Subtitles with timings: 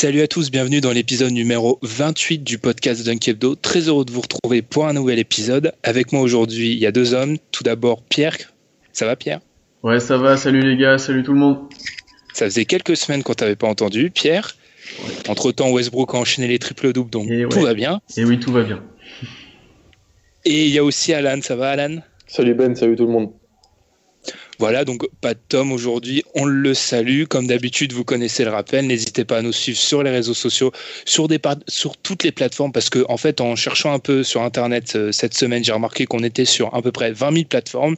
[0.00, 3.54] Salut à tous, bienvenue dans l'épisode numéro 28 du podcast Dunkebdo.
[3.54, 5.74] Très heureux de vous retrouver pour un nouvel épisode.
[5.82, 7.36] Avec moi aujourd'hui, il y a deux hommes.
[7.52, 8.34] Tout d'abord, Pierre.
[8.94, 9.40] Ça va, Pierre?
[9.82, 11.58] Ouais, ça va, salut les gars, salut tout le monde.
[12.32, 14.56] Ça faisait quelques semaines qu'on t'avait pas entendu, Pierre.
[15.28, 17.64] Entre-temps, Westbrook a enchaîné les triples-doubles, donc Et tout ouais.
[17.64, 18.00] va bien.
[18.16, 18.82] Et oui, tout va bien.
[20.46, 21.42] Et il y a aussi Alan.
[21.42, 21.98] Ça va, Alan?
[22.26, 23.32] Salut Ben, salut tout le monde.
[24.60, 27.24] Voilà, donc pas de Tom aujourd'hui, on le salue.
[27.24, 28.86] Comme d'habitude, vous connaissez le rappel.
[28.86, 30.70] N'hésitez pas à nous suivre sur les réseaux sociaux,
[31.06, 31.28] sur,
[32.02, 35.32] toutes les plateformes, parce que en fait, en cherchant un peu sur Internet euh, cette
[35.32, 37.96] semaine, j'ai remarqué qu'on était sur à peu près 20 000 plateformes.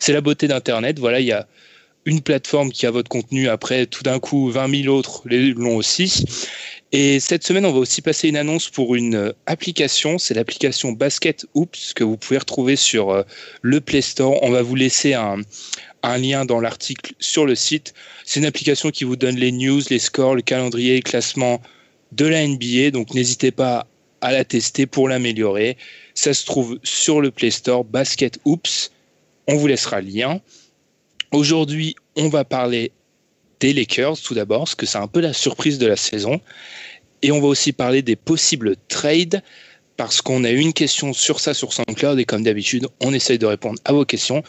[0.00, 0.98] C'est la beauté d'Internet.
[0.98, 1.46] Voilà, il y a
[2.06, 3.48] une plateforme qui a votre contenu.
[3.48, 6.24] Après, tout d'un coup, 20 000 autres l'ont aussi.
[6.92, 10.18] Et cette semaine, on va aussi passer une annonce pour une euh, application.
[10.18, 13.22] C'est l'application Basket Oops que vous pouvez retrouver sur euh,
[13.62, 14.42] le Play Store.
[14.42, 15.36] On va vous laisser un,
[16.02, 17.94] un lien dans l'article sur le site.
[18.24, 21.60] C'est une application qui vous donne les news, les scores, le calendrier, le classement
[22.12, 22.90] de la NBA.
[22.90, 23.86] Donc n'hésitez pas
[24.20, 25.76] à la tester pour l'améliorer.
[26.14, 28.90] Ça se trouve sur le Play Store Basket Oops.
[29.46, 30.40] On vous laissera le lien.
[31.32, 32.92] Aujourd'hui, on va parler
[33.60, 36.40] des Lakers tout d'abord, parce que c'est un peu la surprise de la saison.
[37.22, 39.42] Et on va aussi parler des possibles trades,
[39.96, 43.38] parce qu'on a eu une question sur ça sur SoundCloud, et comme d'habitude, on essaye
[43.38, 44.42] de répondre à vos questions.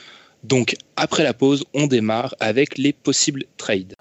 [0.44, 3.96] Donc, après la pause, on démarre avec les possibles trades.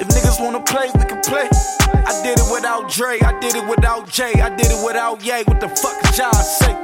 [0.00, 1.46] If niggas wanna play, we can play.
[1.92, 5.42] I did it without Dre, I did it without Jay, I did it without Ye.
[5.44, 6.74] What the fuck y'all say?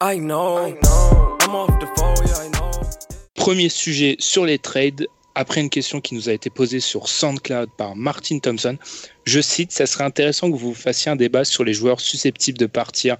[0.00, 0.78] I know,
[1.42, 2.70] I'm off the phone, yeah, I know.
[3.34, 5.06] Premier sujet sur les trades,
[5.38, 8.76] après une question qui nous a été posée sur SoundCloud par Martin Thompson.
[9.24, 12.66] Je cite, ça serait intéressant que vous fassiez un débat sur les joueurs susceptibles de
[12.66, 13.18] partir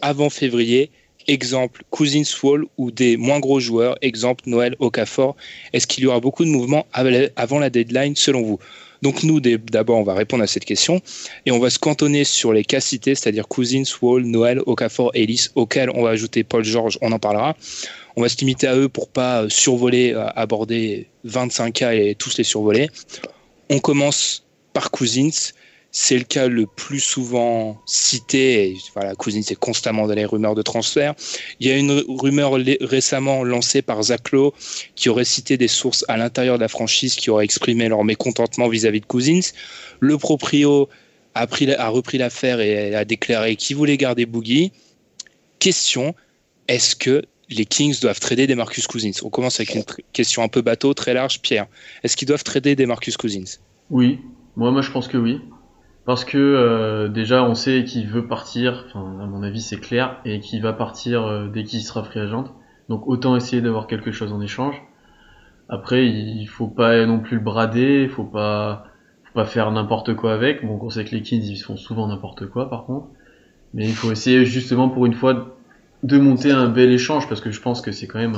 [0.00, 0.90] avant février.
[1.28, 3.96] Exemple, Cousins Wall ou des moins gros joueurs.
[4.02, 5.36] Exemple, Noël Okafor.
[5.72, 8.58] Est-ce qu'il y aura beaucoup de mouvements avant la deadline selon vous?
[9.02, 11.00] Donc nous, d'abord, on va répondre à cette question
[11.46, 15.48] et on va se cantonner sur les cas cités, c'est-à-dire Cousins, Wall, Noël, Okafor, Ellis,
[15.54, 17.56] auxquels on va ajouter Paul George, on en parlera.
[18.16, 22.14] On va se limiter à eux pour pas euh, survoler, euh, aborder 25 cas et
[22.14, 22.88] tous les survoler.
[23.70, 25.52] On commence par Cousins.
[25.94, 28.74] C'est le cas le plus souvent cité.
[28.94, 31.14] Voilà, Cousins est constamment dans les rumeurs de transfert.
[31.60, 34.54] Il y a une rumeur récemment lancée par Zach Lowe
[34.94, 38.68] qui aurait cité des sources à l'intérieur de la franchise qui auraient exprimé leur mécontentement
[38.68, 39.52] vis-à-vis de Cousins.
[40.00, 40.88] Le proprio
[41.34, 44.72] a, a repris l'affaire et a déclaré qu'il voulait garder Boogie.
[45.58, 46.14] Question
[46.68, 47.22] est-ce que
[47.54, 50.94] les Kings doivent trader des Marcus Cousins On commence avec une question un peu bateau,
[50.94, 51.40] très large.
[51.40, 51.66] Pierre,
[52.02, 53.58] est-ce qu'ils doivent trader des Marcus Cousins?
[53.90, 54.20] Oui,
[54.56, 55.40] moi, moi je pense que oui.
[56.04, 60.40] Parce que euh, déjà on sait qu'il veut partir, à mon avis c'est clair, et
[60.40, 62.46] qu'il va partir euh, dès qu'il sera free agent.
[62.88, 64.82] Donc autant essayer d'avoir quelque chose en échange.
[65.68, 68.84] Après il faut pas non plus le brader, il faut pas
[69.24, 70.66] faut pas faire n'importe quoi avec.
[70.66, 73.06] Bon on sait que les Kings ils font souvent n'importe quoi par contre.
[73.72, 75.56] Mais il faut essayer justement pour une fois
[76.02, 78.36] de monter un bel échange parce que je pense que c'est quand même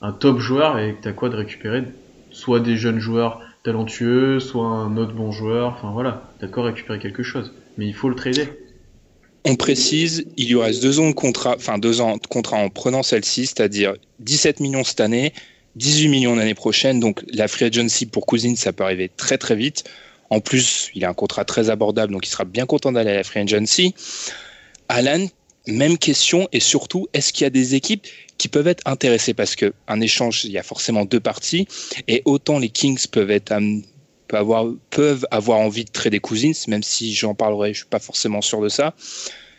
[0.00, 1.84] un, top joueur et que t'as quoi de récupérer?
[2.30, 5.74] Soit des jeunes joueurs talentueux, soit un autre bon joueur.
[5.76, 7.52] Enfin voilà, d'accord, récupérer quelque chose.
[7.76, 8.48] Mais il faut le trader.
[9.44, 12.68] On précise, il lui reste deux ans de contrat, enfin deux ans de contrat en
[12.68, 15.32] prenant celle-ci, c'est-à-dire 17 millions cette année,
[15.76, 17.00] 18 millions l'année prochaine.
[17.00, 19.84] Donc la free agency pour Cousins, ça peut arriver très très vite.
[20.28, 23.16] En plus, il a un contrat très abordable, donc il sera bien content d'aller à
[23.16, 23.94] la free agency.
[24.88, 25.26] Alan,
[25.70, 28.06] même question, et surtout, est-ce qu'il y a des équipes
[28.38, 29.34] qui peuvent être intéressées?
[29.34, 31.66] Parce qu'un échange, il y a forcément deux parties,
[32.08, 33.52] et autant les Kings peuvent être
[34.32, 38.40] avoir, peuvent avoir envie de trader Cousins, même si j'en parlerai, je suis pas forcément
[38.42, 38.94] sûr de ça.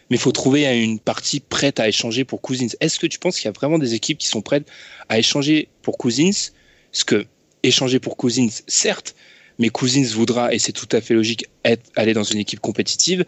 [0.09, 2.67] Mais il faut trouver une partie prête à échanger pour Cousins.
[2.81, 4.67] Est-ce que tu penses qu'il y a vraiment des équipes qui sont prêtes
[5.07, 6.51] à échanger pour Cousins?
[6.91, 7.25] Parce que
[7.63, 9.15] échanger pour Cousins, certes,
[9.57, 13.25] mais Cousins voudra, et c'est tout à fait logique, être, aller dans une équipe compétitive.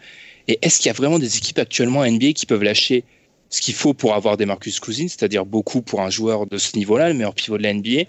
[0.48, 3.04] Et est-ce qu'il y a vraiment des équipes actuellement à NBA qui peuvent lâcher
[3.48, 6.76] ce qu'il faut pour avoir des Marcus Cousins, c'est-à-dire beaucoup pour un joueur de ce
[6.76, 8.02] niveau-là, le meilleur pivot de la NBA,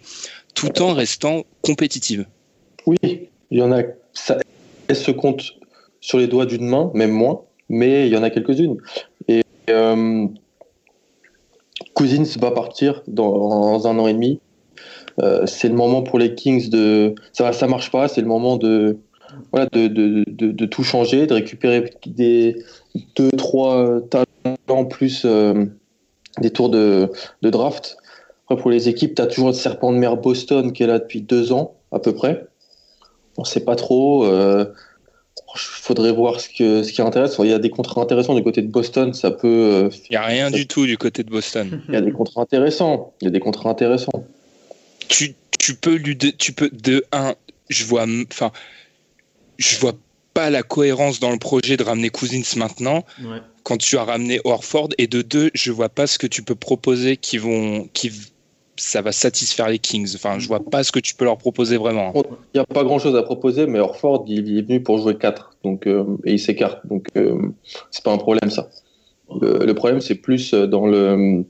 [0.54, 2.26] tout en restant compétitive?
[2.86, 2.98] Oui,
[3.52, 3.84] il y en a.
[4.14, 4.38] Ça,
[4.88, 5.44] elle se compte
[6.02, 8.78] sur les doigts d'une main, même moins, mais il y en a quelques-unes.
[9.28, 10.28] Et euh,
[11.94, 14.40] Cousins va partir dans, un an et demi.
[15.22, 17.16] Euh, c'est le moment pour les Kings de.
[17.34, 18.98] Ça, ça marche pas, c'est le moment de,
[19.52, 22.64] voilà, de, de, de, tout changer, de récupérer des
[23.16, 25.66] deux, trois talents plus euh,
[26.40, 27.10] des tours de,
[27.42, 27.98] de draft.
[28.46, 31.00] Après, pour les équipes, tu as toujours le serpent de mer Boston qui est là
[31.00, 32.46] depuis deux ans, à peu près.
[33.38, 34.26] On sait pas trop.
[34.26, 34.66] Il euh,
[35.56, 37.38] faudrait voir ce, que, ce qui intéresse.
[37.40, 39.14] Il y a des contrats intéressants du côté de Boston.
[39.14, 39.48] Ça peut.
[39.48, 41.82] Euh, il n'y a rien du tout du côté de Boston.
[41.88, 43.14] Il y a des contrats intéressants.
[43.22, 44.26] Il y a des contrats intéressants.
[45.08, 47.34] Tu, tu peux lui de, tu peux de un.
[47.70, 48.06] Je vois.
[48.32, 48.52] Enfin,
[49.58, 49.94] je vois
[50.34, 53.04] pas la cohérence dans le projet de ramener Cousins maintenant
[53.64, 56.56] quand tu as ramené Orford et de deux je vois pas ce que tu peux
[56.56, 58.12] proposer qui vont qui
[58.78, 60.14] ça va satisfaire les Kings.
[60.16, 62.12] Enfin je vois pas ce que tu peux leur proposer vraiment.
[62.16, 65.18] Il n'y a pas grand chose à proposer mais Orford il est venu pour jouer
[65.18, 67.38] 4 donc euh, et il s'écarte donc euh,
[67.92, 68.70] c'est pas un problème ça.
[69.42, 71.44] Le, problème c'est plus dans le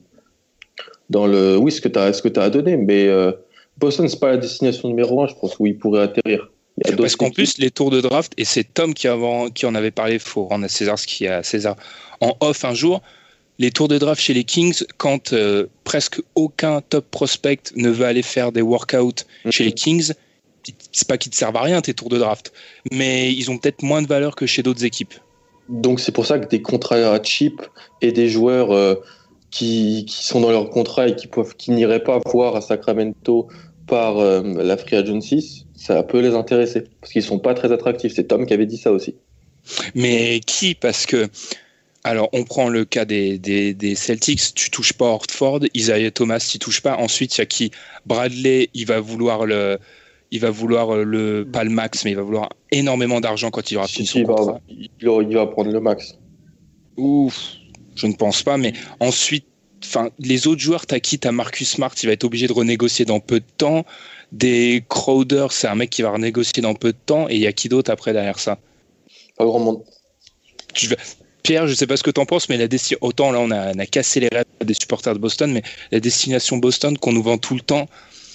[1.09, 3.31] dans le oui ce que tu as ce que tu as à donner mais euh,
[3.77, 6.49] Boston c'est pas la destination numéro 1 je pense où il pourrait atterrir
[6.97, 9.91] parce qu'en plus, les tours de draft, et c'est Tom qui, avant, qui en avait
[9.91, 11.75] parlé, il faut rendre à César ce qui est à César,
[12.21, 13.01] en off un jour,
[13.59, 18.05] les tours de draft chez les Kings, quand euh, presque aucun top prospect ne veut
[18.05, 20.11] aller faire des workouts chez les Kings,
[20.91, 22.51] c'est pas qu'ils ne servent à rien tes tours de draft,
[22.91, 25.13] mais ils ont peut-être moins de valeur que chez d'autres équipes.
[25.69, 27.61] Donc c'est pour ça que des contrats cheap
[28.01, 28.95] et des joueurs euh,
[29.51, 33.47] qui, qui, sont dans leur contrat et qui, peuvent, qui n'iraient pas voir à Sacramento
[33.87, 38.13] par euh, la Free Agency, ça peut les intéresser parce qu'ils sont pas très attractifs.
[38.15, 39.15] C'est Tom qui avait dit ça aussi.
[39.93, 40.75] Mais qui?
[40.75, 41.27] Parce que
[42.05, 46.59] alors, on prend le cas des, des, Celtics, tu touches pas Hortford, Isaiah Thomas, tu
[46.59, 46.97] touches pas.
[46.97, 47.71] Ensuite, il y a qui?
[48.05, 49.79] Bradley, il va vouloir le,
[50.29, 53.77] il va vouloir le pas le max, mais il va vouloir énormément d'argent quand il
[53.77, 54.51] aura fini son il contrat.
[54.53, 56.15] Va, il, va prendre le max.
[56.95, 57.53] Ouf,
[57.95, 58.57] je ne pense pas.
[58.57, 59.47] Mais ensuite,
[59.83, 61.17] enfin, les autres joueurs, t'as qui?
[61.17, 63.83] T'as Marcus Smart, il va être obligé de renégocier dans peu de temps.
[64.35, 67.29] Des Crowder, c'est un mec qui va renégocier dans peu de temps.
[67.29, 68.57] Et il y a qui d'autre après derrière ça?
[69.37, 69.81] Pas grand monde.
[70.73, 70.89] Tu
[71.41, 72.65] Pierre, je sais pas ce que tu en penses, mais la
[73.01, 76.97] autant là on a, cassé les rêves des supporters de Boston, mais la destination Boston
[76.97, 77.87] qu'on nous vend tout le temps,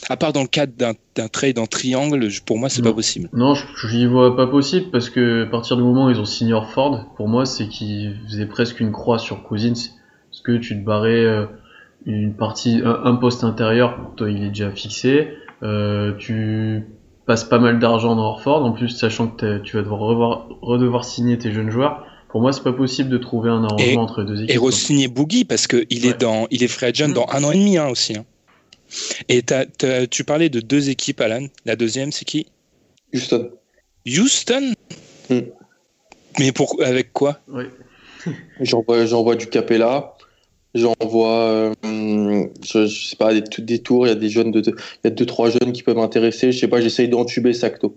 [0.09, 3.29] à part dans le cadre d'un trade en triangle, pour moi c'est pas possible.
[3.33, 6.25] Non, je n'y vois pas possible parce que à partir du moment où ils ont
[6.25, 9.75] signé Ford, pour moi c'est qu'ils faisaient presque une croix sur Cousins,
[10.31, 11.47] parce que tu te barrais euh,
[12.07, 15.50] une partie, un, poste intérieur, toi il est déjà fixé, euh,
[16.19, 16.87] tu
[17.27, 21.05] passes pas mal d'argent dans Orford, en plus sachant que tu vas devoir revoir, redevoir
[21.05, 22.07] signer tes jeunes joueurs.
[22.29, 24.55] Pour moi, c'est pas possible de trouver un arrangement entre deux équipes.
[24.55, 27.51] Et re-signer Boogie parce qu'il il est dans, il est free agent dans un an
[27.51, 28.17] et demi hein, aussi.
[28.17, 28.25] Hein.
[29.29, 29.45] Et
[30.09, 31.47] tu parlais de deux équipes, Alan.
[31.65, 32.47] La deuxième, c'est qui?
[33.13, 33.51] Houston.
[34.07, 34.75] Houston?
[35.29, 35.41] Hmm.
[36.39, 37.41] Mais pour, avec quoi?
[37.49, 37.65] Oui.
[38.61, 40.15] J'envoie du Capella.
[40.75, 44.07] J'envoie, euh, je, sais pas, des, des tours.
[44.07, 44.75] Il y a des jeunes, de, il
[45.05, 46.53] y a deux trois jeunes qui peuvent m'intéresser.
[46.53, 47.97] Je sais pas, j'essaye d'entuber Sacto.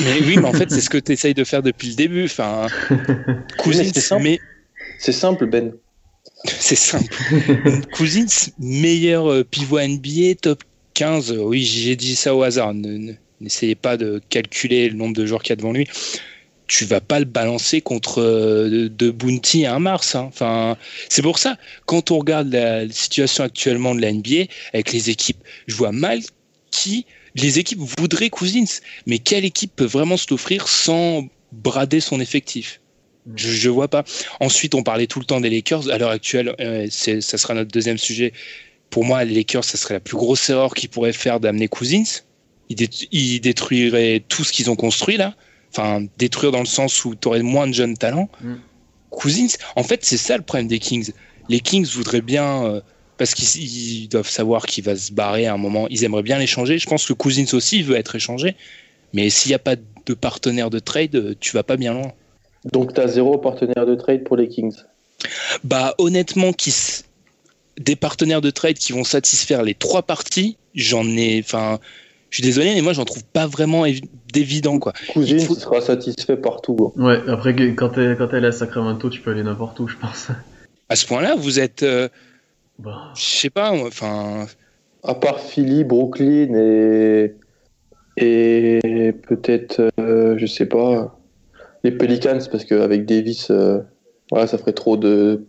[0.00, 2.24] Mais oui, mais en fait, c'est ce que tu essayes de faire depuis le début.
[2.24, 2.66] Enfin,
[3.58, 4.22] Cousins, c'est simple.
[4.24, 4.38] Mais...
[4.98, 5.72] C'est simple, Ben.
[6.44, 7.14] c'est simple.
[7.92, 11.32] Cousins, meilleur euh, pivot NBA, top 15.
[11.38, 12.74] Oui, j'ai dit ça au hasard.
[13.40, 15.88] N'essayez pas de calculer le nombre de joueurs qu'il y a devant lui
[16.66, 20.14] tu vas pas le balancer contre euh, de, Bounty à un Mars.
[20.14, 20.24] Hein.
[20.28, 20.76] Enfin,
[21.08, 25.42] c'est pour ça, quand on regarde la, situation actuellement de la NBA avec les équipes,
[25.66, 26.20] je vois mal
[26.70, 32.20] qui les équipes voudraient Cousins, mais quelle équipe peut vraiment se l'offrir sans brader son
[32.20, 32.80] effectif?
[33.36, 34.04] Je, je vois pas.
[34.40, 35.88] Ensuite, on parlait tout le temps des Lakers.
[35.90, 38.32] À l'heure actuelle, euh, ça sera notre deuxième sujet.
[38.90, 42.20] Pour moi, les Lakers, ça serait la plus grosse erreur qu'ils pourraient faire d'amener Cousins.
[42.68, 45.34] Ils détruiraient tout ce qu'ils ont construit là.
[45.74, 48.28] Enfin, détruire dans le sens où tu aurais moins de jeunes talents.
[48.42, 48.54] Mm.
[49.10, 51.12] Cousins, en fait, c'est ça le problème des Kings.
[51.48, 52.80] Les Kings voudraient bien, euh,
[53.18, 56.38] parce qu'ils ils doivent savoir qu'il va se barrer à un moment, ils aimeraient bien
[56.38, 56.78] l'échanger.
[56.78, 58.56] Je pense que Cousins aussi veut être échangé.
[59.12, 62.12] Mais s'il n'y a pas de partenaire de trade, euh, tu vas pas bien loin.
[62.72, 64.76] Donc, tu as zéro partenaire de trade pour les Kings.
[65.64, 67.04] Bah honnêtement, qui s-
[67.78, 71.40] des partenaires de trade qui vont satisfaire les trois parties, j'en ai.
[71.44, 71.78] Enfin,
[72.30, 73.84] je suis désolé, mais moi j'en trouve pas vraiment
[74.32, 74.92] d'évident quoi.
[75.12, 76.92] Faut- sera satisfait partout.
[76.96, 77.02] hein.
[77.02, 80.28] Ouais, après, quand t'es quand t'es à Sacramento, tu peux aller n'importe où, je pense.
[80.88, 82.08] À ce point-là, vous êtes, euh,
[82.78, 84.46] Bah, je sais pas, enfin,
[85.02, 87.34] À part Philly, Brooklyn et,
[88.18, 91.18] et peut-être, euh, je sais pas,
[91.82, 93.78] les Pelicans, parce qu'avec Davis, euh,
[94.30, 95.46] voilà, ça ferait trop de.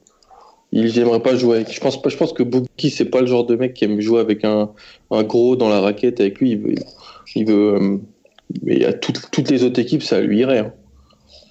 [0.71, 1.71] Il j'aimerais pas jouer avec.
[1.73, 3.99] Je pense, pas- je pense que Boogie, c'est pas le genre de mec qui aime
[3.99, 4.71] jouer avec un,
[5.11, 6.19] un gros dans la raquette.
[6.19, 6.75] Avec lui, il veut.
[7.35, 7.97] Il veut euh,
[8.61, 10.59] mais à toutes, toutes les autres équipes, ça lui irait.
[10.59, 10.73] hein.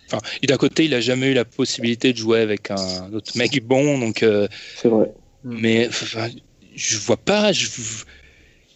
[0.06, 3.36] enfin, et d'un côté, il a jamais eu la possibilité de jouer avec un autre
[3.36, 4.22] mec bon, donc.
[4.22, 4.46] euh,
[4.76, 5.12] C'est vrai.
[5.44, 6.28] mais enfin,
[6.74, 7.52] je vois pas.
[7.52, 7.66] Je,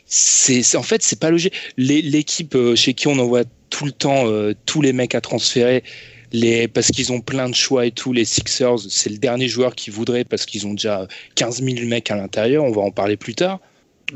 [0.07, 1.55] c'est, c'est- en fait, c'est pas logique.
[1.77, 5.83] L'équipe euh, chez qui on envoie tout le temps euh, tous les mecs à transférer,
[6.33, 9.75] les, parce qu'ils ont plein de choix et tout, les Sixers, c'est le dernier joueur
[9.75, 12.65] qu'ils voudraient parce qu'ils ont déjà 15 000 mecs à l'intérieur.
[12.65, 13.61] On va en parler plus tard.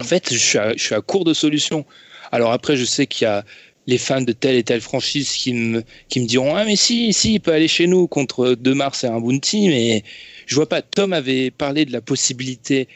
[0.01, 1.85] En fait, je suis à, je suis à court de solutions.
[2.33, 3.45] Alors après, je sais qu'il y a
[3.91, 7.13] les fans de telle et telle franchise qui me, qui me diront Ah, mais si,
[7.13, 10.03] si, il peut aller chez nous contre 2 Mars et un Bounty, mais
[10.47, 10.81] je vois pas.
[10.81, 12.89] Tom avait parlé de la possibilité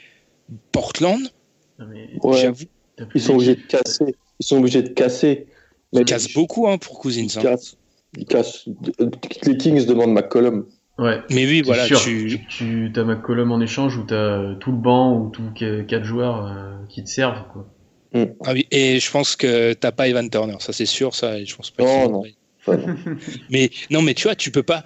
[0.73, 1.21] Portland.
[1.79, 2.51] mais Ouais.
[3.15, 4.15] Ils sont obligés de casser.
[4.41, 5.47] Ils sont obligés de casser.
[5.93, 7.23] il casse beaucoup hein, pour Cousins.
[7.23, 7.43] Ils hein.
[7.43, 7.77] cassent.
[8.17, 8.65] Ils cassent.
[9.47, 10.67] Les Kings demandent McCollum.
[10.97, 11.19] Ouais.
[11.31, 12.01] Mais oui, voilà, sûr.
[12.01, 15.85] tu, Tu as McCollum en échange ou t'as euh, tout le banc ou tous qu-
[15.87, 17.69] quatre joueurs euh, qui te servent, quoi.
[18.44, 21.38] Ah oui, et je pense que t'as pas Evan Turner, ça c'est sûr, ça.
[21.38, 21.85] et Je pense pas.
[21.85, 22.23] Non, non.
[23.50, 24.85] Mais non, mais tu vois, tu peux pas.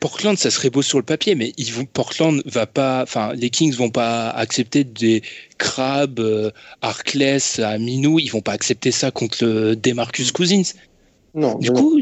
[0.00, 1.86] Portland, ça serait beau sur le papier, mais ils vont.
[1.86, 3.02] Portland va pas.
[3.02, 5.22] Enfin, les Kings vont pas accepter des
[5.56, 6.50] Crabbe, euh,
[6.82, 8.18] Harkless, Aminou.
[8.18, 10.74] Ils vont pas accepter ça contre le Demarcus Cousins.
[11.34, 11.74] Non, Du non.
[11.80, 12.00] coup,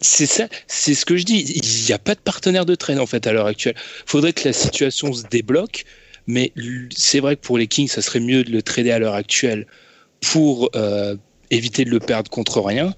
[0.00, 1.40] c'est ça, c'est ce que je dis.
[1.40, 3.74] Il n'y a pas de partenaire de traîne en fait à l'heure actuelle.
[4.06, 5.84] Faudrait que la situation se débloque,
[6.28, 6.52] mais
[6.94, 9.66] c'est vrai que pour les Kings, ça serait mieux de le trader à l'heure actuelle
[10.32, 11.16] pour euh,
[11.50, 12.94] éviter de le perdre contre rien.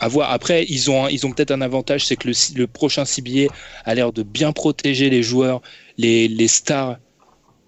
[0.00, 0.30] À voir.
[0.30, 3.52] Après, ils ont, ils ont peut-être un avantage, c'est que le, le prochain CBA
[3.84, 5.60] a l'air de bien protéger les joueurs,
[5.96, 6.98] les, les stars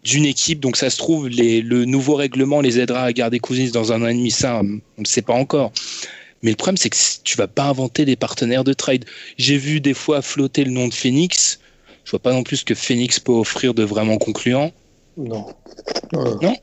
[0.05, 0.61] d'une équipe.
[0.61, 4.03] Donc ça se trouve, les, le nouveau règlement les aidera à garder Cousins dans un
[4.03, 4.31] an et demi.
[4.31, 5.73] Ça, on ne sait pas encore.
[6.43, 9.05] Mais le problème, c'est que tu vas pas inventer des partenaires de trade.
[9.37, 11.61] J'ai vu des fois flotter le nom de Phoenix.
[12.05, 14.73] Je vois pas non plus ce que Phoenix peut offrir de vraiment concluant.
[15.17, 15.47] Non.
[16.13, 16.57] Non,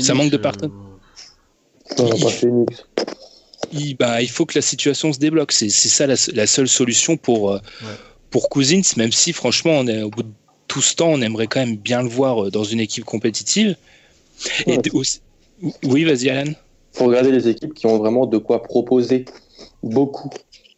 [0.00, 0.70] Ça manque de euh, partenaires.
[1.98, 2.84] non, pas Phoenix.
[3.72, 5.52] Il, bah, il faut que la situation se débloque.
[5.52, 7.58] C'est c'est ça la, la seule solution pour, euh,
[8.30, 10.30] pour Cousins, même si franchement, on est, au bout de
[10.68, 13.76] tout ce temps, on aimerait quand même bien le voir euh, dans une équipe compétitive.
[14.66, 14.78] Et Ouais.
[14.78, 15.20] d- aussi-
[15.84, 16.52] oui, vas-y, Alan.
[16.92, 19.24] faut regarder les équipes qui ont vraiment de quoi proposer
[19.82, 20.30] beaucoup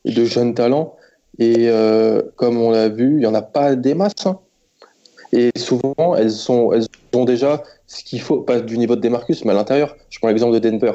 [0.04, 0.97] de jeunes talents.
[1.38, 4.26] Et euh, comme on l'a vu, il n'y en a pas des masses.
[4.26, 4.38] hein.
[5.36, 9.44] Et souvent, elles, sont, elles ont déjà ce qu'il faut, pas du niveau de Demarcus,
[9.44, 9.96] mais à l'intérieur.
[10.10, 10.92] Je prends l'exemple de Denver.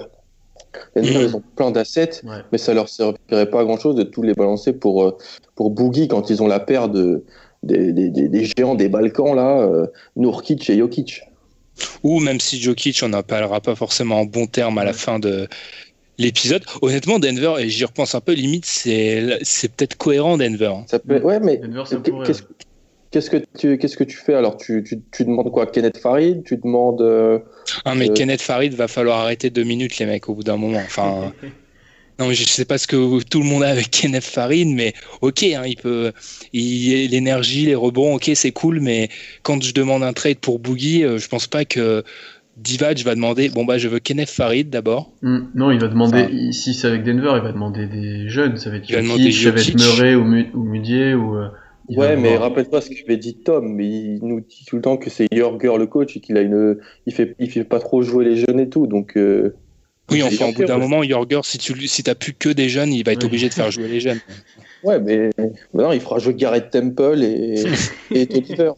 [0.96, 1.22] Denver, Mhm.
[1.28, 2.38] ils ont plein d'assets, Ouais.
[2.52, 5.18] mais ça leur servirait pas à grand-chose de tous les balancer pour, euh,
[5.56, 7.26] pour Boogie quand ils ont la paire de,
[7.64, 11.22] des, des, des- des géants des Balkans, là, euh, Nourkic et Jokic.
[12.04, 15.20] Ou même si Jokic, on n'en parlera pas forcément en bon terme à la fin
[15.20, 15.48] de
[16.18, 16.64] l'épisode.
[16.82, 20.74] Honnêtement, Denver, et j'y repense un peu, limite, c'est c'est peut-être cohérent, Denver.
[20.78, 20.86] hein.
[20.88, 21.20] Ça peut...
[21.22, 21.84] Ouais, mais Denver,
[23.12, 24.58] Qu'est-ce que tu qu'est-ce que tu fais alors?
[24.58, 25.66] Tu, tu, tu demandes quoi?
[25.66, 26.44] Kenneth Farid?
[26.44, 27.40] Tu demandes euh,
[27.86, 28.14] Ah, mais Euh.
[28.14, 30.78] Kenneth Farid, va falloir arrêter deux minutes, les mecs, au bout d'un moment.
[30.86, 31.34] Enfin,
[32.20, 34.94] non, mais je sais pas ce que tout le monde a avec Kenneth Farid, mais
[35.22, 36.12] ok, hein, il peut,
[36.54, 39.10] il, l'énergie, les rebonds, ok, c'est cool, mais
[39.42, 42.04] quand je demande un trade pour Boogie, euh, je pense pas que
[42.58, 45.12] Divac va demander, bon bah, je veux Kenneth Farid d'abord.
[45.24, 48.58] Hmm, Non, il va demander, Enfin- si c'est avec Denver, il va demander des jeunes,
[48.58, 49.98] ça va être Il va demander Jokic, ça va être.
[49.98, 51.38] Murray ou, Mu- ou Mudier ou.
[51.90, 53.74] Ouais, mais rappelle-toi ce qu'avait dit Tom.
[53.74, 56.42] Mais il nous dit tout le temps que c'est Jorger le coach et qu'il a
[56.42, 58.88] une, il fait, il fait pas trop jouer les jeunes et tout.
[58.88, 59.56] Donc euh,
[60.12, 62.94] Oui, enfin, au bout d'un moment, Jorger, si tu si t'as plus que des jeunes,
[62.94, 63.28] il va être Oui.
[63.28, 64.20] obligé de faire jouer les jeunes.
[64.84, 65.30] ouais, mais
[65.74, 67.64] maintenant il fera jouer Garrett Temple et
[68.12, 68.72] et Tolliver.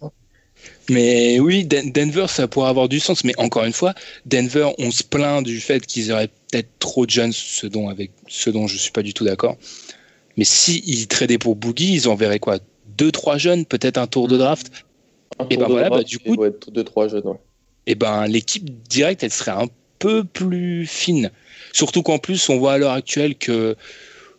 [0.89, 3.23] Mais oui, Den- Denver, ça pourrait avoir du sens.
[3.23, 3.93] Mais encore une fois,
[4.25, 8.11] Denver, on se plaint du fait qu'ils auraient peut-être trop de jeunes, ce dont, avec,
[8.27, 9.57] ce dont je suis pas du tout d'accord.
[10.37, 12.59] Mais si ils tradaient pour Boogie, ils enverraient quoi?
[13.01, 14.71] Deux, trois jeunes, peut-être un tour de draft.
[15.39, 17.25] Un Et tour ben de voilà, draft, bah, du coup- être deux, trois jeunes.
[17.25, 17.39] ouais.
[17.87, 19.67] Et ben l'équipe directe, elle serait un
[19.97, 21.31] peu plus fine.
[21.73, 23.75] Surtout qu'en plus, on voit à l'heure actuelle que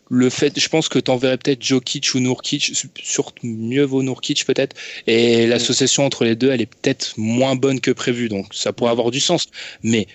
[0.09, 4.75] le fait, je pense que t'enverrais peut-être Jokic ou Nourkic, surtout mieux vaut Nourkic peut-être,
[5.07, 8.91] et l'association entre les deux, elle est peut-être moins bonne que prévu, donc ça pourrait
[8.91, 9.47] avoir du sens.
[9.81, 10.07] Mais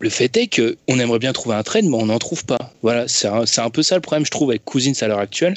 [0.00, 2.58] le fait est que on aimerait bien trouver un trade, mais on n'en trouve pas.
[2.82, 5.18] Voilà, c'est un, c'est un peu ça le problème, je trouve, avec Cousins à l'heure
[5.18, 5.54] actuelle.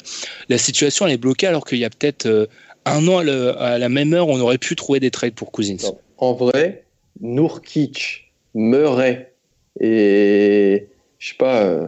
[0.48, 2.46] La situation elle est bloquée alors qu'il y a peut-être euh,
[2.84, 5.52] un an à, le- à la même heure, on aurait pu trouver des trades pour
[5.52, 5.76] Cousins.
[5.82, 5.98] Non.
[6.18, 6.84] En vrai,
[7.20, 9.32] Nourkic, Murray
[9.80, 11.86] et je sais pas, euh,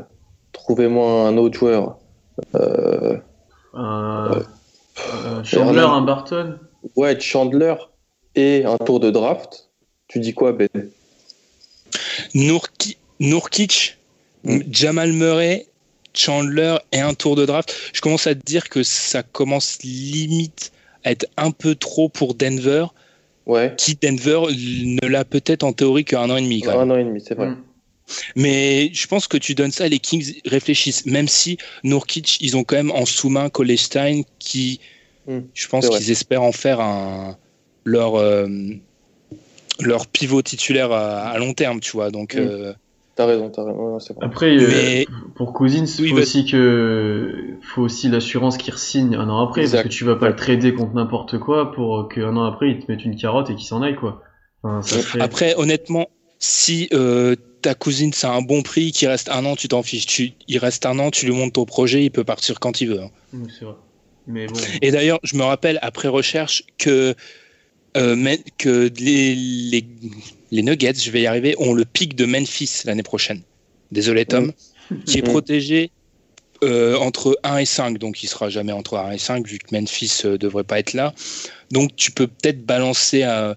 [0.53, 1.99] trouvez-moi un autre joueur.
[2.55, 3.17] Euh,
[3.77, 4.41] Euh,
[5.27, 6.59] euh, Chandler, un Barton.
[6.95, 7.75] ouais, Chandler
[8.37, 9.71] et un tour de draft.
[10.07, 10.69] Tu dis quoi, Ben?
[12.35, 13.97] Nourki- Nourkic,
[14.45, 14.61] Mm.
[14.71, 15.67] Jamal Murray,
[16.13, 17.75] Chandler et un tour de draft.
[17.95, 20.71] Je commence à te dire que ça commence limite
[21.03, 22.87] à être un peu trop pour Denver,
[23.47, 26.61] Ouais, qui Denver ne l'a peut-être en théorie qu'un an et demi.
[26.63, 26.91] Quand même.
[26.91, 27.49] un an et demi, c'est vrai.
[27.51, 27.57] Mm.
[28.37, 31.07] Mais je pense que tu donnes ça, les Kings réfléchissent.
[31.07, 34.79] Même si Nourkic, ils ont quand même en sous-main Colestein qui,
[35.27, 35.39] Mm.
[35.55, 37.39] je pense qu'ils espèrent en faire un,
[37.85, 38.47] leur, euh,
[39.81, 42.11] leur pivot titulaire à, à long terme, tu vois.
[42.11, 42.39] Donc, Mm.
[42.41, 42.73] euh,
[43.17, 43.95] T'as raison, t'as raison.
[43.95, 44.27] Ouais, c'est vrai.
[44.27, 45.05] Après, euh,
[45.37, 49.83] pour Cousins, Oui, faut aussi que, faut aussi l'assurance qu'il re-signe un an après, Exact.
[49.85, 52.81] parce que tu vas pas le trader contre n'importe quoi pour qu'un an après il
[52.85, 54.21] te mette une carotte et qu'il s'en aille, quoi.
[54.65, 56.09] Enfin, ça serait- Après, honnêtement,
[56.41, 60.07] si euh, ta cousine c'est un bon prix, qu'il reste un an, tu t'en fiches.
[60.07, 62.89] Tu, il reste un an, tu lui montres ton projet, il peut partir quand il
[62.89, 63.01] veut.
[63.01, 63.11] hein.
[63.57, 63.75] C'est vrai.
[64.27, 64.55] Mais bon.
[64.83, 67.15] Et d'ailleurs, je me rappelle après recherche que euh,
[67.97, 69.85] mais- que les, les,
[70.51, 73.43] les Nuggets, je vais y arriver, ont le pic de Memphis l'année prochaine.
[73.93, 74.53] Désolé Tom,
[75.07, 75.91] qui est protégé
[76.63, 79.75] euh, entre 1 et 5, donc il sera jamais entre 1 et 5 vu que
[79.75, 81.13] Memphis euh, devrait pas être là.
[81.71, 83.55] Donc tu peux peut-être balancer un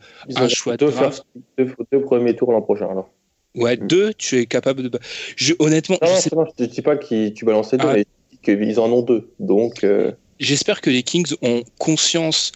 [0.49, 1.23] choix de deux, draft.
[1.23, 2.87] first- deux, deux premiers tours l'an prochain.
[2.89, 3.09] Alors.
[3.55, 3.87] ouais Mhm.
[3.87, 4.99] deux, tu es capable de.
[5.35, 7.93] Je, honnêtement, Non, je sais non, je te dis pas que tu balançais deux, Ah.
[7.95, 8.05] mais
[8.43, 9.29] qu'ils en ont deux.
[9.39, 12.51] Donc, euh, J'espère que les Kings ont conscience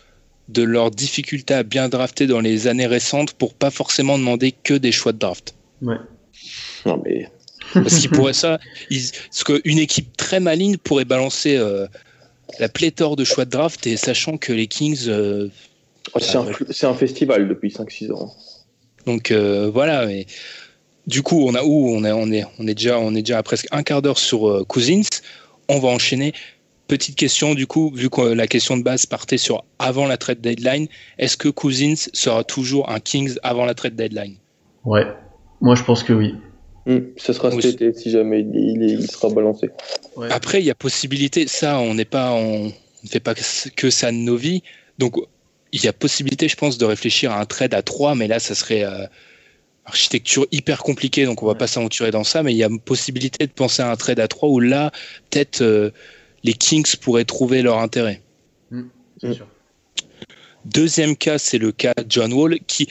[0.51, 4.73] de leur difficulté à bien drafter dans les années récentes pour pas forcément demander que
[4.73, 5.55] des choix de draft.
[5.81, 5.95] Ouais.
[6.85, 7.29] non, mais
[7.73, 8.59] Parce qu'ils pourraient ça,
[8.89, 11.87] ils, parce qu'une équipe très maligne pourrait balancer euh,
[12.59, 15.47] la pléthore de choix de draft et sachant que les Kings, euh,
[16.19, 16.51] c'est un, ouais.
[16.53, 18.33] fl- c'est un festival depuis 5-6 ans.
[19.05, 20.05] donc euh, voilà.
[20.05, 20.25] Mais
[21.07, 21.89] du coup, on a où?
[21.95, 24.19] On est, on est, on est déjà, on est déjà à presque un quart d'heure
[24.19, 25.01] sur euh, Cousins.
[25.69, 26.33] On va enchaîner.
[26.91, 30.41] Petite question du coup, vu que la question de base partait sur avant la trade
[30.41, 34.35] deadline, est-ce que Cousins sera toujours un Kings avant la trade deadline?
[34.83, 35.07] Ouais.
[35.61, 36.35] Moi, je pense que oui.
[36.85, 37.61] Hmm, ce sera Oui.
[37.61, 39.69] cet été si jamais il, il, il sera balancé.
[40.17, 40.27] Ouais.
[40.31, 43.35] Après, il y a possibilité, ça, on n'est pas, on ne fait pas
[43.77, 44.61] que ça de nos vies.
[44.97, 45.15] Donc,
[45.71, 48.39] il y a possibilité, je pense, de réfléchir à un trade à 3, mais là,
[48.39, 49.05] ça serait euh,
[49.85, 51.57] architecture hyper compliquée, donc on va Ouais.
[51.57, 52.43] pas s'aventurer dans ça.
[52.43, 54.91] Mais il y a possibilité de penser à un trade à 3 où là,
[55.29, 55.91] peut-être euh,
[56.43, 58.21] les Kings pourraient trouver leur intérêt.
[58.71, 58.83] Mm.
[59.33, 59.47] sûr.
[60.65, 62.87] Deuxième cas, c'est le cas de John Wall, qui,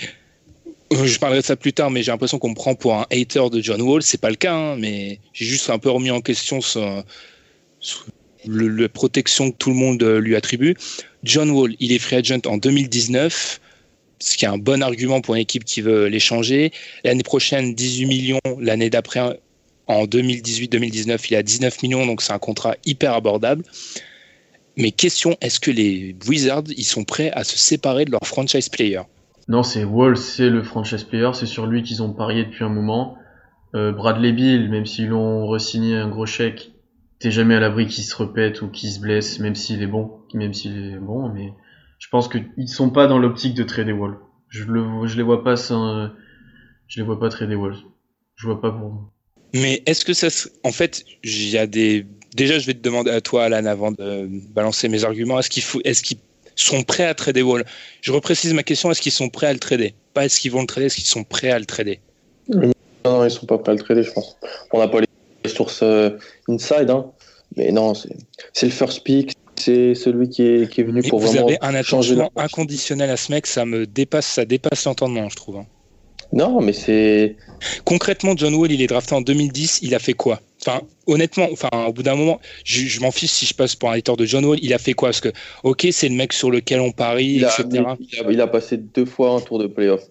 [0.91, 3.49] je parlerai de ça plus tard, mais j'ai l'impression qu'on me prend pour un hater
[3.51, 4.03] de John Wall.
[4.03, 7.03] C'est pas le cas, hein, mais j'ai juste un peu remis en question ce,
[7.79, 7.97] ce-
[8.47, 10.75] le, la protection que tout le monde euh, lui attribue.
[11.23, 13.61] John Wall, il est free agent en 2019,
[14.19, 16.73] ce qui est un bon argument pour une équipe qui veut l'échanger.
[17.05, 18.41] L'année prochaine, 18 millions.
[18.59, 19.39] L'année d'après,
[19.91, 23.65] en 2018-2019, il a 19 millions, donc c'est un contrat hyper abordable.
[24.77, 28.69] Mais question, est-ce que les Wizards, ils sont prêts à se séparer de leur franchise
[28.69, 29.03] player?
[29.49, 32.69] Non, c'est Wall, c'est le franchise player, c'est sur lui qu'ils ont parié depuis un
[32.69, 33.19] moment.
[33.75, 36.71] Euh, Bradley Bill, même s'ils l'ont re-signé un gros chèque,
[37.19, 40.21] t'es jamais à l'abri qu'il se répète ou qu'il se blesse, même s'il est bon,
[40.35, 41.53] même s'il est bon, mais
[41.99, 44.19] je pense qu'ils sont pas dans l'optique de trader Wall.
[44.49, 46.11] Je le, je les vois pas sans,
[46.87, 47.77] je les vois pas trader Wall.
[48.37, 49.13] Je vois pas pour.
[49.53, 50.29] Mais est-ce que ça,
[50.65, 52.07] en fait, il y a des.
[52.37, 55.41] Déjà, je vais te demander à toi, Alan, avant de balancer mes arguments.
[55.41, 56.19] Est-ce faut, qu'ils
[56.55, 57.65] sont prêts à trader Wall?
[58.03, 58.91] Je reprécise ma question.
[58.91, 59.95] Est-ce qu'ils sont prêts à le trader?
[60.15, 62.01] Pas est-ce qu'ils vont le trader Est-ce qu'ils sont prêts à le trader?
[62.49, 62.71] Non,
[63.05, 64.37] non, ils sont pas prêts à le trader, je pense.
[64.73, 66.11] On n'a pas les sources euh,
[66.49, 67.11] inside, hein.
[67.57, 71.19] mais non, c'est le first pick, c'est celui qui est, qui est venu Mais pour
[71.21, 73.47] Vous vraiment avez un attachement inconditionnel à ce mec.
[73.47, 75.57] Ça me dépasse, ça dépasse l'entendement, je trouve.
[75.59, 75.67] hein.
[76.33, 77.37] Non, mais c'est
[77.85, 79.81] Concrètement, John Wall, il est drafté en 2010.
[79.83, 80.41] Il a fait quoi?
[80.61, 83.91] Enfin, honnêtement, enfin, au bout d'un moment, je, je m'en fiche si je passe pour
[83.91, 84.59] un hater de John Wall.
[84.63, 85.09] Il a fait quoi?
[85.09, 85.31] Parce que,
[85.65, 87.85] ok, c'est le mec sur lequel on parie, il a, etc.
[88.01, 90.03] il, a, il a passé deux fois un tour de playoff.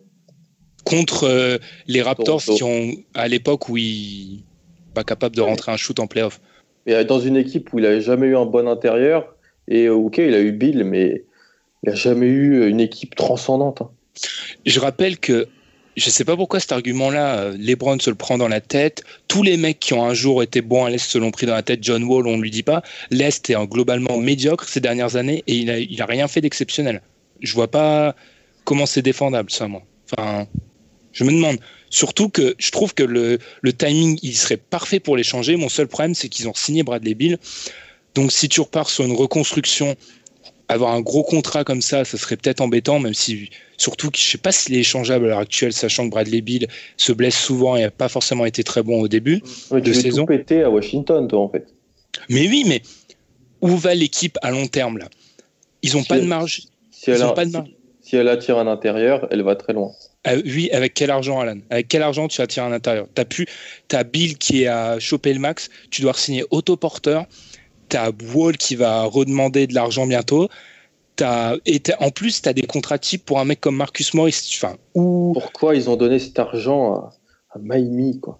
[0.84, 2.56] Contre euh, les Raptors Toronto.
[2.56, 4.44] qui ont, à l'époque où il
[4.94, 6.42] pas capable de rentrer un shoot en playoff.
[6.88, 9.36] Et dans une équipe où il n'avait jamais eu un bon intérieur,
[9.68, 11.26] et ok, il a eu Bill, mais
[11.84, 13.82] il n'a jamais eu une équipe transcendante.
[13.82, 13.92] Hein.
[14.66, 15.48] Je rappelle que
[16.00, 19.04] je sais pas pourquoi cet argument-là, euh, LeBron se le prend dans la tête.
[19.28, 21.56] Tous les mecs qui ont un jour été bons à l'Est se l'ont pris dans
[21.56, 21.80] la tête.
[21.84, 22.82] John Wall, on ne lui dit pas.
[23.12, 27.02] L'Est est globalement médiocre ces dernières années et il a, il a rien fait d'exceptionnel.
[27.42, 28.16] Je vois pas
[28.66, 29.84] comment c'est défendable, ça, moi.
[30.12, 30.48] Enfin,
[31.12, 31.58] je me demande.
[31.90, 33.40] Surtout que je trouve que le,
[33.74, 35.56] timing, il serait parfait pour les changer.
[35.56, 37.38] Mon seul problème, c'est qu'ils ont signé Bradley Bill.
[38.16, 39.96] Donc, si tu repars sur une reconstruction
[40.70, 44.38] avoir un gros contrat comme ça, ça serait peut-être embêtant, même si, surtout, je sais
[44.38, 47.82] pas s'il est échangeable à l'heure actuelle, sachant que Bradley Bill se blesse souvent et
[47.82, 50.22] n'a pas forcément été très bon au début Ouais, de tu saison.
[50.24, 51.66] tout péter à Washington, toi, en fait.
[52.30, 52.82] Mais oui, mais
[53.62, 55.10] où va l'équipe à long terme là?
[55.82, 56.62] Ils ont Si pas de marge.
[56.92, 57.70] Si elle, ont a- pas de si- marge.
[58.02, 59.92] si elle attire un intérieur, elle va très loin.
[60.26, 61.58] Ah oui, avec quel argent, Alan?
[61.70, 63.08] Avec quel argent tu attires un intérieur?
[63.16, 63.48] T'as pu,
[63.88, 65.70] t'as Bill qui est à choper le max.
[65.90, 67.26] Tu dois signer autoporteur.
[67.90, 70.48] T'as Wall qui va redemander de l'argent bientôt.
[71.16, 74.40] T'as, et en plus, t'as des contrats types pour un mec comme Marcus Morris.
[74.56, 77.14] Enfin, ou Pourquoi ils ont donné cet argent à,
[77.52, 78.40] à Miami, quoi?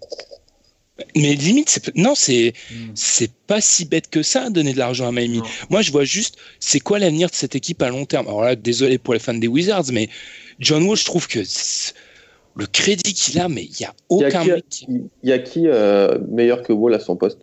[1.16, 2.90] Mais limite, c'est, non, c'est, Hmm.
[2.94, 5.38] c'est pas si bête que ça, donner de l'argent à Miami.
[5.38, 5.44] Non.
[5.70, 8.28] Moi, je vois juste, c'est quoi l'avenir de cette équipe à long terme?
[8.28, 10.08] Alors là, désolé pour les fans des Wizards, mais
[10.58, 11.40] John Wall, je trouve que
[12.56, 14.64] le crédit qu'il a, mais il y a Il y a aucun qui, mec.
[14.68, 14.86] qui-
[15.22, 17.38] il y a qui euh, meilleur que Wall à son poste?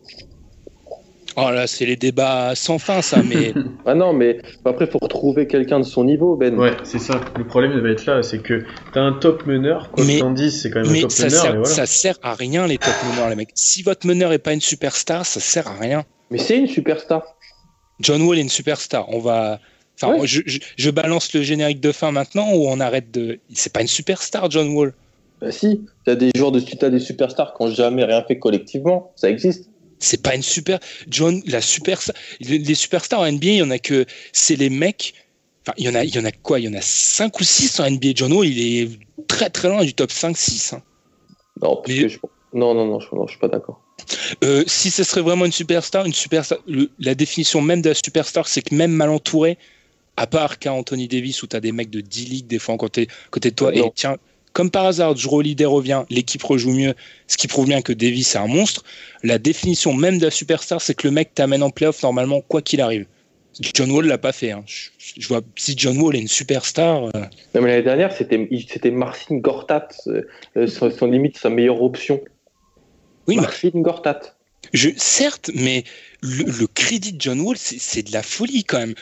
[1.39, 3.21] Oh là, c'est les débats sans fin, ça.
[3.23, 3.53] Mais
[3.85, 6.57] Ah non, mais après, il faut retrouver quelqu'un de son niveau, Ben.
[6.57, 7.21] Ouais, c'est ça.
[7.37, 10.19] Le problème il va être là, c'est que t'as un top meneur, quoi Mais- que
[10.21, 11.69] t'en dises, c'est quand même un mais top ça meneur, sert, et voilà.
[11.73, 13.51] ça sert à rien les top meneurs, les mecs.
[13.53, 16.03] Si votre meneur est pas une superstar, ça sert à rien.
[16.31, 17.23] Mais c'est une superstar.
[17.99, 19.07] John Wall est une superstar.
[19.09, 19.59] On va.
[20.01, 20.27] Enfin, Ouais.
[20.27, 23.39] je, je- je balance le générique de fin maintenant ou on arrête de.
[23.53, 24.93] C'est pas une superstar, John Wall.
[25.39, 29.11] Bah si, t'as des joueurs de t'as des superstars qui n'ont jamais rien fait collectivement,
[29.15, 29.69] ça existe.
[29.99, 30.79] C'est pas une super.
[31.09, 32.15] John, la superstar.
[32.39, 34.05] Les, superstars en NBA, il y en a que.
[34.31, 35.13] C'est les mecs.
[35.63, 36.59] Enfin, il y en a, il y en a quoi?
[36.59, 38.09] Il y en a 5 ou 6 en NBA.
[38.15, 38.89] John Wall, il est
[39.27, 40.75] très très loin du top 5-6.
[40.75, 40.81] hein.
[41.61, 42.17] Non, parce Mais- que je...
[42.53, 43.81] non, non, non, je, non, je suis pas d'accord.
[44.43, 47.95] Euh, si ce serait vraiment une superstar, une superstar, le- la définition même de la
[47.95, 49.57] superstar, c'est que même mal entouré,
[50.15, 52.77] à part qu'à Anthony Davis où tu as des mecs de 10 ligues des fois
[52.77, 53.87] côté, côté de toi, Non.
[53.87, 54.17] et tiens,
[54.57, 56.95] comme par hasard, Drew Holiday revient, l'équipe rejoue mieux,
[57.27, 58.83] ce qui prouve bien que Davis est un monstre.
[59.21, 62.63] La définition même de la superstar, c'est que le mec t'amène en playoff normalement, quoi
[62.63, 63.05] qu'il arrive.
[63.75, 64.49] John Wall l'a pas fait.
[64.49, 64.63] hein.
[64.65, 64.89] Je,
[65.19, 67.03] je vois si John Wall est une superstar.
[67.03, 67.21] euh,
[67.53, 70.23] Non, mais l'année dernière, c'était c'était Marcin Gortat, euh,
[70.57, 72.19] euh, son, son limite, sa meilleure option.
[73.27, 74.21] oui, mais Marcin Gortat.
[74.73, 75.83] Je, certes, mais
[76.23, 78.95] le, le crédit de John Wall, c'est de la folie quand même.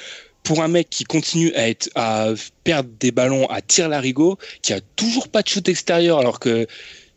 [0.45, 2.29] Pour un mec qui continue à, être, à
[2.63, 6.67] perdre des ballons à tir larigot, qui a toujours pas de shoot extérieur, alors que,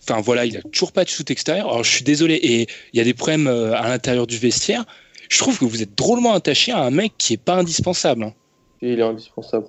[0.03, 1.69] enfin voilà, il a toujours pas de shoot extérieur.
[1.69, 4.85] Alors je suis désolé, et il y a des problèmes euh, à l'intérieur du vestiaire.
[5.29, 8.23] Je trouve que vous êtes drôlement attaché à un mec qui est pas indispensable.
[8.23, 8.35] hein.
[8.81, 9.67] Et il est indispensable.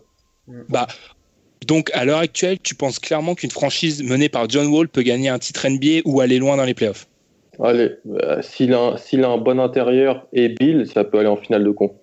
[0.69, 0.87] Bah,
[1.67, 5.27] donc à l'heure actuelle, tu penses clairement qu'une franchise menée par John Wall peut gagner
[5.29, 7.07] un titre NBA ou aller loin dans les playoffs?
[7.61, 7.91] Allez,
[8.23, 11.35] euh, s'il a, un- s'il a un bon intérieur et Bill, ça peut aller en
[11.35, 11.98] finale de con.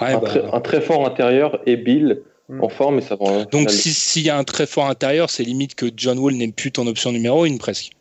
[0.00, 2.64] Ouais, un, bah, très, un très fort intérieur et Bill Mm.
[2.64, 5.30] en forme et ça va en Donc si- s'il y a un très fort intérieur,
[5.30, 7.92] c'est limite que John Wall n'est plus ton option numéro une presque.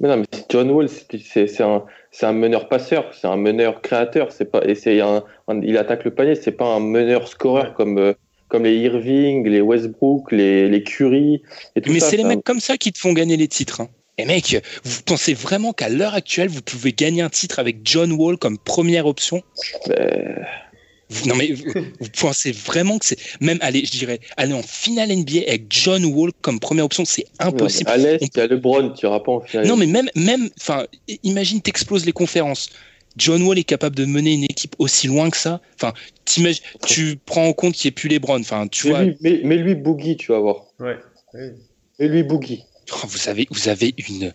[0.00, 4.62] Mais non, mais John Wall, c'est- un, meneur passeur, c'est un meneur créateur, c'est pas,
[4.64, 8.14] et c'est un, un- il attaque le panier, c'est pas un meneur scoreur comme, euh,
[8.48, 11.42] comme les Irving, les Westbrook, les, les Curry
[11.76, 13.82] et tout Mais c'est les un- mecs comme ça qui te font gagner les titres.
[13.82, 13.88] hein.
[14.16, 18.10] Et mec, vous pensez vraiment qu'à l'heure actuelle, vous pouvez gagner un titre avec John
[18.12, 19.42] Wall comme première option?
[19.90, 20.34] Euh,
[21.10, 21.64] Vous- Non mais vous,
[22.00, 26.04] vous pensez vraiment que c'est même aller, je dirais, aller en finale NBA avec John
[26.04, 27.88] Wall comme première option, c'est impossible.
[27.90, 29.66] À l'Est, il y a LeBron, tu iras pas en finale.
[29.66, 30.84] Non mais même, même, enfin,
[31.22, 32.70] imagine t'exploses les conférences.
[33.16, 35.60] John Wall est capable de mener une équipe aussi loin que ça.
[35.74, 35.92] Enfin,
[36.24, 38.42] t'imagines- tu prends en compte qu'il n'y ait plus les Browns.
[38.42, 40.66] Enfin, tu mais, vois, lui, mais, mais lui, Boogie, tu vas voir.
[40.78, 40.96] Ouais.
[41.34, 41.54] Ouais.
[41.98, 42.62] Mais lui, Boogie.
[42.92, 44.32] Oh, vous avez, vous avez une.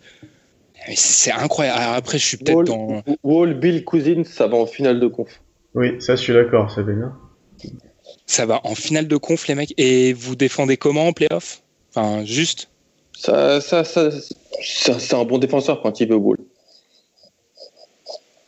[0.96, 1.80] C'est incroyable.
[1.80, 3.02] Alors après, je suis peut-être dans.
[3.24, 5.42] Wall, Bill, Cousins, ça va en finale de conf.
[5.76, 7.18] Oui, ça, je suis d'accord, ça va bien.
[8.26, 9.74] Ça va en finale de conf, les mecs.
[9.78, 11.62] Et vous défendez comment en playoff?
[11.90, 12.70] Enfin, juste.
[13.18, 16.38] Ça, ça, ça, ça- c'est un bon défenseur quand il veut Wall.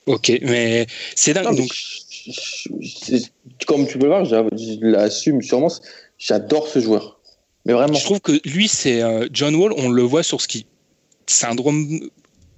[0.07, 0.85] Ok, mais
[1.15, 1.45] c'est dingue.
[1.45, 3.31] Non, mais Donc, je- je- c'est-
[3.65, 4.35] comme tu peux le voir, je
[4.81, 5.71] l'assume sûrement.
[6.17, 7.19] J'adore ce joueur.
[7.65, 7.93] Mais vraiment.
[7.95, 9.73] je trouve que lui, c'est euh, John Wall.
[9.77, 10.67] On le voit sur ce qui
[11.25, 11.99] syndrome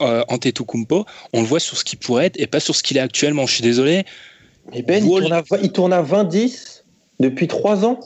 [0.01, 1.05] euh, Antetokounmpo.
[1.33, 3.45] On le voit sur ce qu'il pourrait être et pas sur ce qu'il est actuellement.
[3.45, 4.03] Je suis désolé,
[4.73, 6.83] Mais Ben, il Wall- tourne, à 20, il tourne à 20-10
[7.19, 7.99] depuis 3 ans.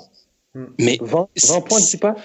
[0.80, 2.15] mais 20, 20 points, tu pas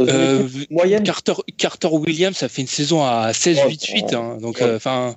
[0.00, 1.02] Euh, moyenne.
[1.04, 4.04] Carter, Carter Williams, ça fait une saison à 16, Oh, 8, 8.
[4.12, 4.16] oh.
[4.16, 4.38] hein.
[4.40, 4.62] donc, Ouais.
[4.64, 5.14] euh, enfin,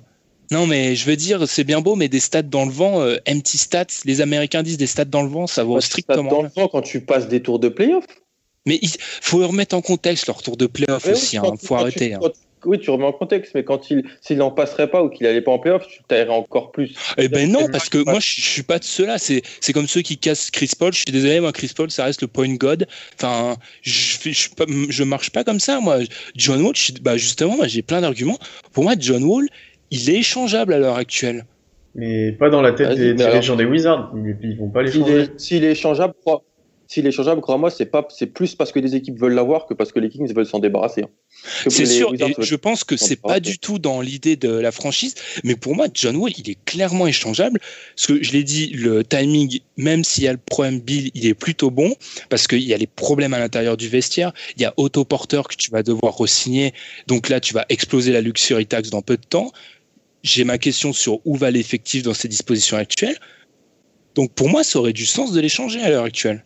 [0.50, 3.16] Non, mais je veux dire, c'est bien beau, mais des stats dans le vent, euh,
[3.28, 6.30] empty stats, les Américains disent des stats dans le vent, ça vaut strictement.
[6.30, 8.04] Dans le vent, quand tu passes des tours de playoff.
[8.64, 11.74] Mais il faut remettre en contexte leur tour de playoff Ouais, aussi, oui, hein, faut
[11.74, 12.08] arrêter.
[12.08, 12.18] tu- hein.
[12.22, 15.08] quand tu- oui, tu remets en contexte, mais quand il s'il n'en passerait pas ou
[15.08, 16.94] qu'il n'allait pas en playoff, tu taillerais encore plus.
[17.16, 19.18] Eh ben non, parce que moi je je suis pas de ceux-là.
[19.18, 20.92] C'est c'est comme ceux qui cassent Chris Paul.
[20.92, 22.86] Je suis désolé, moi Chris Paul, ça reste le point god.
[23.16, 25.80] Enfin, je je, pas- je marche pas comme ça.
[25.80, 25.98] Moi,
[26.36, 28.38] John Wall, je bah justement, moi j'ai plein d'arguments.
[28.72, 29.46] Pour moi, John Wall,
[29.90, 31.44] il est échangeable à l'heure actuelle.
[31.94, 34.12] Mais pas dans la tête des dirigeants des Wizards.
[34.14, 35.20] Ils, ils vont pas les S'il changer.
[35.22, 36.44] est, s'il est échangeable, crois-
[36.88, 39.74] s'il est échangeable, crois-moi, c'est pas, c'est plus parce que les équipes veulent l'avoir que
[39.74, 41.02] parce que les Kings veulent s'en débarrasser.
[41.02, 41.10] hein.
[41.68, 45.14] C'est sûr, et je pense que c'est pas du tout dans l'idée de la franchise,
[45.44, 47.60] mais pour moi, John Wall, il est clairement échangeable.
[47.94, 51.26] Parce que je l'ai dit, le timing, même s'il y a le problème Bill, il
[51.26, 51.94] est plutôt bon,
[52.30, 54.32] parce qu'il y a les problèmes à l'intérieur du vestiaire.
[54.56, 56.72] Il y a Otto Porter que tu vas devoir re-signer,
[57.06, 59.52] donc là, tu vas exploser la luxury tax dans peu de temps.
[60.22, 63.18] J'ai ma question sur où va l'effectif dans ces dispositions actuelles.
[64.14, 66.44] Donc pour moi, ça aurait du sens de l'échanger à l'heure actuelle.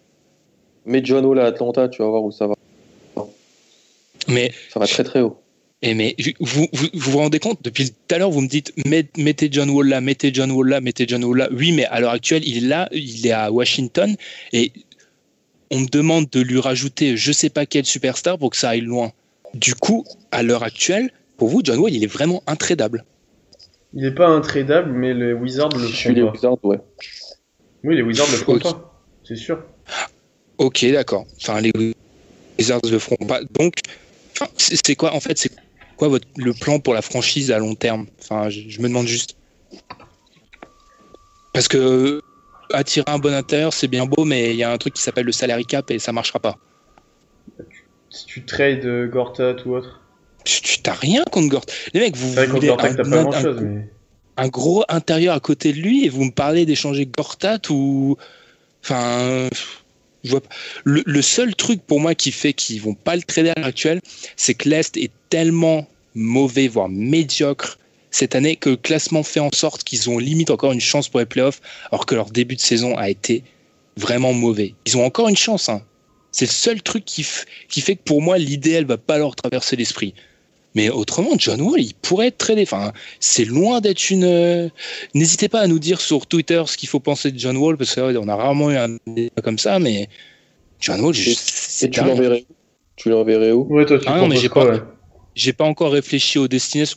[0.87, 2.55] Mets John Wall à Atlanta, tu vas voir où ça va.
[4.29, 5.39] Mais Ça va très très haut.
[5.85, 8.73] Et mais vous, vous vous vous rendez compte, depuis tout à l'heure, vous me dites
[8.87, 11.49] met- mettez John Wall là, mettez John Wall là, mettez John Wall là.
[11.53, 14.15] Oui, mais à l'heure actuelle, il est là, il est à Washington
[14.53, 14.71] et
[15.73, 18.83] on me demande de lui rajouter je sais pas quel superstar pour que ça aille
[18.83, 19.11] loin.
[19.55, 23.05] Du coup, à l'heure actuelle, pour vous, John Wall, il est vraiment intradable.
[23.93, 26.23] Il est pas intradable, mais les Wizards le Je suis les.
[26.23, 26.79] Wizards, ouais.
[27.83, 29.03] Oui, les Wizards le pas.
[29.25, 29.63] C'est sûr.
[30.63, 31.27] Ok, d'accord.
[31.41, 31.73] Enfin, les
[32.59, 33.41] Wizards le feront pas.
[33.59, 33.75] Donc,
[34.57, 35.51] c'est quoi en fait C'est
[35.97, 38.07] quoi votre, le plan pour la franchise à long terme?
[38.21, 39.37] Enfin, je, je me demande juste.
[41.53, 42.23] Parce que
[42.73, 45.27] attirer un bon intérieur, c'est bien beau, mais il y a un truc qui s'appelle
[45.27, 46.57] le salary cap et ça marchera pas.
[48.09, 50.01] Si tu trades Gortat ou autre.
[50.45, 51.67] Tu t'as rien contre Gort.
[51.93, 53.89] Les mecs, vous voulez Gortat, un, pas un- un- mais.
[54.37, 58.17] un gros intérieur à côté de lui et vous me parlez d'échanger Gortat ou.
[58.85, 59.49] Enfin.
[60.85, 64.01] Le, seul truc pour moi qui fait qu'ils vont pas le trader à l'heure actuelle,
[64.37, 67.79] c'est que l'Est est tellement mauvais, voire médiocre
[68.11, 71.21] cette année, que le classement fait en sorte qu'ils ont limite encore une chance pour
[71.21, 73.43] les playoffs, alors que leur début de saison a été
[73.97, 74.75] vraiment mauvais.
[74.87, 75.69] Ils ont encore une chance.
[75.69, 75.83] hein.
[76.31, 80.15] C'est le seul truc qui fait que pour moi, l'idéal va pas leur traverser l'esprit.
[80.75, 82.63] Mais autrement, John Wall, il pourrait être tradé.
[82.63, 84.25] Enfin, c'est loin d'être une.
[84.25, 84.69] euh,
[85.15, 87.95] N'hésitez pas à nous dire sur Twitter ce qu'il faut penser de John Wall, parce
[87.95, 90.09] qu'on a rarement eu un débat comme ça, mais
[90.81, 92.55] John Wall, c'est Et tu l'enverrais où?
[92.97, 93.67] Tu l'enverrais où?
[93.71, 95.53] Ouais, toi, tu Ah non, mais j'ai pas- ouais.
[95.57, 96.97] Pas encore réfléchi aux destinations.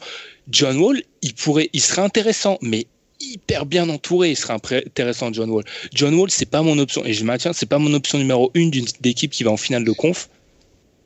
[0.50, 2.86] John Wall, il pourrait, il serait intéressant, mais
[3.20, 5.64] hyper bien entouré, il serait intéressant, John Wall.
[5.94, 8.70] John Wall, c'est pas mon option, et je maintiens, c'est pas mon option numéro une
[8.72, 10.30] d'une équipe qui va en finale de conf,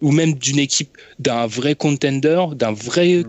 [0.01, 3.23] ou même d'une équipe, d'un vrai contender, d'un vrai,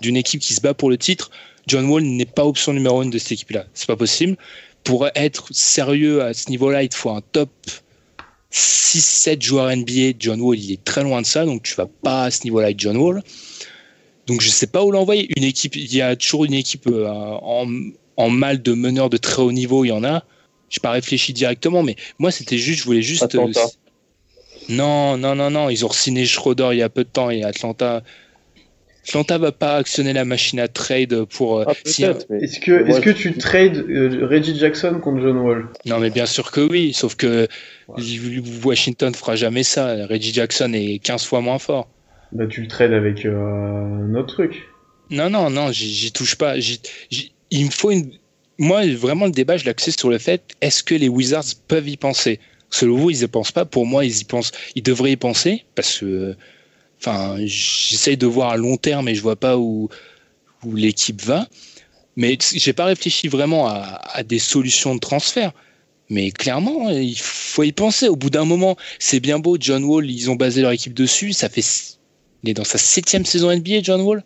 [0.00, 1.30] d'une équipe qui se bat pour le titre.
[1.66, 3.66] John Wall n'est pas option numéro une de cette équipe-là.
[3.74, 4.36] C'est pas possible.
[4.84, 7.50] Pour être sérieux à ce niveau-là, il te faut un top
[8.52, 10.12] 6-7 joueurs NBA.
[10.18, 12.66] John Wall, il est très loin de ça, donc tu vas pas à ce niveau-là
[12.66, 13.22] avec John Wall.
[14.26, 15.28] Donc je sais pas où l'envoyer.
[15.36, 17.66] Une équipe, il y a toujours une équipe euh, en,
[18.16, 20.24] en mal de meneur de très haut niveau, il y en a.
[20.68, 23.22] J'ai pas réfléchi directement, mais moi c'était juste, je voulais juste.
[23.22, 23.60] Atlanta.
[24.68, 27.42] Non, non, non, non, ils ont signé Schroeder il y a peu de temps et
[27.44, 28.02] Atlanta.
[29.06, 31.60] Atlanta va pas actionner la machine à trade pour.
[31.60, 35.36] euh, Ah, si- peut-être, mais Est-ce que, est-ce tu trades euh, Reggie Jackson contre John
[35.38, 35.68] Wall?
[35.84, 37.46] Non, mais bien sûr que oui, sauf que
[38.64, 40.06] Washington fera jamais ça.
[40.06, 41.88] Reggie Jackson est 15 fois moins fort.
[42.32, 44.68] Bah, tu le trades avec euh, un autre truc.
[45.10, 46.58] Non, non, non, j'y touche pas.
[46.58, 46.80] J'y-
[47.50, 48.10] il me faut une.
[48.58, 51.96] Moi, vraiment, le débat, je l'axais sur le fait est-ce que les Wizards peuvent y
[51.96, 52.40] penser?
[52.70, 53.64] Selon vous, ils y pensent pas.
[53.64, 54.52] Pour moi, ils y pensent.
[54.74, 56.36] Ils devraient y penser parce que.
[56.98, 59.88] Enfin, j'essaye de voir à long terme et je vois pas où,
[60.64, 61.46] où l'équipe va.
[62.16, 65.52] Mais j'ai pas réfléchi vraiment à, à des solutions de transfert.
[66.08, 68.08] Mais clairement, il faut y penser.
[68.08, 69.56] Au bout d'un moment, c'est bien beau.
[69.60, 71.32] John Wall, ils ont basé leur équipe dessus.
[71.32, 71.64] Ça fait.
[72.42, 74.24] Il est dans sa septième saison NBA, John Wall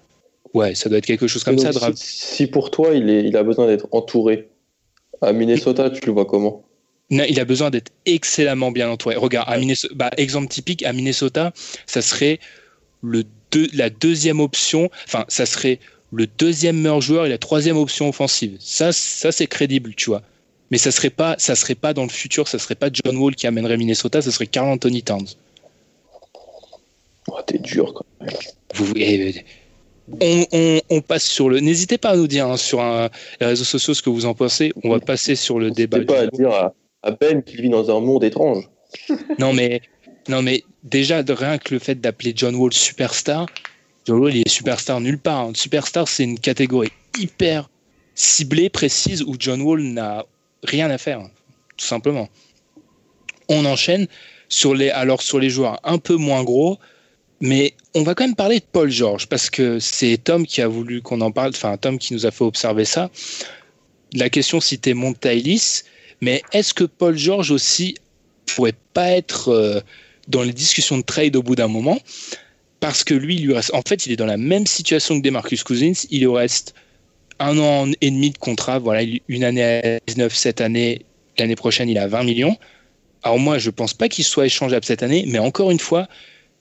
[0.53, 1.91] Ouais, ça doit être quelque chose comme donc, ça.
[1.95, 4.51] si, pour toi, il, est, il a besoin d'être entouré,
[5.23, 6.65] à Minnesota, tu le vois comment?
[7.11, 9.17] Il a besoin d'être excellemment bien entouré.
[9.17, 11.53] Regarde, à Minnesota, bah, exemple typique, à Minnesota,
[11.87, 12.39] ça serait
[13.03, 15.81] le deux- la deuxième option, enfin, ça serait
[16.13, 18.57] le deuxième meilleur joueur et la troisième option offensive.
[18.61, 20.23] Ça, ça c'est crédible, tu vois.
[20.71, 23.35] Mais ça serait pas, ça serait pas dans le futur, ça serait pas John Wall
[23.35, 25.27] qui amènerait Minnesota, ça serait Carl Anthony Towns.
[27.29, 28.07] oh, T'es dur, quoi.
[28.75, 29.45] Vous, et-
[30.21, 31.61] on, on- on passe sur le.
[31.61, 34.35] N'hésitez pas à nous dire hein, sur un- les réseaux sociaux ce que vous en
[34.35, 34.73] pensez.
[34.83, 36.01] On va passer sur le débat.
[36.05, 38.69] Pas à dire à, à Ben qu'il vit dans un monde étrange.
[39.39, 39.83] Non mais,
[40.29, 43.47] non mais déjà rien que le fait d'appeler John Wall superstar,
[44.07, 45.41] John Wall, il est superstar nulle part.
[45.41, 45.53] Hein.
[45.55, 47.71] Superstar, c'est une catégorie hyper
[48.15, 50.25] ciblée, précise, où John Wall n'a
[50.65, 51.21] rien à faire,
[51.77, 52.29] tout simplement.
[53.49, 54.07] On enchaîne
[54.49, 56.79] sur les, alors sur les joueurs un peu moins gros,
[57.41, 60.69] mais on va quand même parler de Paul George parce que c'est Tom qui a
[60.69, 63.11] voulu qu'on en parle, enfin Tom qui nous a fait observer ça.
[64.13, 65.85] La question c'était Montailis,
[66.21, 67.95] mais est-ce que Paul George aussi
[68.55, 69.81] pourrait pas être euh,
[70.29, 71.99] dans les discussions de trade au bout d'un moment?
[72.81, 75.25] Parce que lui, il lui reste, en fait, il est dans la même situation que
[75.25, 75.93] Demarcus Cousins.
[76.11, 76.75] Il lui reste
[77.39, 78.79] un an et demi de contrat.
[78.79, 81.03] Voilà, une année à 19, cette année,
[81.39, 82.57] l'année prochaine, il a 20 millions.
[83.23, 86.09] Alors moi, je pense pas qu'il soit échangeable cette année, mais encore une fois,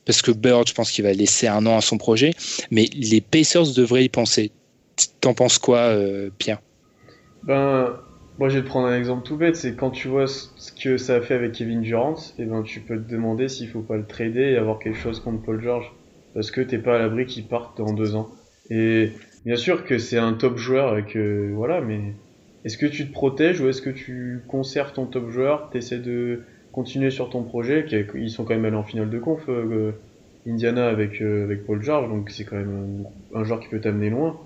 [0.05, 2.33] parce que Bird, je pense qu'il va laisser un an à son projet,
[2.71, 4.51] mais les Pacers devraient y penser.
[5.21, 6.59] T'en penses quoi, euh, Pierre?
[7.43, 7.95] Ben,
[8.39, 9.57] moi, je vais te prendre un exemple tout bête.
[9.57, 12.79] C'est quand tu vois ce que ça a fait avec Kevin Durant, eh ben, tu
[12.79, 15.91] peux te demander s'il faut pas le trader et avoir quelque chose contre Paul George,
[16.33, 18.29] parce que t'es pas à l'abri qu'il parte dans deux ans.
[18.69, 19.11] Et
[19.45, 22.13] bien sûr que c'est un top joueur et que voilà, mais
[22.63, 26.43] est-ce que tu te protèges ou est-ce que tu conserves ton top joueur, t'essaies de
[26.71, 29.91] continuer sur ton projet, ils sont quand même allés en finale de conf, euh,
[30.47, 34.09] Indiana avec, euh, avec Paul George, donc c'est quand même un, joueur qui peut t'amener
[34.09, 34.39] loin,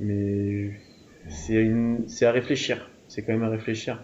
[0.00, 0.72] mais
[1.28, 3.98] c'est à réfléchir, c'est quand même à réfléchir.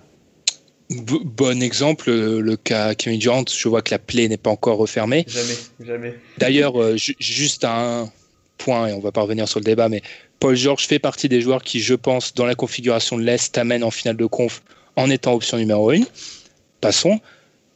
[0.90, 5.24] Bon exemple, le cas Kevin Durant, je vois que la plaie n'est pas encore refermée.
[5.28, 5.54] Jamais,
[5.86, 6.14] jamais.
[6.38, 8.10] D'ailleurs, euh, juste un
[8.58, 10.02] point, et on va pas revenir sur le débat, mais
[10.40, 13.84] Paul George fait partie des joueurs qui, je pense, dans la configuration de l'Est, t'amènent
[13.84, 14.62] en finale de conf
[14.96, 16.00] en étant option numéro 1.
[16.80, 17.20] Passons.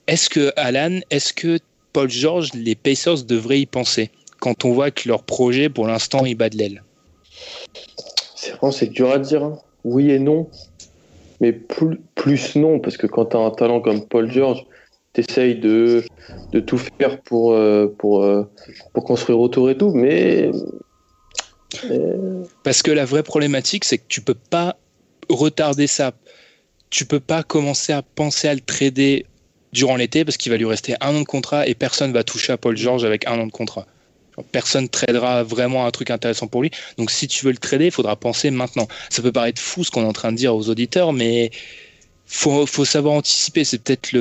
[0.09, 1.61] Est-ce que, Alan, est-ce que
[1.93, 6.27] Paul George, les Pacers devraient y penser quand on voit que leur projet, pour l'instant,
[6.27, 6.83] il bat de l'aile?
[8.35, 9.45] C'est vraiment, c'est dur à dire.
[9.45, 9.61] Hein.
[9.85, 10.49] Oui et non.
[11.41, 14.65] Mais plus, non, parce que quand tu as un talent comme Paul George,
[15.13, 16.05] tu essayes de,
[16.53, 18.45] de tout faire pour, euh, pour, euh,
[18.93, 20.51] pour construire autour et tout, mais
[22.63, 24.77] parce que la vraie problématique, c'est que tu peux pas
[25.29, 26.13] retarder ça.
[26.91, 29.27] Tu peux pas commencer à penser à le trader
[29.73, 32.53] durant l'été parce qu'il va lui rester un an de contrat et personne va toucher
[32.53, 33.87] à Paul George avec un an de contrat.
[34.53, 36.71] Personne tradera vraiment un truc intéressant pour lui.
[36.97, 38.89] Donc si tu veux le trader, il faudra penser maintenant.
[39.11, 41.51] Ça peut paraître fou ce qu'on est en train de dire aux auditeurs, mais
[42.27, 43.65] faut, faut savoir anticiper.
[43.65, 44.13] C'est peut-être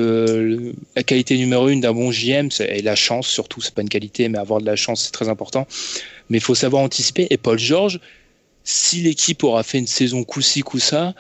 [0.96, 3.62] la qualité numéro une d'un bon JM et la chance surtout.
[3.62, 5.68] C'est pas une qualité, mais avoir de la chance c'est très important
[6.30, 7.28] mais il faut savoir anticiper.
[7.30, 8.00] Et Paul George,
[8.64, 11.14] si l'équipe aura fait une saison coup-ci, coup-ça,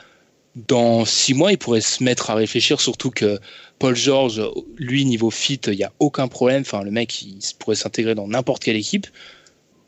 [0.68, 3.40] dans six mois, il pourrait se mettre à réfléchir, surtout que
[3.80, 4.42] Paul George,
[4.78, 6.62] lui, niveau fit, il n'y a aucun problème.
[6.62, 9.08] Enfin, le mec, il pourrait s'intégrer dans n'importe quelle équipe.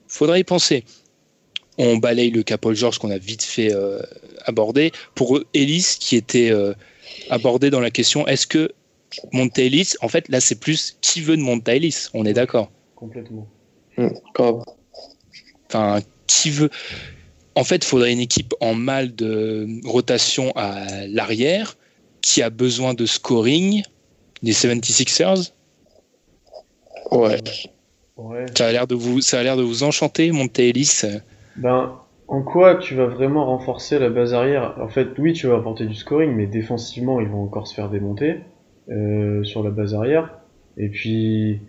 [0.07, 0.85] Faudrait y penser.
[1.77, 4.01] On balaye le cas Paul George qu'on a vite fait euh,
[4.45, 4.91] aborder.
[5.15, 6.73] Pour Ellis, qui était euh,
[7.29, 8.71] abordé dans la question est-ce que
[9.31, 12.07] monter Ellis En fait, là, c'est plus qui veut de monter Ellis.
[12.13, 12.69] On est d'accord?
[12.95, 13.47] Complètement.
[13.97, 14.09] Mmh,
[15.67, 16.69] Enfin, qui veut.
[17.59, 21.75] En fait, il faudrait une équipe en mal de rotation à l'arrière
[22.21, 23.83] qui a besoin de scoring
[24.41, 25.51] des 76ers.
[27.11, 27.35] Ouais.
[28.57, 31.01] Ça a l'air de vous, ça a l'air de vous enchanter, Monté Ellis.
[31.57, 34.75] Ben, en quoi tu vas vraiment renforcer la base arrière?
[34.79, 37.89] En fait, oui, tu vas apporter du scoring, mais défensivement, ils vont encore se faire
[37.89, 38.37] démonter
[38.89, 40.39] euh, sur la base arrière.
[40.77, 41.59] Et puis,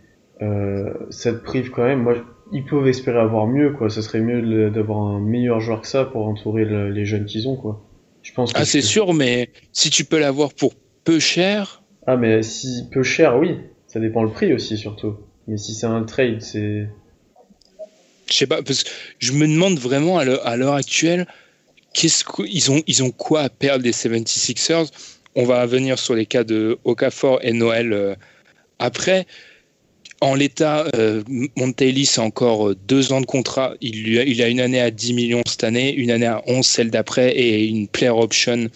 [0.40, 2.04] euh, ça te prive quand même.
[2.04, 2.14] Moi,
[2.52, 3.90] ils peuvent espérer avoir mieux, quoi.
[3.90, 7.56] Ça serait mieux d'avoir un meilleur joueur que ça pour entourer les jeunes qu'ils ont,
[7.56, 7.86] quoi.
[8.22, 8.52] Je pense.
[8.54, 11.82] ah, c'est sûr, mais si tu peux l'avoir pour peu cher.
[12.06, 13.56] Ah, mais si peu cher, oui.
[13.86, 15.16] Ça dépend le prix aussi, surtout.
[15.48, 16.88] Mais si c'est un trade, c'est.
[18.30, 20.24] Je sais pas, parce que je me demande vraiment à
[20.56, 21.26] l'heure actuelle,
[21.92, 24.88] qu'est-ce qu'ils ont, ils ont quoi à perdre des 76ers
[25.34, 28.14] On va venir sur les cas de Okafor et Noël euh,
[28.78, 29.26] après
[30.20, 31.22] en l'état, euh,
[31.56, 33.74] a encore euh, deux ans de contrat.
[33.80, 36.42] Il, lui a, il a une année à 10 millions cette année, une année à
[36.46, 38.68] 11 celle d'après et une player option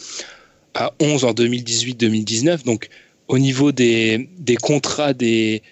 [0.74, 2.64] à 11 en 2018-2019.
[2.64, 2.88] Donc,
[3.28, 5.62] au niveau des, des contrats des,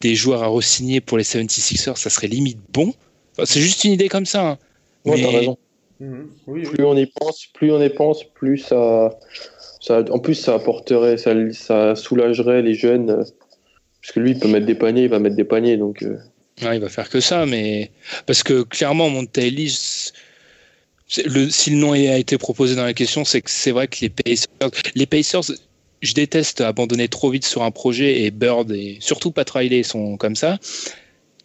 [0.00, 2.92] des joueurs à re-signer pour les 76ers, ça serait limite bon.
[3.44, 4.50] c'est juste une idée comme ça.
[4.50, 4.58] Hein.
[5.04, 5.58] Ouais, raison.
[6.00, 6.28] Mhm.
[6.46, 9.16] plus on y pense, plus on y pense, plus ça,
[9.80, 13.24] ça en plus ça apporterait, ça, ça soulagerait les jeunes euh,
[14.02, 15.76] parce que lui, il peut mettre des paniers, il va mettre des paniers.
[15.76, 16.18] Donc, euh.
[16.60, 17.90] il va faire que ça, mais.
[18.26, 19.72] Parce que clairement, Montelli,
[21.24, 23.98] le, si le nom a été proposé dans la question, c'est que c'est vrai que
[24.00, 24.48] les Pacers,
[24.96, 25.52] les Pacers,
[26.00, 30.16] je déteste abandonner trop vite sur un projet et Bird et surtout Pat Riley sont
[30.16, 30.58] comme ça.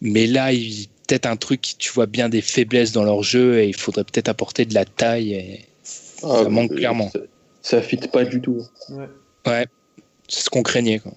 [0.01, 3.67] Mais là, il peut-être un truc, tu vois bien des faiblesses dans leur jeu et
[3.67, 5.33] il faudrait peut-être apporter de la taille.
[5.33, 5.65] Et
[6.23, 7.11] ah, ça manque clairement.
[7.61, 8.61] Ça, ne fit pas du tout.
[8.89, 9.07] Ouais.
[9.45, 9.65] ouais
[10.27, 10.99] c'est ce qu'on craignait.
[10.99, 11.13] Quoi.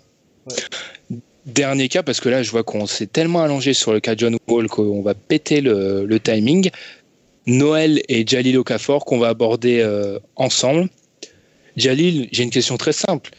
[1.47, 4.37] Dernier cas, parce que là, je vois qu'on s'est tellement allongé sur le cas John
[4.49, 6.71] Wall qu'on va péter le, le, timing.
[7.47, 10.89] Noël et Jalil Okafor qu'on va aborder euh, ensemble.
[11.77, 13.31] Jalil, j'ai une question très simple.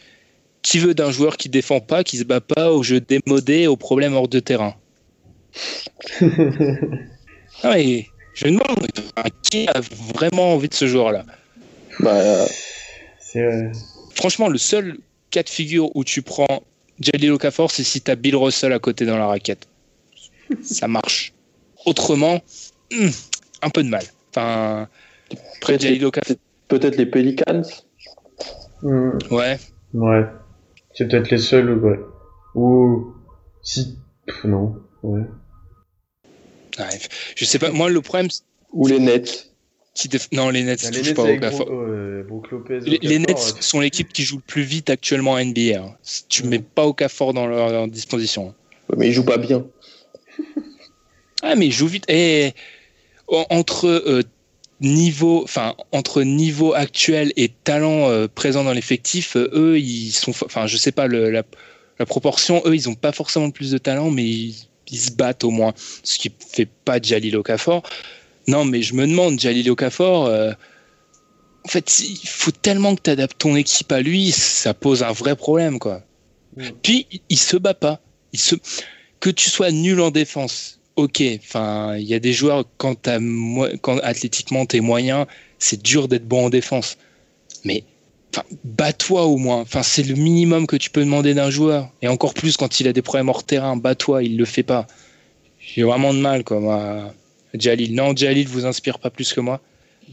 [0.62, 3.76] Qui veut d'un joueur qui défend pas, qui se bat pas, au jeu démodé, aux
[3.76, 4.74] problèmes hors de terrain?
[7.64, 8.88] Ah, mais Je me demande
[9.42, 9.80] qui a
[10.14, 11.24] vraiment envie de ce joueur-là?
[12.00, 12.46] Bah,
[14.14, 14.98] Franchement, le seul
[15.30, 16.62] cas de figure où tu prends
[17.02, 19.68] Jalil Okafor, c'est si tu as Bill Russell à côté dans la raquette.
[20.62, 21.32] Ça marche.
[21.86, 22.40] Autrement,
[22.92, 23.08] hmm,
[23.62, 24.04] un peu de mal.
[24.30, 24.88] Enfin,
[25.56, 26.36] après, Jalil Okafor.
[26.68, 27.62] Peut-être les Pelicans
[28.82, 29.10] mmh.
[29.30, 29.58] Ouais.
[29.94, 30.24] Ouais.
[30.94, 31.98] C'est peut-être les seuls, ouais.
[32.54, 33.14] Ou.
[33.62, 33.98] Si.
[34.26, 34.76] Pff, non.
[35.02, 35.22] Ouais.
[36.78, 36.98] ouais.
[37.36, 37.70] Je sais pas.
[37.70, 38.28] Moi, le problème.
[38.72, 39.51] Ou les Nets.
[39.94, 40.08] Qui.
[40.32, 41.56] Non, les Nets, Ah, touchent les pas Nets au.
[41.56, 45.32] Brook- euh, Brook Lopez, Les, Nets euh, sont l'équipe qui joue le plus vite actuellement
[45.32, 45.78] en NBA.
[45.82, 45.94] hein.
[46.02, 48.54] Si Tu mets pas Okafor dans leur, leur disposition.
[48.88, 49.66] Ouais, Mais ils jouent pas bien.
[51.42, 52.04] Ah, mais ils jouent vite.
[52.08, 52.52] Et
[53.26, 54.22] en- entre euh,
[54.80, 60.30] niveau, enfin entre niveau actuel et talent euh, présent dans l'effectif, euh, eux, ils sont,
[60.30, 61.42] enfin, je sais pas le- la,
[61.98, 62.62] la proportion.
[62.64, 64.54] Eux, ils ont pas forcément le plus de talent, mais ils,
[64.90, 65.74] ils se battent au moins,
[66.04, 67.82] ce qui fait pas Jalil Okafor.
[68.48, 70.26] Non, mais je me demande, Jalil Okafor.
[70.26, 70.52] euh,
[71.64, 75.12] en fait, il faut tellement que tu adaptes ton équipe à lui, ça pose un
[75.12, 76.02] vrai problème, quoi.
[76.56, 76.62] Mm.
[76.82, 78.00] Puis, il- se bat pas.
[78.32, 78.56] Il se...
[79.20, 81.22] Que tu sois nul en défense, ok.
[81.38, 85.28] Enfin, il y a des joueurs, quand, t'as mo- quand athlétiquement t'es moyen,
[85.60, 86.98] c'est dur d'être bon en défense.
[87.64, 87.84] Mais
[88.34, 89.60] enfin, bats-toi au moins.
[89.60, 91.90] Enfin, c'est le minimum que tu peux demander d'un joueur.
[92.02, 94.88] Et encore plus quand il a des problèmes hors terrain, bats-toi, il le fait pas.
[95.60, 97.14] J'ai vraiment de mal, quoi, moi.
[97.54, 97.94] Jalil.
[97.94, 99.60] Non, Jalil vous inspire pas plus que moi.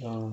[0.02, 0.32] non.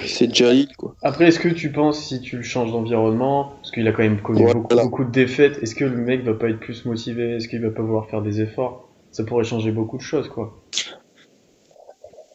[0.00, 0.96] C'est Jalil, quoi.
[1.02, 4.20] Après, est-ce que tu penses, si tu le changes d'environnement, parce qu'il a quand même
[4.20, 7.36] connu beaucoup, de défaites, est-ce que le mec va pas être plus motivé?
[7.36, 8.88] Est-ce qu'il va pas vouloir faire des efforts?
[9.12, 10.60] Ça pourrait changer beaucoup de choses, quoi.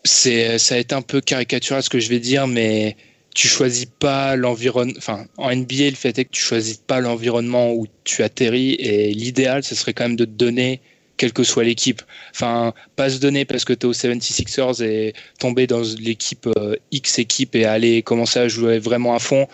[0.03, 2.95] c'est ça a été un peu caricatural ce que je vais dire, mais
[3.33, 4.93] tu choisis pas l'environnement.
[4.97, 9.13] Enfin, en NBA, le fait est que tu choisis pas l'environnement où tu atterris, et
[9.13, 10.79] l'idéal, ce serait quand même de te donner,
[11.17, 12.01] quelle que soit l'équipe.
[12.31, 16.75] Enfin, pas se donner parce que tu es aux 76ers et tomber dans l'équipe euh,
[16.91, 19.47] X équipe et aller commencer à jouer vraiment à fond.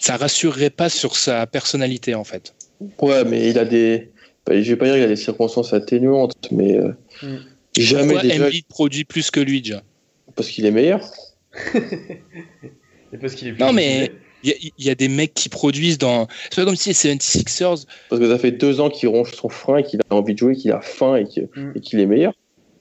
[0.00, 2.54] Ça rassurerait pas sur sa personnalité en fait.
[3.00, 4.10] Ouais, mais il a des.
[4.46, 6.92] bah, je vais pas dire qu'il a des circonstances atténuantes, mais euh,
[7.22, 7.36] Mm.
[7.76, 8.46] jamais Pourquoi déjà.
[8.46, 9.82] Embiid produit plus que lui déjà
[10.34, 11.00] Parce qu'il est meilleur.
[13.12, 14.12] Et parce qu'il est plus Non, mais-.
[14.46, 16.28] Il y, a- il y a des mecs qui produisent dans.
[16.50, 19.48] C'est pas comme si les 76ers Parce que ça fait deux ans qu'il ronge son
[19.48, 21.24] frein, qu'il a envie de jouer, qu'il a faim et
[21.56, 21.72] Mm.
[21.74, 22.32] et qu'il est meilleur.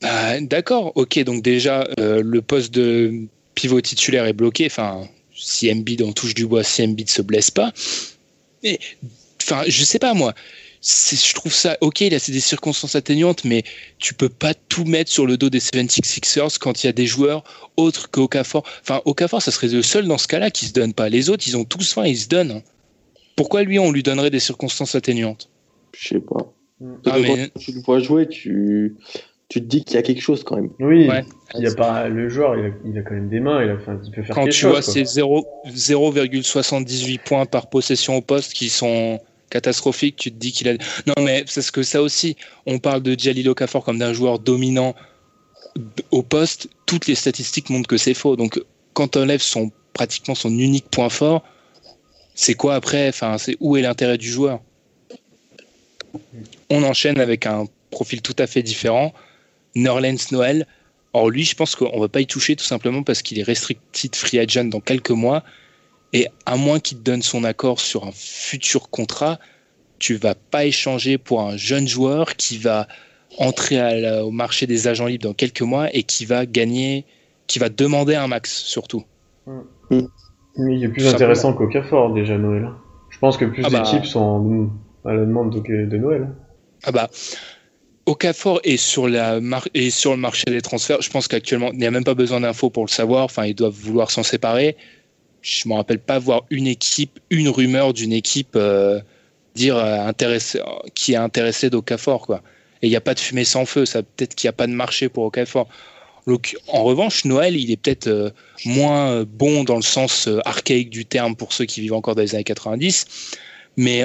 [0.04, 3.12] Ah, D'accord, ok, donc déjà, euh, le poste de
[3.56, 4.68] pivot titulaire est bloqué.
[4.68, 7.72] Enfin, si Embiid, on touche du bois, si Embiid se blesse pas.
[8.64, 8.78] Mais,
[9.42, 10.36] enfin, je sais pas, moi.
[10.88, 13.64] C'est- Je trouve ça ok, il a c'est des circonstances atténuantes, mais
[13.98, 17.08] tu peux pas tout mettre sur le dos des 76ers quand il y a des
[17.08, 17.44] joueurs
[17.76, 18.62] autres qu'Okafor.
[18.84, 21.10] Enfin, Okafor, ça serait le seul dans ce cas-là qui se donne pas.
[21.10, 22.52] Les autres, ils ont tous faim, ils se donnent.
[22.52, 22.62] hein.
[23.36, 25.50] Pourquoi lui, on lui donnerait des circonstances atténuantes?
[25.98, 26.54] Je sais pas.
[27.08, 28.96] Ah, que mais- quand tu le vois jouer, tu,
[29.50, 30.70] tu te dis qu'il y a quelque chose quand même.
[30.80, 31.26] Oui, Ouais.
[31.56, 33.72] il y a pas, le joueur, il a, il a quand même des mains, il,
[33.72, 34.72] a, enfin, il peut faire quand quelque tu chose.
[34.72, 34.94] vois quoi.
[34.94, 39.20] ces 0 0,78 points par possession au poste qui sont
[39.50, 40.74] catastrophiques, tu te dis qu'il a.
[41.06, 42.36] Non, mais c'est ce que ça aussi.
[42.66, 44.96] On parle de Jalil Okafor comme d'un joueur dominant
[46.12, 46.70] au poste.
[46.86, 48.36] Toutes les statistiques montrent que c'est faux.
[48.36, 48.62] Donc,
[48.94, 51.44] quand on enlève son pratiquement son unique point fort,
[52.34, 53.08] c'est quoi après?
[53.08, 54.60] Enfin, c'est où est l'intérêt du joueur?
[56.70, 59.14] On enchaîne avec un profil tout à fait différent.
[59.76, 60.68] Nerlens Noël.
[61.14, 64.16] Or, lui, je pense qu'on va pas y toucher tout simplement parce qu'il est restricted
[64.16, 65.44] free agent dans quelques mois.
[66.16, 69.38] Et à moins qu'il te donne son accord sur un futur contrat,
[70.00, 72.88] tu vas pas échanger pour un jeune joueur qui va
[73.38, 77.04] entrer à la- au marché des agents libres dans quelques mois et qui va gagner,
[77.48, 79.04] qui va demander un max surtout.
[79.92, 80.06] Oui,
[80.58, 82.70] il est plus Tout intéressant qu'Okafor, déjà, Noël.
[83.10, 83.82] Je pense que plus Ah bah.
[83.82, 84.70] d'équipes sont en-
[85.10, 86.30] à la demande de, de Noël.
[86.86, 87.10] Ah bah,
[88.06, 91.02] Okafor est sur, la mar- est sur le marché des transferts.
[91.02, 93.26] Je pense qu'actuellement, il n'y a même pas besoin d'infos pour le savoir.
[93.26, 94.78] Enfin, ils doivent vouloir s'en séparer.
[95.46, 99.00] Je me rappelle pas voir une équipe, une rumeur d'une équipe euh,
[99.54, 100.60] dire euh, intéressé,
[100.96, 102.26] qui est intéressée d'Okafor.
[102.26, 102.42] Quoi.
[102.82, 103.86] Et il n'y a pas de fumée sans feu.
[103.86, 105.68] Ça peut-être qu'il n'y a pas de marché pour Okafor.
[106.26, 108.32] Donc, en revanche, Noël, il est peut-être euh,
[108.66, 112.16] moins euh, bon dans le sens euh, archaïque du terme pour ceux qui vivent encore
[112.16, 113.06] dans les années 90.
[113.78, 114.04] Mais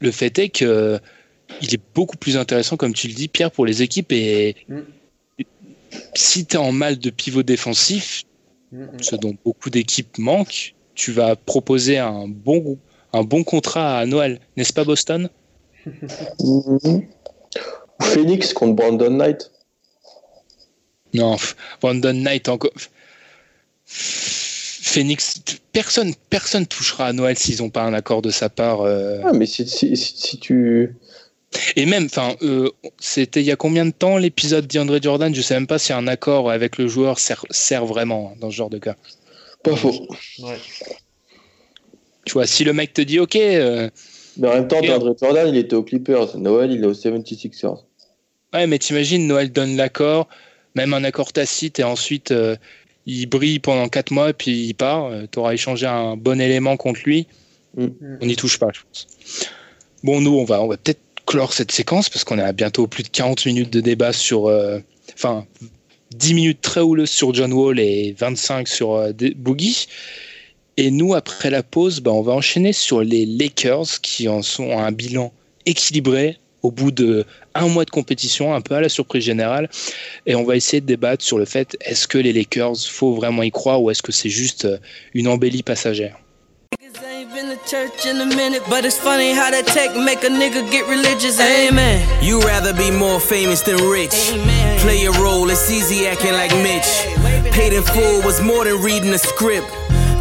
[0.00, 1.00] le fait est que
[1.60, 4.12] il est beaucoup plus intéressant, comme tu le dis, Pierre, pour les équipes.
[4.12, 4.80] Et Mm.
[6.14, 8.24] si tu es en mal de pivot défensif.
[9.00, 12.78] Ce dont beaucoup d'équipes manquent, tu vas proposer un bon,
[13.12, 15.28] un bon contrat à Noël, n'est-ce pas Boston?
[16.40, 17.06] Mhm.
[18.00, 19.50] Phoenix contre Brandon Knight.
[21.14, 21.36] Non,
[21.80, 22.70] Brandon Knight encore.
[23.86, 25.40] Phoenix,
[25.72, 28.82] personne, personne touchera à Noël s'ils n'ont pas un accord de sa part.
[28.82, 29.20] euh.
[29.24, 30.96] Ah, mais si, si, si, si tu.
[31.76, 35.40] Et même, enfin, euh, c'était il y a combien de temps l'épisode d'Andre Jordan Je
[35.40, 38.56] sais même pas si un accord avec le joueur sert, sert vraiment hein, dans ce
[38.56, 38.96] genre de cas.
[39.62, 40.06] Pas faux.
[40.40, 40.58] Ouais.
[42.24, 43.88] Tu vois, si le mec te dit, ok, euh,
[44.36, 46.36] Mais en même temps, DeAndre Jordan, il était aux Clippers.
[46.36, 47.82] Noël, il est aux 76ers.
[48.52, 50.28] ouais, mais t'imagines, Noël donne l'accord,
[50.74, 52.56] même un accord tacite, et ensuite euh,
[53.06, 55.06] il brille pendant 4 mois, puis il part.
[55.06, 57.26] euh, T'auras échangé un bon élément contre lui.
[57.76, 57.86] Mm.
[58.20, 59.06] On n'y touche pas, je pense.
[60.04, 63.02] Bon, nous, on va, on va peut-être clore cette séquence parce qu'on à bientôt plus
[63.02, 64.46] de 40 minutes de débat sur.
[64.46, 64.80] euh,
[65.14, 65.46] Enfin,
[66.14, 69.88] 10 minutes très houleuses sur John Wall et 25 sur euh, Boogie.
[70.76, 74.78] Et nous, après la pause, bah, on va enchaîner sur les Lakers qui en sont
[74.78, 75.32] à un bilan
[75.66, 77.24] équilibré au bout de
[77.54, 79.68] un mois de compétition, un peu à la surprise générale.
[80.26, 83.42] Et on va essayer de débattre sur le fait est-ce que les Lakers, faut vraiment
[83.42, 84.78] y croire ou est-ce que c'est juste euh,
[85.14, 86.16] une embellie passagère?
[86.98, 90.24] Niggas ain't been to church in a minute, but it's funny how that tech make
[90.24, 91.38] a nigga get religious.
[91.40, 92.02] Amen.
[92.22, 94.32] You rather be more famous than rich.
[94.32, 94.80] Amen.
[94.80, 96.88] Play a role, it's easy acting like Mitch.
[97.52, 99.68] Paid in full was more than reading a script.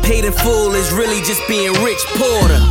[0.04, 2.04] Paid in full is really just being rich.
[2.18, 2.62] Porter.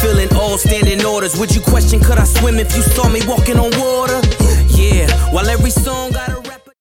[0.00, 1.38] Filling all standing orders.
[1.38, 4.20] Would you question could I swim if you saw me walking on water?
[4.74, 6.72] Yeah, while every song got a rapper.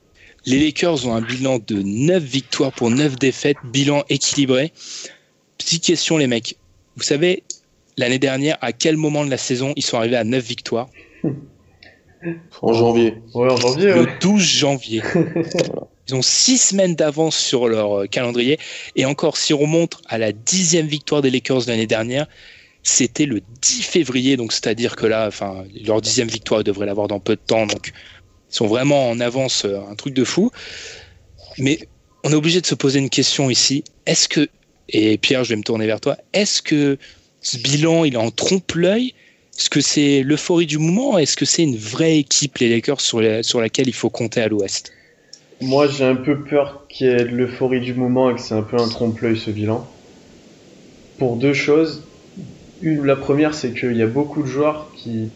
[0.46, 4.72] Les Lakers ont un bilan de 9 victoires pour 9 défaites, bilan équilibré.
[5.70, 6.56] Petite question les mecs,
[6.96, 7.44] vous savez
[7.96, 10.90] l'année dernière à quel moment de la saison ils sont arrivés à 9 victoires?
[12.64, 13.14] En janvier.
[13.36, 14.00] Ouais, en janvier, ouais.
[14.00, 15.04] Le 12 janvier.
[16.08, 18.58] Ils ont 6 semaines d'avance sur leur euh, calendrier
[18.96, 22.26] et encore si on remonte à la dixième victoire des Lakers de l'année dernière,
[22.82, 27.08] c'était le 10 février, donc c'est-à-dire que là, enfin, leur dixième victoire, ils devraient l'avoir
[27.08, 27.94] dans peu de temps, donc
[28.50, 30.50] ils sont vraiment en avance, euh, un truc de fou.
[31.60, 31.78] Mais
[32.24, 33.84] on est obligé de se poser une question ici.
[34.08, 34.50] Est-ce que,
[34.92, 36.98] et Pierre, je vais me tourner vers toi, est-ce que
[37.42, 39.14] ce bilan, il est en trompe-l'œil?
[39.58, 41.18] Est-ce que c'est l'euphorie du moment?
[41.18, 44.48] Est-ce que c'est une vraie équipe, les Lakers, sur, sur laquelle il faut compter à
[44.48, 44.94] l'ouest?
[45.62, 48.54] Moi, j'ai un peu peur qu'il y ait de l'euphorie du moment et que c'est
[48.54, 49.86] un peu un trompe-l'œil ce bilan.
[51.18, 52.04] Pour deux choses.
[52.82, 55.30] La première, c'est qu'il y a beaucoup de joueurs qui,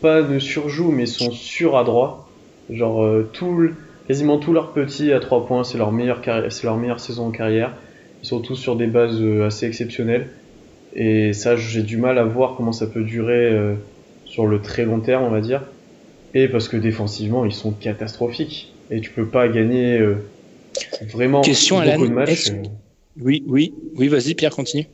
[0.00, 2.28] pas ne surjouent, mais sont suradroits.
[2.70, 3.70] Genre, euh, tout,
[4.06, 7.74] quasiment tous leurs petits à trois points, c'est leur leur meilleure saison en carrière.
[8.42, 10.28] Tous sur des bases euh, assez exceptionnelles.
[10.92, 13.74] Et ça, j'ai du mal à voir comment ça peut durer euh,
[14.24, 15.62] sur le très long terme, on va dire.
[16.34, 18.74] Et parce que défensivement, ils sont catastrophiques.
[18.90, 20.16] Et tu peux pas gagner euh,
[21.12, 22.50] vraiment Question, beaucoup de matchs.
[22.50, 22.62] euh,
[23.20, 24.86] Oui, oui, oui, vas-y, Pierre, continue.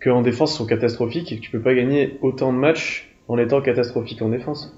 [0.00, 3.08] que en défense ils sont catastrophiques et que tu peux pas gagner autant de matchs
[3.28, 4.70] en étant catastrophique en défense.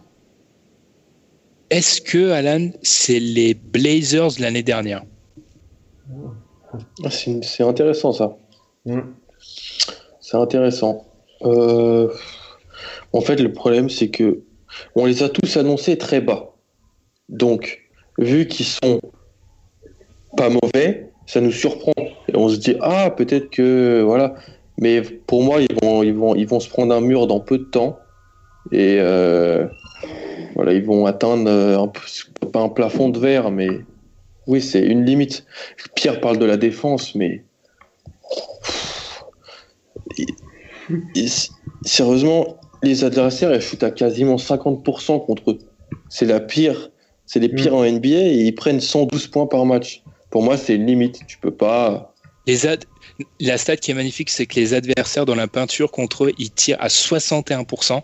[1.70, 5.02] Est-ce que, Alan, c'est les Blazers de l'année dernière?
[6.08, 6.32] Ah,
[7.10, 8.36] c'est c'est intéressant ça.
[8.84, 9.00] Mm.
[10.20, 11.06] C'est intéressant.
[11.42, 12.08] Euh,
[13.12, 14.42] En fait, le problème, c'est que
[14.94, 16.54] on les a tous annoncés très bas.
[17.28, 17.80] Donc,
[18.18, 19.00] vu qu'ils sont
[20.36, 21.92] pas mauvais, ça nous surprend.
[22.28, 24.34] Et on se dit ah peut-être que voilà.
[24.78, 27.58] Mais pour moi, ils vont ils vont ils vont se prendre un mur dans peu
[27.58, 27.98] de temps
[28.72, 29.66] et euh,
[30.54, 31.90] voilà ils vont atteindre euh, un
[32.50, 33.68] pas un plafond de verre, mais
[34.46, 35.44] oui c'est une limite.
[35.94, 37.44] Pierre parle de la défense, mais
[40.18, 40.26] Et-
[41.14, 41.50] et s-
[41.84, 45.58] sérieusement, les adversaires ils shootent à quasiment 50% contre eux.
[46.08, 46.90] C'est la pire,
[47.26, 50.02] c'est les pires en NBA et ils prennent 112 points par match.
[50.30, 51.20] Pour moi, c'est une limite.
[51.26, 52.14] Tu peux pas.
[52.46, 52.84] les ad...
[53.40, 56.50] La stat qui est magnifique, c'est que les adversaires dans la peinture contre eux, ils
[56.52, 58.02] tirent à 61%.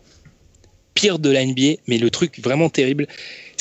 [0.95, 3.07] Pire de la NBA, mais le truc vraiment terrible,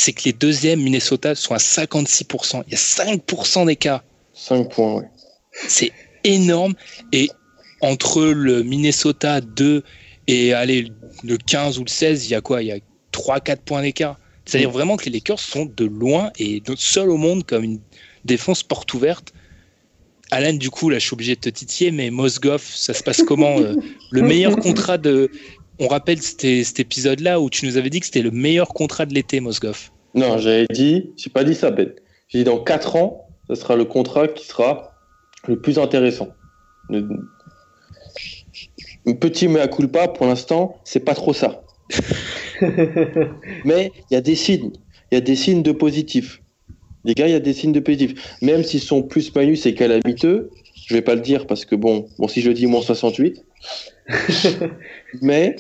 [0.02, 2.64] c'est que les deuxièmes Minnesota sont à 56%.
[2.68, 4.04] Il y a 5% d'écart.
[4.34, 5.10] 5 points, ouais.
[5.68, 5.92] C'est
[6.24, 6.74] énorme.
[7.12, 7.30] Et
[7.82, 9.84] entre le Minnesota 2
[10.28, 10.92] et allez,
[11.24, 12.64] le 15 ou le 16, il y a quoi?
[12.64, 12.80] Il y a
[13.14, 14.18] 3-4 points d'écart.
[14.46, 17.80] C'est-à-dire vraiment que les Lakers sont de loin et seuls au monde comme une
[18.26, 19.34] défense porte ouverte.
[20.32, 23.22] Alan, du coup, là, je suis obligé de te titiller, mais Mosgoff, ça se passe
[23.22, 23.76] comment euh,
[24.12, 25.30] Le meilleur contrat de.
[25.84, 29.16] On rappelle cet, épisode-là où tu nous avais dit que c'était le meilleur contrat de
[29.16, 29.92] l'été, Mosgoff.
[30.14, 31.92] Non, j'avais dit, j'ai pas dit ça, Ben.
[32.28, 34.94] J'ai dit dans 4 ans, ce sera le contrat qui sera
[35.48, 36.28] le plus intéressant.
[36.92, 37.10] Le...
[39.08, 41.64] Un petit mea culpa, pour l'instant, c'est pas trop ça.
[43.66, 44.74] Mais il y a des signes.
[45.12, 46.44] Il y a des signes de positif.
[47.06, 48.38] Les gars, il y a des signes de positif.
[48.44, 50.52] Même s'ils sont plus malus et calamiteux,
[50.86, 53.44] je vais pas le dire parce que bon, bon si je dis moins 68,
[55.22, 55.56] mais,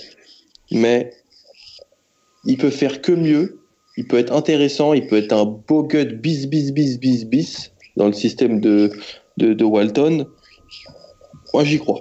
[0.72, 1.12] mais,
[2.46, 3.60] il peut faire que mieux.
[3.98, 4.94] Il peut être intéressant.
[4.94, 8.92] Il peut être un beau gut bis, bis, bis, bis, bis dans le système de,
[9.38, 10.28] de, de Walton.
[11.54, 12.00] Moi, j'y crois.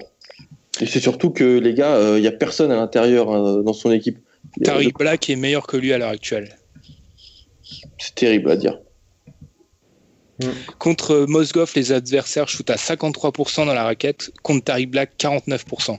[0.81, 3.73] Et c'est surtout que les gars, il euh, n'y a personne à l'intérieur hein, dans
[3.73, 4.19] son équipe.
[4.65, 6.57] Tariq Black est meilleur que lui à l'heure actuelle.
[7.99, 8.79] C'est terrible à dire.
[10.79, 15.99] Contre Mosgov, les adversaires shootent à 53% dans la raquette, contre Tariq Black, 49%.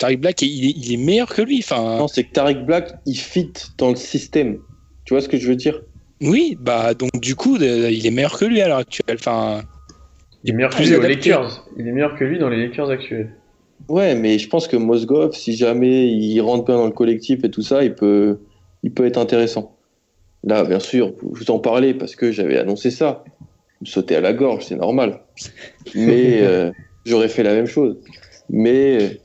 [0.00, 1.58] Tariq Black, il est, meilleur que lui.
[1.62, 1.98] Enfin...
[1.98, 4.58] Non, c'est que Tariq Black, il fit dans le système.
[5.04, 5.82] Tu vois ce que je veux dire?
[6.22, 9.16] Oui, bah donc du coup, il est meilleur que lui à l'heure actuelle.
[9.18, 9.62] Enfin,
[10.42, 11.66] il est meilleur que lui aux Lakers.
[11.76, 13.36] Il est meilleur que lui dans les Lakers actuels.
[13.88, 17.50] Ouais, mais je pense que Mosgov, si jamais il rentre bien dans le collectif et
[17.50, 18.40] tout ça, il peut,
[18.82, 19.76] il peut être intéressant.
[20.44, 23.22] Là, bien sûr, je vous en parlais parce que j'avais annoncé ça.
[23.82, 25.20] Me sauter à la gorge, c'est normal.
[25.94, 26.70] Mais euh,
[27.04, 27.98] j'aurais fait la même chose.
[28.48, 29.20] Mais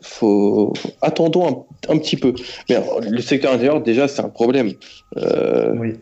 [0.00, 0.72] faut
[1.02, 2.34] attendons un, petit peu.
[2.68, 2.76] Mais
[3.08, 4.72] le secteur intérieur, déjà, c'est un problème.
[5.16, 5.94] Euh, oui.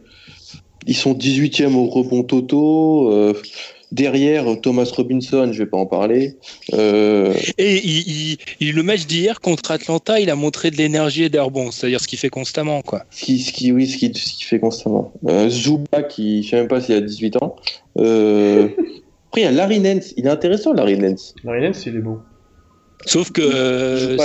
[0.87, 3.11] Ils sont 18e au rebond totaux.
[3.11, 3.35] Euh,
[3.95, 6.37] Derrière, Thomas Robinson, je vais pas en parler.
[6.73, 7.81] Euh, et
[8.59, 12.01] il, le match d'hier contre Atlanta, il a montré de l'énergie et des rebonds, c'est-à-dire
[12.01, 12.83] ce qu'il fait constamment.
[12.83, 13.05] Quoi.
[13.11, 15.13] Ce qui, ce qui, oui, ce qu'il fait constamment.
[15.29, 17.55] Euh, Zuba, qui, je sais même pas s'il a 18 ans.
[17.99, 18.69] Euh,
[19.29, 20.13] après, il y a Larry Nance.
[20.17, 21.33] Il est intéressant, Larry Nance.
[21.45, 22.19] Larry Nance, il est beau.
[23.07, 24.17] Sauf que.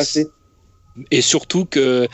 [1.11, 2.07] Et surtout que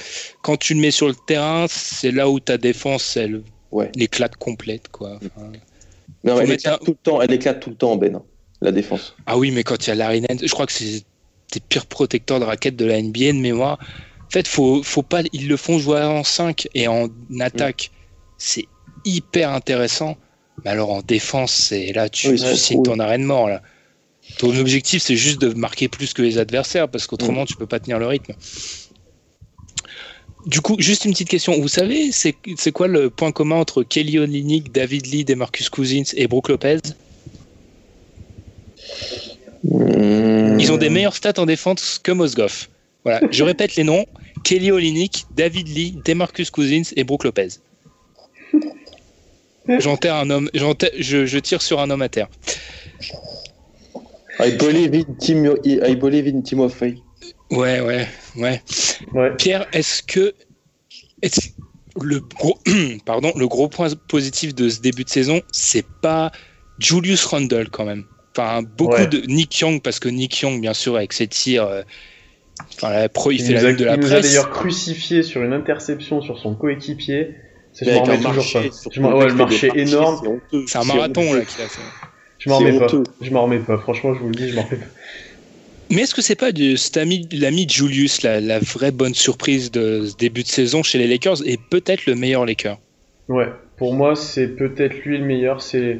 [0.44, 3.42] quand tu le mets sur le terrain, c'est là où ta défense, elle
[3.72, 3.92] ouais.
[3.96, 4.90] l'éclate complète.
[4.90, 5.18] Quoi.
[5.18, 5.52] Enfin,
[6.24, 8.20] non, elle éclate, tout le temps, elle éclate tout le temps, Ben,
[8.62, 9.16] la défense.
[9.26, 11.04] Ah oui, mais quand il y a Larry Nance, je crois que c'est
[11.52, 13.80] des pires protecteurs de raquettes de la NBA de mémoire.
[14.28, 17.10] En fait, faut, faut pas, ils le font jouer en 5 et en
[17.40, 17.92] attaque.
[18.38, 18.66] C'est
[19.04, 20.18] hyper intéressant.
[20.64, 23.50] Mais alors en défense, c'est là, tu, oui, signes ton arène mort.
[23.50, 23.62] Là.
[24.38, 27.48] Ton objectif, c'est juste de marquer plus que les adversaires parce qu'autrement, mm.
[27.48, 28.34] tu peux pas tenir le rythme.
[30.46, 31.60] Du coup, juste une petite question.
[31.60, 36.28] Vous savez, c'est quoi le point commun entre Kelly Olynyk, David Lee, Demarcus Cousins et
[36.28, 36.80] Brook Lopez?
[39.64, 40.60] Hmm.
[40.60, 42.70] Ils ont des meilleurs stats en défense que Mosgoff.
[43.04, 44.06] Voilà, je répète les noms
[44.44, 47.48] Kelly Olynyk, David Lee, Demarcus Cousins et Brook Lopez.
[49.80, 52.28] J'enterre un homme, je, je, tire sur un homme à terre.
[54.40, 56.96] I believe in, I believe in Timofey.
[57.52, 58.62] Ouais, ouais, ouais.
[59.38, 60.34] Pierre, est-ce que
[62.02, 62.58] le gros,
[63.06, 66.32] pardon, le gros point positif de ce début de saison, c'est pas
[66.80, 68.06] Julius Randle quand même.
[68.38, 71.84] Enfin, beaucoup de Nick Young parce que Nick Young, bien sûr, avec ses tirs, euh,
[72.74, 74.12] enfin, pro, il, fait la de la il presse.
[74.12, 77.36] nous a d'ailleurs crucifié sur une interception sur son coéquipier.
[77.80, 79.16] Je m'en remets toujours pas.
[79.16, 80.40] ouais, le marché énorme.
[80.68, 81.82] C'est un marathon là qu'il a fait.
[82.46, 82.88] Je m'en remets pas.
[83.22, 83.78] Je m'en remets pas.
[83.78, 84.86] Franchement, je vous le dis, je m'en remets pas.
[85.92, 90.06] Mais est-ce que c'est pas de cet ami, l'ami Julius, la, vraie bonne surprise de
[90.06, 92.78] ce début de saison chez les Lakers et peut-être le meilleur Laker?
[93.30, 95.62] Ouais, pour moi c'est peut-être lui le meilleur.
[95.62, 96.00] C'est,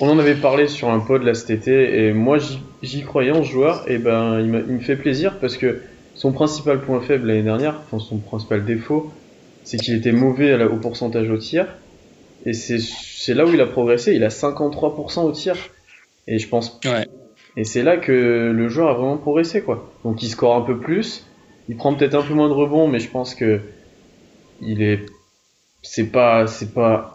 [0.00, 2.38] on en avait parlé sur un pod là cet été et moi
[2.82, 5.82] j'y croyais en ce joueur et ben il, me fait plaisir parce que
[6.14, 9.12] son principal point faible l'année dernière, enfin son principal défaut,
[9.62, 11.66] c'est qu'il était mauvais au pourcentage au tir
[12.46, 14.14] et c'est là où il a progressé.
[14.14, 15.56] Il a 53% au tir
[16.26, 17.06] et je pense ouais.
[17.56, 19.90] Et c'est là que le joueur a vraiment progressé, quoi.
[20.04, 21.26] Donc il score un peu plus,
[21.68, 23.60] il prend peut-être un peu moins de rebonds, mais je pense que
[24.60, 25.06] il est,
[25.82, 27.14] c'est pas, c'est pas,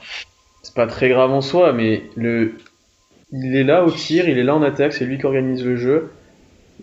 [0.64, 2.54] c'est pas très grave en soi, mais le,
[3.32, 5.76] il est là au tir, il est là en attaque, c'est lui qui organise le
[5.76, 6.12] jeu,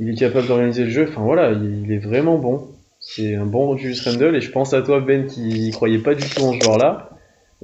[0.01, 1.07] il est capable d'organiser le jeu.
[1.09, 2.69] Enfin voilà, il est vraiment bon.
[3.01, 6.29] C'est un bon Julius Randle et je pense à toi Ben qui croyait pas du
[6.29, 7.11] tout en ce joueur-là.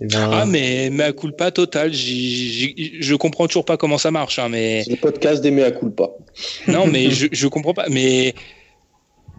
[0.01, 1.93] Eh ben, ah, mais mea culpa total.
[1.93, 4.39] je comprends toujours pas comment ça marche.
[4.39, 4.83] Hein, mais...
[4.85, 6.11] C'est le podcast des mea culpa.
[6.69, 7.87] Non, mais je, je comprends pas.
[7.89, 8.35] Mais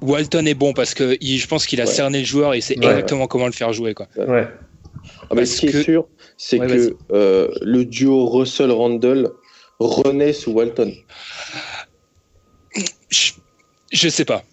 [0.02, 3.28] Walton est bon parce que je pense qu'il a cerné le joueur et c'est exactement
[3.28, 3.94] comment le faire jouer.
[3.94, 4.08] Quoi.
[4.16, 4.48] Ouais.
[5.30, 9.30] Ah, mais ce qui est sûr, c'est que euh, le duo Russell-Randall
[9.80, 10.94] renaît sous Walton.
[13.10, 13.32] Je,
[13.92, 14.44] je sais pas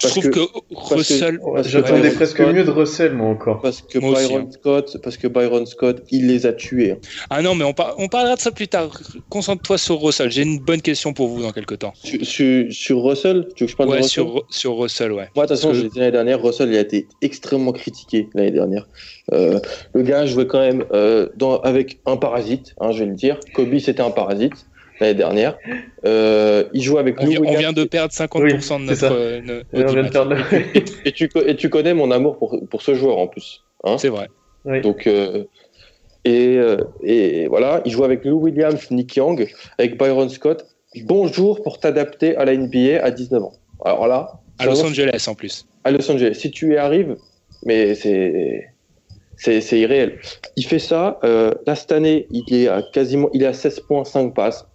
[0.00, 0.40] je trouve que,
[0.74, 1.40] Russell.
[1.64, 3.60] J'attendais presque mieux de Russell, moi encore.
[3.60, 4.50] Parce que Byron hein.
[4.50, 6.92] Scott, parce que Byron Scott, il les a tués.
[6.92, 6.98] Hein.
[7.30, 8.90] Ah non, mais on, on parlera de ça plus tard.
[9.28, 10.30] Concentre-toi sur Russell.
[10.30, 11.92] J'ai une bonne question pour vous dans quelques temps.
[12.22, 14.24] Sur, sur, Russell, tu veux que je parle ouais, de Russell?
[14.24, 15.28] sur, sur Russell, ouais.
[15.34, 15.98] Moi, de toute façon, que...
[15.98, 18.88] l'année dernière, Russell, il a été extrêmement critiqué l'année dernière.
[19.32, 19.58] Euh,
[19.92, 23.38] le gars jouait quand même euh, dans, avec un parasite, hein, je vais le dire.
[23.54, 24.66] Kobe, c'était un parasite
[25.00, 25.58] l'année dernière.
[26.04, 29.04] Euh, il joue avec on, on vient de perdre 50% de notre.
[29.12, 29.62] Euh,
[31.04, 33.62] et, tu, et, tu, connais mon amour pour, pour ce joueur en plus.
[33.84, 34.28] Hein C'est vrai.
[34.82, 35.44] Donc, euh,
[36.24, 40.66] et, euh, et, voilà, il joue avec Lou Williams, Nick Young, avec Byron Scott.
[41.04, 43.52] bonjour pour t'adapter à la NBA à 19 ans.
[43.84, 45.66] Alors là, À Los Angeles en plus.
[45.84, 47.16] à Los Angeles, si tu y arrives,
[47.64, 48.66] mais c'est
[49.36, 50.18] c'est c'est irréel.
[50.56, 51.20] Il fait ça.
[51.22, 54.66] Euh, là cette année, il est à quasiment, il est à 16.5 passes.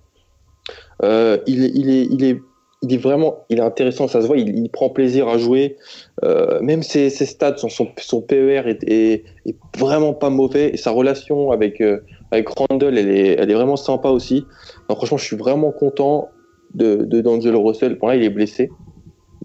[1.04, 2.42] Euh, il est, il est, il est,
[2.84, 4.08] il est vraiment, il est intéressant.
[4.08, 4.38] Ça se voit.
[4.38, 5.78] Il, il prend plaisir à jouer.
[6.24, 10.70] Euh, même ses, ses stats, son, son, son PER est, est, est vraiment pas mauvais.
[10.74, 12.00] Et sa relation avec euh,
[12.32, 14.46] avec Randall, elle est, elle est vraiment sympa aussi.
[14.90, 16.30] Donc, franchement, je suis vraiment content
[16.74, 17.96] de, de d'Angelo Russell.
[17.96, 18.72] Bon là, il est blessé,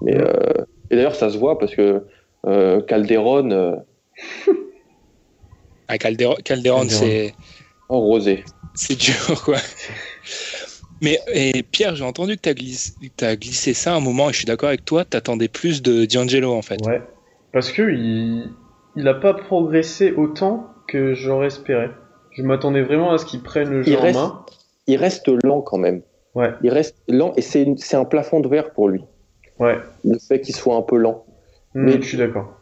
[0.03, 2.05] mais euh, et d'ailleurs, ça se voit parce que
[2.47, 3.77] euh, Calderon, euh,
[5.89, 6.89] À Calderon, Calderon, Calderon.
[6.89, 7.35] c'est
[7.89, 8.45] en rosé.
[8.75, 9.57] c'est dur, quoi.
[11.03, 14.33] Mais et Pierre, j'ai entendu que tu as, glissé, t'as glissé ça un moment et
[14.33, 16.85] je suis d'accord avec toi, t'attendais plus de D'Angelo en fait.
[16.87, 17.03] Ouais.
[17.53, 18.51] Parce que il,
[18.97, 21.89] il a pas progressé autant que j'aurais espéré.
[22.33, 24.47] Je m'attendais vraiment à ce qu'il prenne le jeu Il en reste- main.
[24.87, 26.03] Il reste lent quand même.
[26.35, 29.05] Ouais, Il reste lent et c'est une- un plafond de verre pour lui.
[29.59, 29.77] ouais.
[30.05, 31.25] Le fait qu'il soit un peu lent.
[31.75, 32.53] Hmm, Mais- je suis d'accord.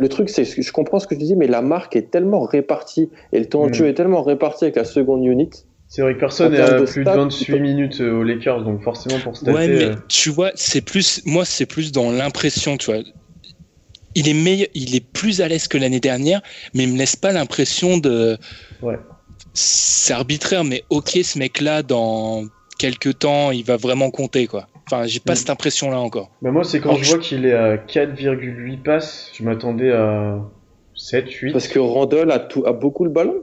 [0.00, 2.40] Le truc, c'est que je comprends ce que tu dis, mais la marque est tellement
[2.42, 3.74] répartie et le temps de Mm.
[3.74, 5.50] jeu est tellement réparti avec la seconde unit.
[5.88, 8.64] C'est vrai que personne de plus de stats, 28 il peut- minutes euh, aux Lakers,
[8.64, 12.10] donc forcément pour se Ouais, mais euh, tu vois, c'est plus, moi, c'est plus dans
[12.10, 13.00] l'impression, tu vois.
[14.16, 16.40] Il est meilleur, il est plus à l'aise que l'année dernière,
[16.72, 18.38] mais il me laisse pas l'impression de.
[18.82, 18.98] Ouais.
[19.52, 22.44] C'est arbitraire, mais ok, ce mec-là, dans
[22.78, 24.68] quelques temps, il va vraiment compter, quoi.
[24.86, 25.36] Enfin, j'ai pas Mm.
[25.36, 26.30] cette impression-là encore.
[26.42, 30.40] Bah moi, c'est quand je je- vois qu'il est à 4,8 passes, je m'attendais à
[30.94, 31.52] 7, 8.
[31.52, 33.42] Parce que Randall a, tout, a beaucoup le ballon.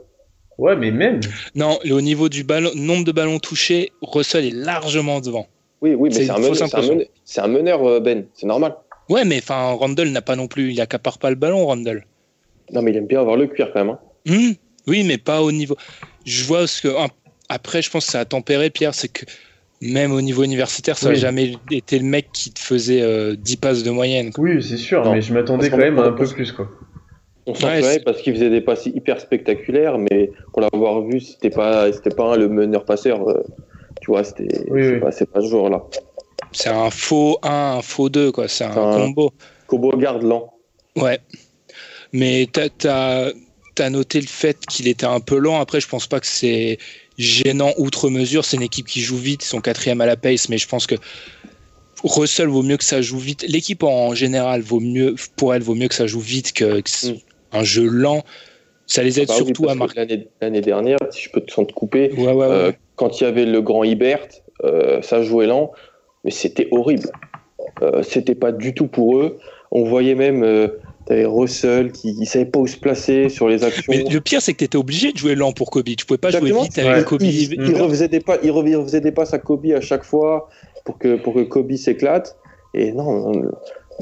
[0.58, 1.20] Ouais, mais même.
[1.54, 5.46] Non, au niveau du ballon, nombre de ballons touchés, Russell est largement devant.
[5.80, 8.24] Oui, oui, mais C'est un, meneur, un meneur- c'est un meneur, euh, Ben.
[8.34, 8.76] C'est normal.
[9.08, 12.06] Ouais, mais enfin, Randall n'a pas non plus, il accapare pas le ballon, Randall.
[12.72, 13.90] Non, mais il aime bien avoir le cuir quand même.
[13.90, 13.98] hein.
[14.26, 14.52] Hmm,
[14.86, 15.76] oui, mais pas au niveau.
[16.24, 16.88] Je vois ce que.
[17.48, 19.24] Après, je pense que ça a tempéré, Pierre, c'est que
[19.80, 21.18] même au niveau universitaire, ça n'a Oui.
[21.18, 24.32] jamais été le mec qui te faisait euh, 10 passes de moyenne.
[24.32, 24.44] quoi.
[24.44, 25.12] Oui, c'est sûr, Non.
[25.12, 26.68] mais je m'attendais quand même à un peu plus, quoi.
[27.46, 31.50] On s'en Ouais, parce qu'il faisait des passes hyper spectaculaires, mais pour l'avoir vu, c'était
[31.50, 33.28] pas, c'était pas un, le meneur passeur.
[33.28, 33.42] euh,
[34.00, 35.82] tu vois, c'était, Oui, pas, c'est pas ce joueur-là.
[36.52, 38.46] C'est un faux 1, un faux 2, quoi.
[38.48, 39.32] C'est un combo.
[39.66, 40.52] Kobo garde lent.
[40.96, 41.18] Ouais.
[42.12, 43.32] Mais t'as
[43.78, 45.58] as, noté le fait qu'il était un peu lent.
[45.60, 46.78] Après, je pense pas que c'est
[47.18, 48.44] gênant outre mesure.
[48.44, 49.44] C'est une équipe qui joue vite.
[49.44, 50.96] Ils sont quatrième à la pace, mais je pense que
[52.04, 53.44] Russell vaut mieux que ça joue vite.
[53.48, 57.16] L'équipe en général vaut mieux, pour elle, vaut mieux que ça joue vite que, Mm.
[57.52, 58.22] Un jeu lent.
[58.86, 60.26] Ça les aide Bah oui, surtout à que marquer.
[60.40, 62.42] L'année, dernière, si je peux te, sans te couper, Ouais, ouais, ouais.
[62.50, 64.26] euh, quand il y avait le grand Ibert,
[64.64, 65.72] euh, ça jouait lent,
[66.24, 67.08] mais c'était horrible.
[67.82, 69.38] Euh, c'était pas du tout pour eux.
[69.70, 70.68] On voyait même, euh,
[71.06, 73.84] t'avais Russell qui, qui savait pas où se placer sur les actions.
[73.88, 75.84] Mais le pire, c'est que tu étais obligé de jouer lent pour Kobe.
[75.96, 76.58] Tu pouvais pas Exactement.
[76.60, 77.04] jouer vite avec Ouais.
[77.04, 77.22] Kobe.
[77.22, 80.04] il, il refaisait des pas, il re- il refaisait des passes à Kobe à chaque
[80.04, 80.48] fois
[80.84, 82.36] pour que pour que Kobe s'éclate.
[82.74, 83.50] Et non, non,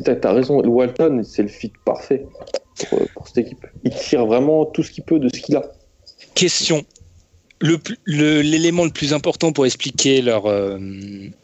[0.03, 0.61] t'as as raison.
[0.67, 2.27] Walton, c'est le fit parfait
[2.89, 3.67] pour, pour cette équipe.
[3.85, 5.63] Il tire vraiment tout ce qu'il peut de ce qu'il a.
[6.35, 6.85] Question.
[7.61, 10.47] Le pl- le- L'élément le, plus important pour expliquer leur.
[10.47, 10.79] euh,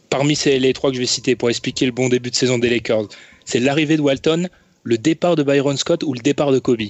[0.09, 2.57] parmi ces, les trois que je vais citer, pour expliquer le bon début de saison
[2.57, 3.07] des Lakers,
[3.45, 4.47] c'est l'arrivée de Walton,
[4.83, 6.81] le départ de Byron Scott ou le départ de Kobe?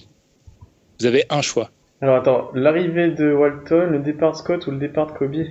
[1.00, 1.72] Vous avez un choix.
[2.00, 5.46] Alors attends, l'arrivée de Walton, le départ de Scott ou le départ de Kobe?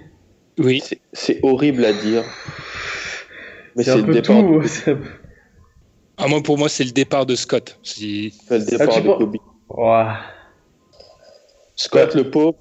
[0.58, 0.82] Oui.
[1.12, 2.22] C'est- horrible à dire.
[3.74, 4.60] Mais C'est le peu départ, tout.
[4.62, 4.96] de,
[6.16, 7.78] peu- Ah, moi, pour moi, c'est le départ de Scott.
[7.82, 9.36] Si- c'est le départ Ah, tu de Kobe.
[9.70, 10.16] Ouah.
[11.78, 12.54] Scott, le pauvre,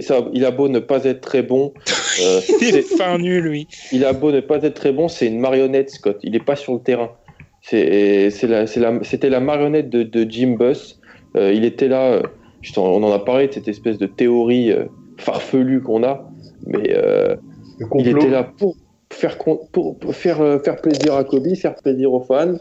[0.00, 1.74] ça, il a beau ne pas être très bon.
[2.22, 3.68] euh, Il est fin nul, lui.
[3.92, 6.18] il a beau ne pas être très bon, c'est une marionnette, Scott.
[6.22, 7.10] Il n'est pas sur le terrain.
[7.60, 10.98] C'est c'est la- la- C'était la, marionnette de, de Jim Buss.
[11.36, 12.22] Euh, il était là, euh,
[12.78, 14.86] on en a parlé de cette espèce de théorie euh,
[15.18, 16.26] farfelue qu'on a,
[16.66, 17.36] mais euh,
[17.98, 18.74] il était là pour
[19.28, 22.56] faire, pour, faire, euh, faire plaisir à Kobe, faire plaisir aux fans,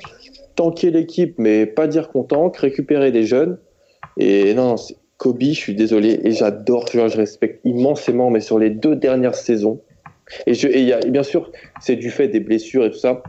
[0.55, 3.57] tanker l'équipe, mais pas dire qu'on tank, récupérer des jeunes.
[4.17, 4.75] Et non,
[5.17, 9.35] Kobe, je suis désolé, et j'adore, je, je respecte immensément, mais sur les deux dernières
[9.35, 9.81] saisons,
[10.47, 11.51] et, je, et, il y a, et bien sûr,
[11.81, 13.21] c'est du fait des blessures et tout ça.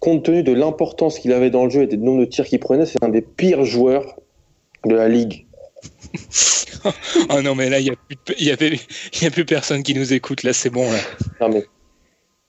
[0.00, 2.58] Compte tenu de l'importance qu'il avait dans le jeu et des nombre de tirs qu'il
[2.58, 4.18] prenait, c'est un des pires joueurs
[4.84, 5.46] de la ligue.
[7.30, 8.56] Oh non, mais là, il n'y a,
[9.20, 10.44] y a plus personne qui nous écoute.
[10.44, 10.88] Là, c'est bon.
[10.88, 10.98] Là.
[11.40, 11.64] Non, mais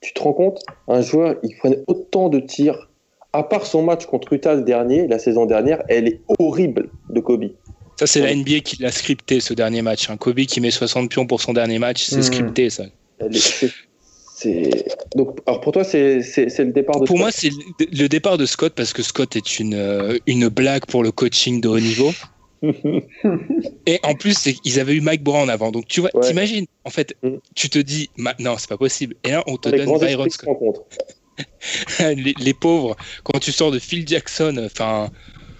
[0.02, 2.90] tu te rends compte Un joueur, il prenait autant de tirs.
[3.34, 7.20] À part son match contre Utah le dernier, la saison dernière, elle est horrible de
[7.20, 7.46] Kobe.
[8.00, 8.34] Ça, c'est la.
[8.34, 10.10] NBA qui l'a scripté, ce dernier match.
[10.10, 10.18] hein.
[10.18, 12.24] Kobe qui met 60 pions pour son dernier match, c'est Mhm.
[12.24, 12.86] scripté, ça.
[13.20, 13.76] Elle est-
[15.16, 17.18] Donc, alors pour toi, c'est le départ de Pour Scott.
[17.20, 20.86] moi, c'est le le départ de Scott parce que Scott est une, euh, une blague
[20.86, 22.12] pour le coaching de haut niveau.
[23.86, 25.72] Et en plus, ils avaient eu Mike Brown avant.
[25.72, 26.28] Donc, tu vois, Ouais.
[26.28, 27.36] t'imagines, en fait, Mm.
[27.56, 29.16] tu te dis, non, c'est pas possible.
[29.24, 30.58] Et là, on te Les donne Byron Scott.
[32.00, 35.10] les, les pauvres, quand tu sors de Phil Jackson, enfin,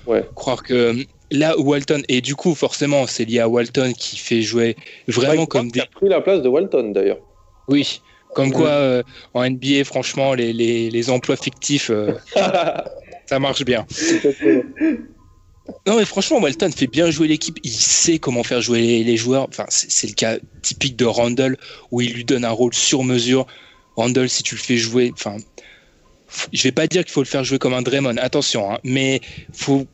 [0.06, 0.26] Ouais.
[0.36, 0.96] croire que
[1.32, 4.76] là où Walton, et du coup, forcément, c'est lié à Walton qui fait jouer
[5.08, 5.82] vraiment Mike comme des.
[5.82, 7.20] a pris la place de Walton d'ailleurs.
[7.68, 8.02] Oui,
[8.34, 12.14] comme quoi euh, en NBA, franchement, les, les, les emplois fictifs, euh,
[13.28, 13.86] ça marche bien.
[15.88, 17.60] Non, mais franchement, Walton fait bien jouer l'équipe.
[17.64, 19.48] Il sait comment faire jouer les, joueurs.
[19.70, 21.58] C'est le cas typique de Randall
[21.92, 23.46] où il lui donne un rôle sur mesure.
[23.96, 25.38] Randall, si tu le fais jouer, enfin,
[26.54, 29.22] je vais pas dire qu'il faut le faire jouer comme un Draymond, attention, hein, mais
[29.52, 29.88] faut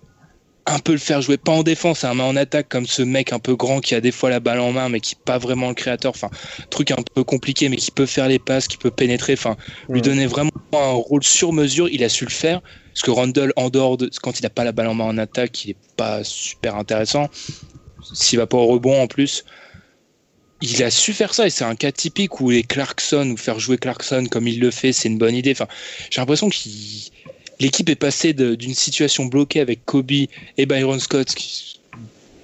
[0.67, 3.33] un peu le faire jouer, pas en défense, hein, mais en attaque, comme ce mec
[3.33, 5.37] un peu grand qui a des fois la balle en main, mais qui n'est pas
[5.37, 6.11] vraiment le créateur.
[6.11, 6.29] Enfin,
[6.71, 9.33] truc un peu compliqué, mais qui peut faire les passes, qui peut pénétrer.
[9.33, 9.57] Enfin,
[9.89, 10.05] lui Mhm.
[10.05, 11.87] donner vraiment un rôle sur mesure.
[11.89, 12.61] Il a su le faire.
[12.93, 15.17] Parce que Randall, en dehors de quand il n'a pas la balle en main en
[15.17, 17.29] attaque, il est pas super intéressant.
[18.13, 19.43] S'il va pas au rebond en plus,
[20.61, 23.59] il a su faire ça et c'est un cas typique où les Clarkson ou faire
[23.59, 25.51] jouer Clarkson comme il le fait, c'est une bonne idée.
[25.51, 25.67] Enfin,
[26.09, 26.55] j'ai l'impression que
[27.59, 31.79] l'équipe est passée d'une situation bloquée avec Kobe et Byron Scott qui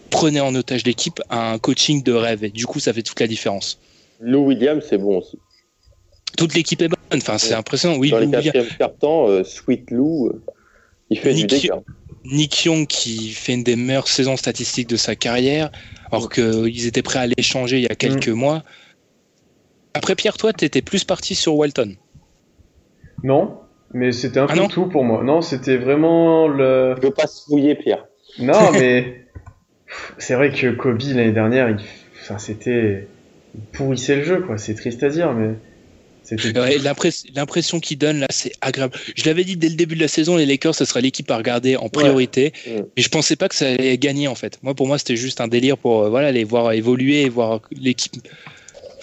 [0.09, 3.19] prenaient en otage l'équipe à un coaching de rêve et du coup ça fait toute
[3.19, 3.79] la différence.
[4.19, 5.39] Lou Williams, c'est bon aussi.
[6.37, 6.97] Toute l'équipe est bonne.
[7.13, 7.55] Enfin, c'est Ouais.
[7.55, 7.97] impressionnant.
[7.97, 8.31] Oui, Dans les Lou
[8.77, 10.41] cartons, euh, Sweet Lou, euh,
[11.09, 11.81] il fait du Nick- dégât.
[12.23, 15.71] Nick Young qui fait une des meilleures saisons statistiques de sa carrière,
[16.11, 18.63] alors qu'ils étaient prêts à l'échanger il y a quelques mois.
[19.93, 21.95] Après Pierre, toi, t'étais plus parti sur Walton.
[23.23, 23.57] Non,
[23.93, 25.23] mais c'était un Ah peu tout pour moi.
[25.23, 26.95] Non, c'était vraiment le.
[26.97, 28.05] Je veux pas se fouiller, Pierre.
[28.39, 29.25] Non, mais
[30.17, 31.77] c'est vrai que Kobe l'année dernière, il...
[32.21, 33.07] enfin, c'était
[33.55, 34.57] il pourrissait le jeu, quoi.
[34.57, 35.55] C'est triste à dire, mais
[36.23, 36.57] c'était.
[36.57, 38.93] Ouais, l'impress- L'impression qu'il donne là, c'est agréable.
[39.15, 41.35] Je l'avais dit dès le début de la saison, les Lakers, ce serait l'équipe à
[41.37, 42.53] regarder en priorité.
[42.67, 42.85] Ouais.
[42.95, 44.59] Mais je pensais pas que ça allait gagner en fait.
[44.63, 48.13] Moi, pour moi, c'était juste un délire pour euh, voilà les voir évoluer voir l'équipe,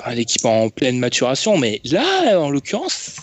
[0.00, 1.58] enfin, l'équipe en pleine maturation.
[1.58, 3.16] Mais là, en l'occurrence,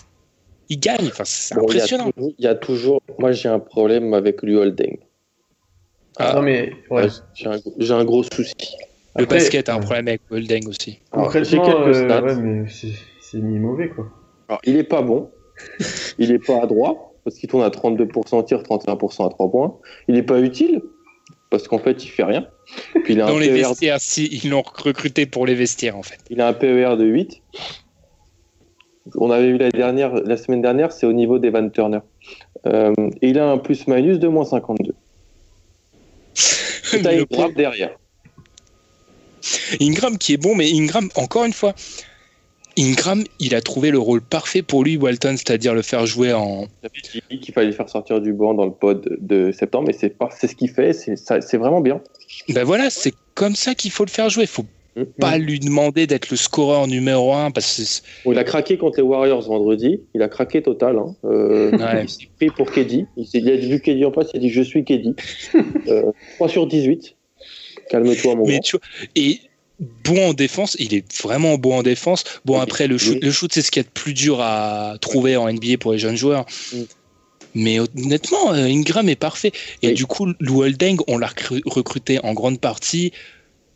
[0.69, 1.07] il gagne.
[1.07, 2.11] Enfin, c'est Bon, impressionnant.
[2.17, 3.01] Il y, a toujours.
[3.19, 4.97] Moi, j'ai un problème avec lui Holding.
[6.19, 7.07] Non, mais ouais.
[7.33, 8.53] J'ai un, j'ai un gros souci.
[9.17, 10.99] Le Après, basket a un problème avec Holding aussi.
[11.11, 12.23] Alors, j'ai Concrètement, quelques euh, stats.
[12.23, 14.07] ouais, mais c'est c'est mis mauvais, quoi.
[14.47, 15.29] Alors, il est pas bon.
[16.19, 19.77] il est pas adroit parce qu'il tourne à 32% au tir, 31% à 3 points.
[20.07, 20.81] Il est pas utile
[21.49, 22.47] parce qu'en fait, il fait rien.
[23.03, 25.97] Puis il a, Dans un les PER, vestiaires, si ils l'ont recruté pour les vestiaires
[25.97, 26.19] en fait.
[26.29, 27.41] il a un PER de 8.
[29.15, 31.99] On avait vu la dernière, la semaine dernière, c'est au niveau des Van Turner.
[32.65, 34.93] Euh, et il a un plus-minus de moins 52.
[37.03, 37.91] T'as Le une grappe derrière.
[39.79, 41.75] Ingram qui est bon, mais Ingram, encore une fois,
[42.77, 46.65] Ingram, il a trouvé le rôle parfait pour lui, Walton, c'est-à-dire le faire jouer en.
[47.13, 49.93] J'ai dit qu'il fallait le faire sortir du banc dans le pod de septembre, mais
[49.93, 52.01] c'est pas, c'est ce qu'il fait, c'est, ça- c'est vraiment bien.
[52.49, 54.45] Ben voilà, c'est comme ça qu'il faut le faire jouer.
[54.47, 54.65] Faut
[54.95, 55.05] Mhm.
[55.19, 59.03] pas lui demander d'être le scoreur numéro un parce que il a craqué contre les
[59.03, 60.97] Warriors vendredi, il a craqué total.
[60.97, 61.15] Hein.
[61.25, 62.03] Euh, Ouais.
[62.03, 64.61] Il s'est pris pour Keddy, il, a vu Keddy en face, il a dit je
[64.61, 65.13] suis Keddy.
[65.87, 67.15] Euh, 3 sur 18.
[67.89, 68.61] Calme-toi, mon mais grand.
[68.61, 68.85] tu vois,
[69.15, 69.39] et
[70.05, 72.23] bon en défense, il est vraiment bon en défense.
[72.45, 74.95] Bon après le shoot, le shoot c'est ce qu'il y a de plus dur à
[75.01, 76.45] trouver en NBA pour les jeunes joueurs.
[76.73, 76.77] Mm.
[77.57, 79.51] Mais honnêtement, euh, Ingram est parfait.
[79.81, 79.93] Et Oui.
[79.93, 83.13] du coup, Lou Holding, on l'a recru- recruté en grande partie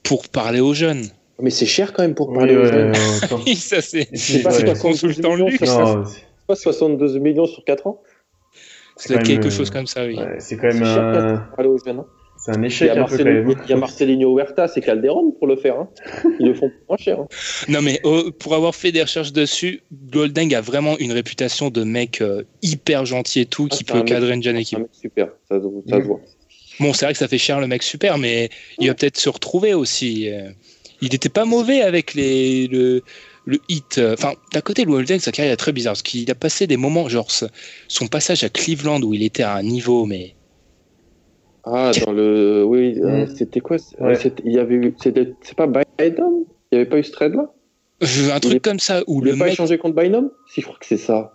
[0.03, 1.05] pour parler aux jeunes.
[1.41, 2.93] Mais c'est cher quand même pour Oui, parler aux jeunes.
[3.45, 4.07] Oui, ça c'est.
[4.13, 4.73] C'est pas ouais.
[4.77, 5.57] consultant luxe.
[5.59, 8.01] C'est- pas 72 millions sur 4 ans
[8.95, 10.17] C'est quelque même, chose euh, comme ça, oui.
[10.17, 11.99] ouais, c'est quand même un, pour parler aux jeunes.
[11.99, 12.05] hein.
[12.37, 13.55] c'est un Il y, échec a un peu quand Marcelo, même.
[13.65, 15.79] il y a Marcelinho Huerta, c'est Calderon pour le faire.
[15.79, 15.89] Hein.
[16.39, 17.19] Ils le font moins cher.
[17.19, 17.27] hein.
[17.69, 21.83] Non, mais oh, pour avoir fait des recherches dessus, Golding a vraiment une réputation de
[21.83, 24.79] mec euh, hyper gentil et tout, Ah, qui peut un mec- cadrer une jeune équipe.
[24.79, 26.19] un mec super, ça, se- ça se voit.
[26.79, 28.49] Bon, c'est vrai que ça fait cher le mec super, mais
[28.79, 30.29] il va peut-être se retrouver aussi.
[30.29, 30.49] euh.
[31.01, 33.03] Il n'était pas mauvais avec les, le,
[33.45, 33.99] le hit.
[34.13, 36.75] Enfin, d'un côté, Lou Holding, sa carrière est très bizarre, parce qu'il a passé des
[36.77, 37.45] moments, genre ce-
[37.87, 40.35] son passage à Cleveland où il était à un niveau, mais
[41.63, 42.63] Ah, dans le.
[42.65, 43.35] Oui, euh, Mm.
[43.35, 44.17] c'était quoi Ouais.
[44.45, 44.95] Il y avait eu.
[45.01, 47.51] c'était- C'est pas Bynum Il n'y avait pas eu ce trade là
[48.01, 50.29] euh, un truc est- comme ça où Il le n'a pas mec, échangé contre Bynum
[50.53, 51.33] Si, je crois que c'est ça.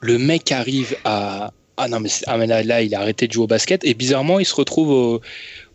[0.00, 1.52] le mec arrive à.
[1.76, 3.94] Ah non, mais, ah, mais là, là, il a arrêté de jouer au basket et
[3.94, 5.20] bizarrement, il se retrouve au,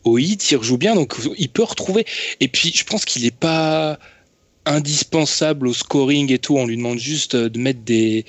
[0.05, 2.05] au hit, il rejoue bien, donc il peut retrouver.
[2.39, 3.99] Et puis, je pense qu'il n'est pas
[4.65, 6.57] indispensable au scoring et tout.
[6.57, 8.25] On lui demande juste de mettre des.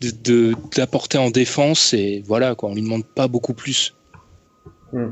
[0.00, 2.70] de- de- en défense et voilà, quoi.
[2.70, 3.94] On lui demande pas beaucoup plus.
[4.92, 5.10] Hmm.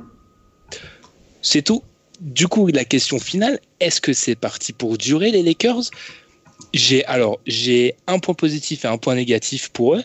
[1.42, 1.82] C'est tout.
[2.20, 5.90] Du coup, la question finale, est-ce que c'est parti pour durer les Lakers?
[6.74, 10.04] J'ai alors j'ai un point positif et un point négatif pour eux.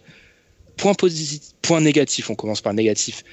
[0.77, 3.23] Point positif, point négatif, on commence par le négatif.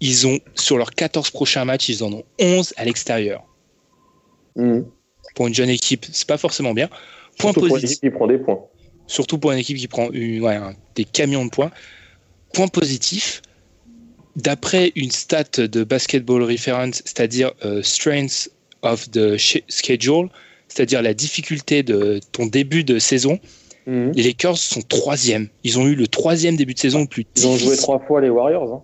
[0.00, 3.44] Ils ont, sur leurs 14 prochains matchs, ils en ont 11 à l'extérieur.
[4.56, 4.86] Mhm.
[5.34, 6.88] Pour une jeune équipe, c'est pas forcément bien.
[7.38, 7.90] Point Surtout pour positif.
[7.90, 8.60] l'équipe qui prend des points.
[9.06, 10.58] surtout pour une équipe qui prend une- ouais,
[10.94, 11.70] des camions de points.
[12.54, 13.42] Point positif,
[14.36, 18.50] d'après une stat de Basketball Reference, c'est-à-dire euh, Strength
[18.82, 20.28] of the Schedule,
[20.68, 23.38] c'est-à-dire la difficulté de ton début de saison,
[23.86, 24.12] Mhm.
[24.14, 25.48] les Lakers sont troisième.
[25.64, 28.20] Ils ont eu le troisième début de saison le plus Ils ont joué trois fois
[28.20, 28.72] les Warriors.
[28.72, 28.82] Hein.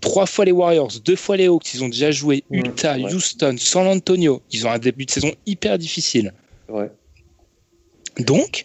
[0.00, 1.74] Trois fois les Warriors, deux fois les Hawks.
[1.74, 3.12] Ils ont déjà joué Mhm, Utah, ouais.
[3.12, 4.42] Houston, San Antonio.
[4.52, 6.32] Ils ont un début de saison hyper difficile.
[6.68, 6.90] Ouais.
[8.20, 8.64] Donc,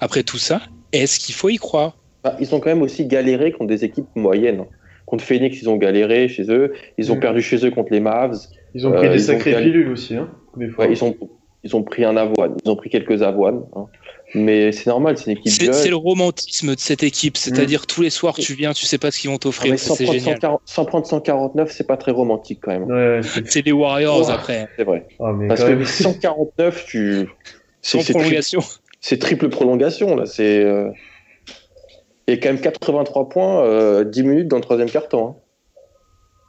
[0.00, 0.62] après tout ça,
[0.92, 1.96] est-ce qu'il faut y croire?
[2.22, 4.60] Bah, ils ont quand même aussi galéré contre des équipes moyennes.
[4.60, 4.66] hein.
[5.06, 6.72] Contre Phoenix, ils ont galéré chez eux.
[6.96, 7.20] Ils ont Mhm.
[7.20, 8.38] perdu chez eux contre les Mavs.
[8.74, 10.86] Ils ont pris Euh, des sacrées pilules aussi, hein, des fois.
[10.86, 11.14] Ouais, ils ont
[11.66, 12.56] ils ont pris un avoine.
[12.62, 13.62] Ils ont pris quelques avoines.
[13.74, 13.86] hein.
[14.34, 15.74] Mais c'est normal, c'est une équipe C'est jeune.
[15.74, 19.10] c'est le romantisme de cette équipe, c'est-à-dire tous les soirs tu viens, tu sais pas
[19.12, 20.34] ce qu'ils vont Ah, t'offrir, mais sans, prendre génial.
[20.36, 22.84] 140 sans prendre 149, c'est pas très romantique quand même.
[22.84, 24.32] Ouais, c'est- C'est les Warriors Oh.
[24.32, 25.06] après, C'est vrai.
[25.20, 25.84] ah, mais Parce que même.
[25.84, 27.28] 149, tu.
[27.82, 28.60] sans C'est c'est tri- prolongation.
[29.00, 30.26] c'est triple prolongation là.
[30.26, 30.64] C'est.
[30.64, 30.90] euh,
[32.26, 35.36] Et quand même 83 points, euh, 10 minutes dans le troisième quart-temps.
[35.38, 35.40] hein.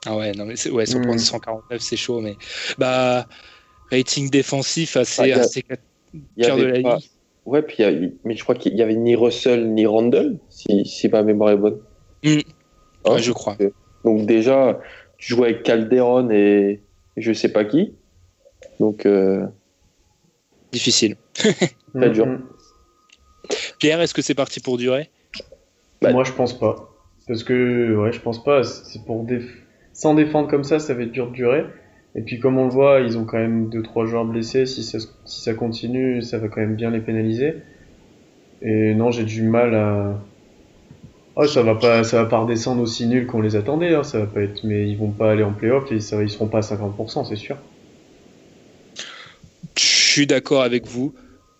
[0.07, 2.35] Ah ouais, non mais c'est- ouais, sans prendre 149 c'est chaud, mais
[2.77, 3.27] bah
[3.91, 5.67] rating défensif assez, Ah, a- assez de
[6.37, 7.09] la pas- ligue.
[7.45, 10.39] Ouais, puis il y a- mais je crois qu'il y avait ni Russell ni Randall,
[10.49, 11.79] si, si ma mémoire est bonne.
[12.23, 12.37] Mm.
[13.05, 13.55] Hein Ouais, je crois.
[14.03, 14.79] Donc déjà,
[15.17, 16.81] tu joues avec Calderon et
[17.17, 17.93] je sais pas qui.
[18.79, 19.45] Donc euh,
[20.71, 21.15] Difficile.
[21.93, 22.25] très dur.
[22.25, 22.41] Mhm.
[23.79, 25.09] Pierre, est-ce que c'est parti pour durer?
[26.01, 26.91] Bah- Moi, je pense pas.
[27.27, 28.63] Parce que, ouais, je pense pas.
[28.63, 29.43] C'est pour déf...
[29.93, 31.63] sans défendre comme ça, ça va être dur de durer.
[32.17, 34.65] Et puis, comme on le voit, ils ont quand même deux trois joueurs blessés.
[34.65, 37.55] Si ça, si ça continue, ça va quand même bien les pénaliser.
[38.61, 40.17] Et non, j'ai du mal à.
[41.35, 43.93] Oh, ça va pas, ça va pas redescendre aussi nul qu'on les attendait.
[43.93, 44.03] Hein.
[44.03, 46.47] Ça va pas être, mais ils vont pas aller en playoff et ça, ils seront
[46.47, 47.57] pas à 50%, c'est sûr.
[49.77, 51.13] Je suis d'accord avec vous.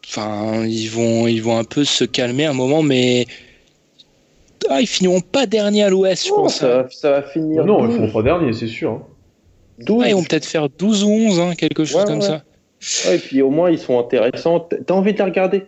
[0.07, 3.25] Enfin, ils vont, ils vont un peu se calmer un moment, mais
[4.69, 6.55] ah, ils finiront pas dernier à l'Ouest, je Non, pense.
[6.55, 7.65] ça, va- ça va finir.
[7.65, 8.91] non, ils 12, feront pas dernier, c'est sûr.
[8.91, 9.03] hein.
[9.80, 10.01] 12.
[10.05, 12.21] Ah, ils vont peut-être faire 12 ou 11, hein, quelque chose Ouais, comme ouais.
[12.21, 12.43] ça.
[13.09, 14.59] Ouais, et puis au moins ils sont intéressants.
[14.86, 15.63] T'as envie de les regarder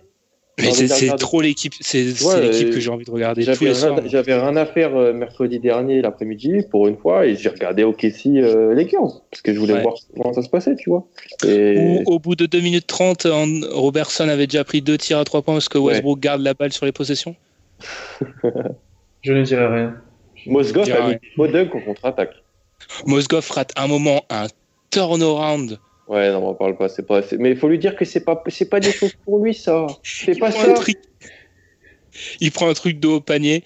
[0.60, 1.22] Mais c'est de c'est regarder.
[1.22, 3.74] trop l'équipe, c'est c'est Ouais, l'équipe euh, que j'ai envie de regarder tous les J'avais
[3.74, 3.96] soirs.
[3.98, 7.84] rien, j'avais rien à faire euh, mercredi dernier l'après-midi pour une fois et j'ai regardé
[7.84, 9.82] OKC euh, Lakers parce que je voulais Ouais.
[9.82, 11.06] voir comment ça se passait, tu vois.
[11.48, 15.18] Et Où, au bout de 2 minutes 30, en- Robertson avait déjà pris deux tirs
[15.20, 15.94] à 3 points parce que Ouais.
[15.94, 17.36] Westbrook garde la balle sur les possessions.
[19.22, 19.96] Je ne dirai rien.
[20.46, 21.52] Mosgov dirais, a mis ouais.
[21.52, 22.34] dunk en contre-attaque.
[23.06, 24.48] Mosgov rate un moment un
[24.92, 25.80] turnaround.
[26.08, 27.22] Ouais, non, on parle pas, c'est pas.
[27.38, 29.88] Mais il faut lui dire que c'est pas, c'est pas des choses pour lui ça.
[30.04, 30.72] C'est pas prend ça.
[30.72, 30.98] un truc-
[32.40, 33.64] Il prend un truc de haut panier.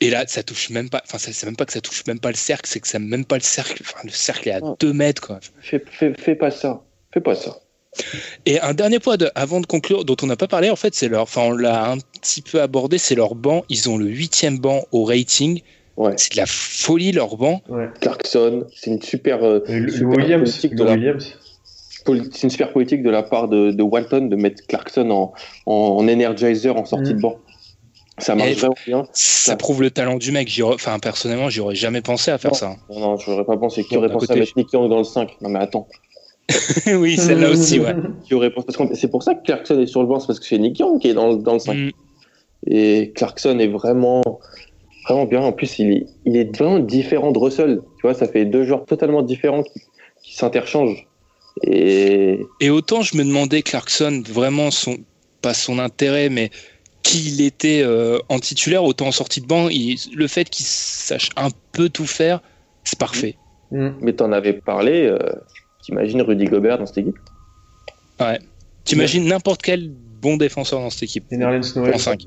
[0.00, 1.00] Et là, ça touche même pas.
[1.04, 3.24] Enfin, c'est même pas que ça touche même pas le cercle, c'est que ça même
[3.24, 3.80] pas le cercle.
[3.86, 4.74] Enfin, le cercle est à Ah.
[4.80, 5.38] 2 mètres, quoi.
[5.60, 6.82] Fais, fais, fais pas ça.
[7.14, 7.60] Fais pas ça.
[8.46, 10.94] Et un dernier point de, avant de conclure, dont on n'a pas parlé, en fait,
[10.96, 11.22] c'est leur.
[11.22, 13.64] Enfin, on l'a un petit peu abordé, c'est leur banc.
[13.68, 15.60] Ils ont le huitième banc au rating.
[15.96, 16.14] Ouais.
[16.16, 17.60] C'est de la folie, leur banc.
[17.68, 17.88] Ouais.
[18.00, 19.42] Clarkson, c'est une super.
[19.44, 21.38] euh, le Williams, politique de la- Williams.
[22.32, 25.32] C'est une super politique de la part de, de Walton de mettre Clarkson en,
[25.66, 27.16] en, en energizer en sortie Mhm.
[27.16, 27.36] de banc.
[28.18, 29.06] Ça marche vraiment bien.
[29.12, 30.60] Ça prouve le talent du mec.
[30.64, 32.56] Enfin, personnellement, j'y aurais jamais pensé à faire Non.
[32.56, 32.76] ça.
[32.90, 33.84] Non, non, j'aurais pas pensé.
[33.84, 35.86] Qui aurait pensé côté, à mettre Nick Young dans le 5 Non, mais attends.
[36.86, 37.94] oui, celle-là aussi, ouais.
[38.24, 38.66] Qui aurait pensé...
[38.66, 40.58] Parce que c'est pour ça que Clarkson est sur le banc, c'est parce que c'est
[40.58, 41.74] Nick Young qui est dans, le- dans le 5.
[41.76, 41.90] Mm.
[42.66, 44.22] Et Clarkson est vraiment,
[45.04, 45.40] vraiment bien.
[45.40, 47.80] En plus, il est, il est vraiment différent de Russell.
[47.96, 49.80] Tu vois, ça fait deux joueurs totalement différents qui,
[50.22, 51.06] qui s'interchangent.
[51.62, 54.96] Et Et autant je me demandais Clarkson vraiment son
[55.42, 56.50] pas son intérêt, mais
[57.02, 60.64] qui il était euh, en titulaire, autant en sortie de banc, il- le fait qu'il
[60.64, 62.40] sache un peu tout faire,
[62.84, 63.36] c'est parfait.
[63.70, 63.88] Mm.
[64.02, 65.06] mais t'en avais parlé.
[65.06, 65.18] euh,
[65.82, 67.18] T'imagines Rudy Gobert dans cette équipe?
[68.84, 71.24] T'imagines n'importe quel bon défenseur dans cette équipe?
[71.32, 71.94] Et Nerlens Noël.
[71.94, 72.26] en 5.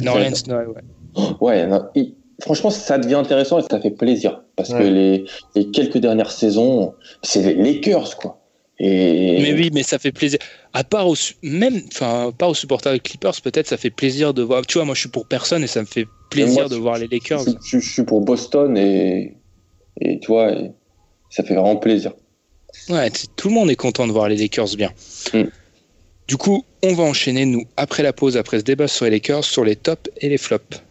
[0.00, 0.80] Norlens Noël, ouais.
[1.40, 4.42] Ouais, non, il- franchement, ça devient intéressant et ça fait plaisir.
[4.56, 8.40] Parce que les, les quelques dernières saisons, c'est les Lakers, quoi.
[8.80, 10.38] Et Mais oui, mais ça fait plaisir.
[10.72, 14.42] À part aux, même, enfin, pas aux supporters des Clippers, peut-être ça fait plaisir de
[14.42, 14.64] voir.
[14.66, 16.98] Tu vois, moi je suis pour personne et ça me fait plaisir moi, de voir
[16.98, 17.40] les Lakers.
[17.44, 19.36] je, je- je suis pour Boston et,
[20.00, 20.70] et tu vois, et
[21.30, 22.12] ça fait vraiment plaisir.
[22.88, 24.92] Ouais, tout le monde est content de voir les Lakers bien.
[25.34, 25.42] Mm.
[26.28, 29.42] Du coup, on va enchaîner, nous, après la pause, après ce débat sur les Lakers,
[29.44, 30.82] sur les tops et les flops.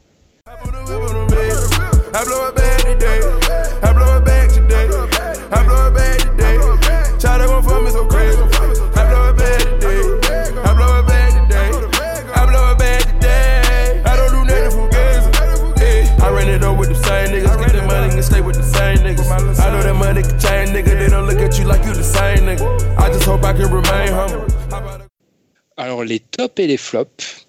[25.77, 27.45] Alors, les tops et les flops.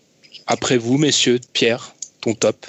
[0.46, 2.66] Après vous, messieurs, Pierre, ton top.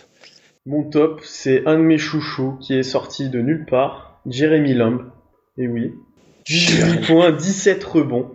[0.65, 5.11] Mon top, c'est un de mes chouchous qui est sorti de nulle part, Jérémy Lamb.
[5.57, 5.93] Et oui.
[6.45, 8.31] 18 points, 17 rebonds.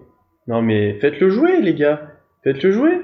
[0.47, 2.13] Non mais faites-le jouer les gars.
[2.43, 3.01] Faites-le jouer.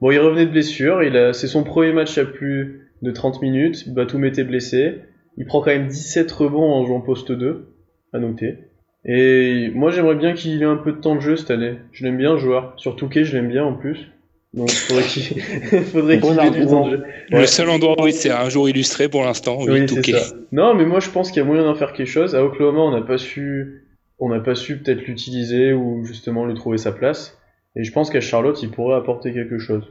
[0.00, 1.32] Bon, il revenait de blessure, il a...
[1.32, 5.00] c'est son premier match à plus de 30 minutes, Batum était blessé.
[5.36, 7.68] Il prend quand même 17 rebonds en jouant poste 2,
[8.12, 8.58] à noter.
[9.04, 11.76] Et moi j'aimerais bien qu'il ait un peu de temps de jeu cette année.
[11.92, 12.74] Je l'aime bien le joueur.
[12.76, 14.08] Sur Touquet, je l'aime bien en plus.
[14.54, 15.40] Donc faudrait qu'il
[15.92, 17.04] faudrait Bon qu'il ait du temps de jeu.
[17.30, 17.46] Le Ouais.
[17.46, 19.58] seul endroit où c'est un jour illustré pour l'instant.
[19.60, 20.34] Oui, c'est ça.
[20.52, 22.34] Non, mais moi je pense qu'il y a moyen d'en faire quelque chose.
[22.34, 23.84] À Oklahoma, on n'a pas su,
[24.18, 27.36] on n'a pas su peut-être l'utiliser ou justement lui trouver sa place.
[27.76, 29.84] Et je pense qu'à Charlotte, il pourrait apporter quelque chose.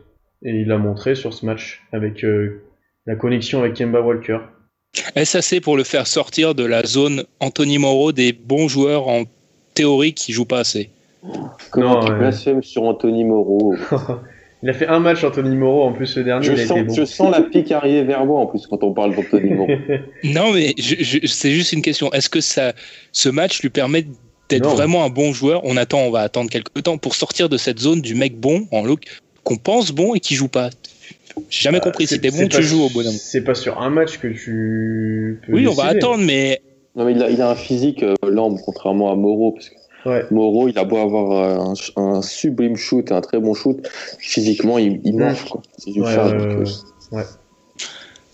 [0.43, 2.63] Et il l'a montré sur ce match avec euh,
[3.05, 4.39] la connexion avec Kemba Walker.
[5.15, 9.23] Est-ce assez pour le faire sortir de la zone Anthony Moreau des bons joueurs en
[9.75, 10.89] théorie qui jouent pas assez
[11.71, 12.17] Comment Non, tu ouais.
[12.17, 13.75] blasphèmes sur Anthony Moreau
[14.63, 16.77] Il a fait un match Anthony Moreau en plus le dernier, je il a sens,
[16.77, 16.93] été bon.
[16.95, 19.71] je sens la pique arriver vers moi en plus quand on parle d'Anthony Moreau.
[20.23, 22.11] Non, mais c'est juste une question.
[22.11, 22.73] Est-ce que ça,
[23.11, 24.05] ce match lui permet
[24.49, 25.61] d'être vraiment un bon joueur?
[25.63, 28.67] On attend, on va attendre quelques temps pour sortir de cette zone du mec bon,
[28.71, 29.03] en look,
[29.43, 30.71] qu'on pense bon et qui joue pas.
[31.51, 32.05] J'ai jamais compris.
[32.05, 33.13] Euh, C'est- Si t'es bon, pas- tu joues au bonhomme.
[33.13, 36.61] C'est pas sur un match que tu peux Oui, on va attendre, mais
[36.95, 39.75] Non mais il a, il a un physique euh, lambe contrairement à Moreau parce que
[40.07, 40.23] Ouais.
[40.31, 43.77] Moreau il a beau avoir euh, un, un sublime shoot et un très bon shoot,
[44.19, 45.61] physiquement il, il mange quoi.
[45.77, 46.67] C'est du Ouais, charge, ouais, donc,
[47.11, 47.19] ouais.
[47.19, 47.23] euh,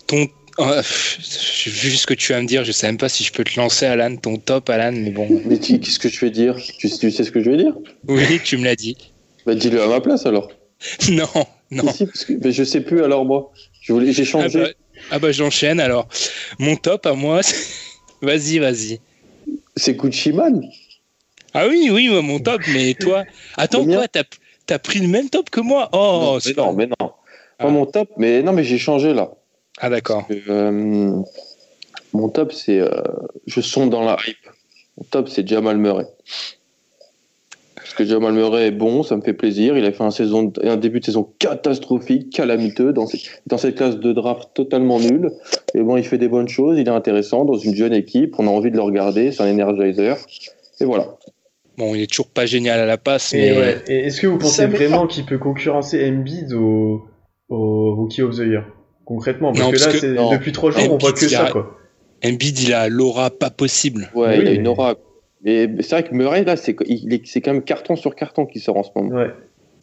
[0.06, 0.26] ton.
[0.60, 2.64] euh, vu ce que tu vas me dire.
[2.64, 5.40] Je sais même pas si je peux te lancer, Alan, ton top, Alan, mais bon.
[5.46, 6.56] Mais tu- qu'est-ce que je vais dire?
[6.56, 7.74] Tu, tu sais ce que je vais dire?
[8.06, 8.96] Oui, tu me l'as dit.
[9.46, 10.50] Bah dis-le à ma place alors.
[11.10, 11.26] Non,
[11.70, 11.90] non.
[11.92, 13.50] Si, parce que, mais je sais plus alors moi.
[13.80, 14.58] Je voulais, j'ai Ah changé.
[14.60, 14.68] bah,
[15.10, 16.08] ah bah, j'enchaîne alors.
[16.58, 17.66] Mon top à moi, c'est-
[18.22, 19.00] vas-y, vas-y.
[19.76, 20.62] C'est Gucci Man.
[21.54, 23.24] Ah oui, oui, moi, mon top, mais toi,
[23.56, 25.88] attends quoi, t'as pris le même top que moi?
[25.92, 26.96] Oh, non, mais pas- non, mais non.
[27.00, 27.64] Ah.
[27.64, 29.30] Pas mon top, mais non, mais j'ai changé là.
[29.78, 30.26] Ah d'accord.
[30.48, 31.12] Euh,
[32.12, 32.78] mon top, c'est.
[32.80, 32.88] euh,
[33.46, 34.36] je sonde dans la hype.
[34.98, 36.06] Mon top, c'est Jamal Murray.
[37.76, 39.76] Parce que Jamal Murray est bon, ça me fait plaisir.
[39.76, 43.06] Il a fait un, saison, un début de saison catastrophique, calamiteux, dans,
[43.46, 45.30] dans cette classe de draft totalement nulle.
[45.74, 48.34] Et bon, il fait des bonnes choses, il est intéressant dans une jeune équipe.
[48.38, 50.16] On a envie de le regarder, c'est un energizer.
[50.80, 51.16] Et voilà.
[51.76, 53.78] Bon, il est toujours pas génial à la passe, Et, mais ouais.
[53.88, 57.04] Et est-ce que vous pensez Ça vraiment qu'il peut concurrencer Embiid au,
[57.48, 58.64] au Rookie of the Year
[59.04, 60.30] Concrètement, parce Non, que parce là, que- c'est- non.
[60.30, 61.76] depuis trois jours, on Embiid, voit que il y ça, a- quoi.
[62.24, 64.10] Embiid, il a l'aura pas possible.
[64.14, 64.94] Ouais, Oui, il a une aura.
[65.44, 68.46] Mais c'est vrai que Murray, là, c'est il est- c'est quand même carton sur carton
[68.46, 69.10] qui sort en ce moment.
[69.16, 69.30] Ouais.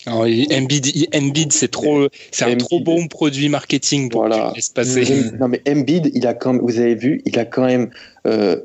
[0.08, 4.36] Alors, Embiid, c'est trop, c'est un trop bon produit marketing pour Voilà.
[4.36, 5.32] que tu le laisses passer.
[5.40, 7.92] Non mais Embiid, il a quand même, vous avez vu, il a quand même
[8.26, 8.56] euh,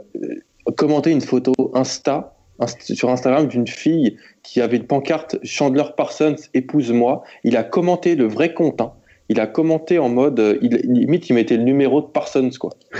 [0.76, 2.35] commenté une photo Insta inst-
[2.80, 7.22] sur Instagram d'une fille qui avait une pancarte Chandler Parsons épouse-moi.
[7.44, 8.80] Il a commenté le vrai compte.
[8.80, 8.92] hein.
[9.28, 12.70] Il a commenté en mode, euh, il, limite il mettait le numéro de Parsons quoi.
[12.92, 12.98] non,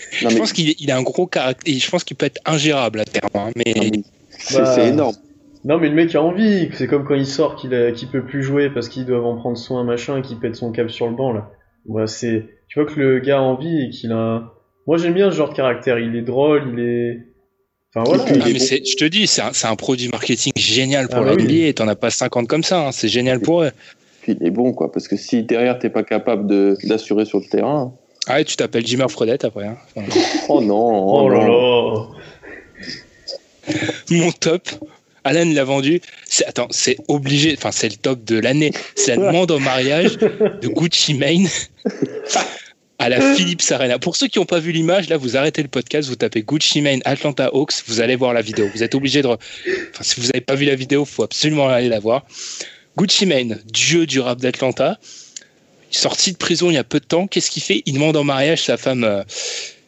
[0.00, 1.74] Je mais, pense qu'il il a un gros caractère.
[1.78, 4.88] Je pense qu'il peut être ingérable à terme, hein, mais non, mais c'est Bah, c'est
[4.88, 5.16] énorme.
[5.64, 6.70] Non, mais le mec a envie.
[6.74, 9.36] C'est comme quand il sort qu'il a- qu'il peut plus jouer parce qu'ils doivent en
[9.36, 11.50] prendre soin, machin, et qu'il pète son câble sur le banc, là.
[11.86, 14.52] Bah, c'est, tu vois que le gars a envie et qu'il a.
[14.86, 15.98] Moi, j'aime bien ce genre de caractère.
[15.98, 17.26] Il est drôle, il est.
[17.94, 18.24] Enfin, voilà.
[18.24, 18.64] puis, il Ah, est mais bon.
[18.64, 21.44] c'est- je te dis, c'est un, produit marketing génial pour Ah la oui.
[21.44, 21.72] NBA.
[21.72, 22.86] T'en as pas 50 comme ça.
[22.88, 23.70] hein, C'est génial pour eux.
[24.22, 27.24] Puis il est bon quoi, parce que si derrière t'es pas capable de de l'assurer
[27.24, 27.94] sur le terrain,
[28.26, 29.64] Ah, ouais, tu t'appelles Jimmer Fredette après.
[29.66, 29.76] hein.
[29.96, 30.06] Enfin,
[30.50, 32.08] oh non, oh, Oh là
[34.10, 34.62] mon top.
[35.24, 36.00] Alan l'a vendu.
[36.26, 37.54] C'est, attends, c'est obligé.
[37.58, 38.72] Enfin, c'est le top de l'année.
[38.94, 41.48] C'est la demande en mariage de Gucci Mane
[43.12, 43.98] à la Philips Arena.
[43.98, 46.82] Pour ceux qui n'ont pas vu l'image, là, vous arrêtez le podcast, vous tapez Gucci
[46.82, 48.68] Mane Atlanta Hawks, vous allez voir la vidéo.
[48.74, 49.28] Vous êtes obligé de.
[49.28, 49.38] re-
[49.94, 52.26] Enfin, si vous n'avez pas vu la vidéo, faut absolument aller la voir.
[52.98, 54.98] Gucci Mane, dieu du rap d'Atlanta,
[55.90, 57.26] sorti de prison il y a peu de temps.
[57.26, 57.82] Qu'est-ce qu'il fait?
[57.86, 59.22] Il demande en mariage sa femme, euh,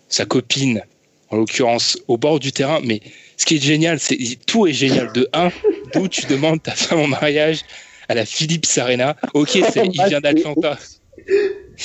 [0.09, 0.83] sa copine,
[1.29, 2.81] en l'occurrence, au bord du terrain.
[2.83, 3.01] Mais
[3.37, 4.17] ce qui est génial, c'est
[4.47, 5.13] tout est génial.
[5.13, 5.51] De 1,
[5.95, 7.61] d'où tu demandes ta femme en mariage
[8.09, 9.15] à la Philips Arena.
[9.35, 9.65] Ok, il
[10.09, 10.79] vient d'Atlanta.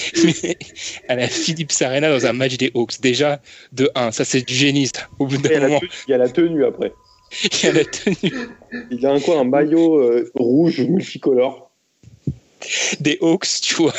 [0.23, 0.57] Mais
[1.07, 2.99] à la Philips Arena dans un match des Hawks.
[3.01, 3.41] Déjà,
[3.71, 4.87] de 1, ça c'est du génie.
[4.87, 5.07] ça.
[5.19, 6.93] Au bout Il y, d'un a la moment, tenue, il y a la tenue après.
[7.43, 8.33] il y a la tenue
[8.91, 11.71] Il a un quoi, un maillot euh, rouge multicolore?
[12.99, 13.93] des Hawks, tu vois.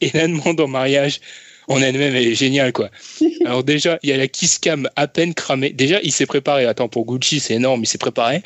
[0.00, 1.20] Et la demande en mariage
[1.68, 2.90] en elle-même, elle est géniale, quoi.
[3.44, 5.70] Alors déjà, il y a la kiss cam à peine cramée.
[5.70, 6.66] Déjà, il s'est préparé.
[6.66, 8.42] Attends, pour Gucci, c'est énorme, il s'est préparé.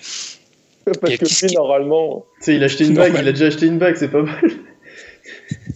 [0.85, 3.67] Parce que lui, normalement, Tu sais, il a acheté une bague, il a déjà acheté
[3.67, 4.41] une bague, c'est pas mal.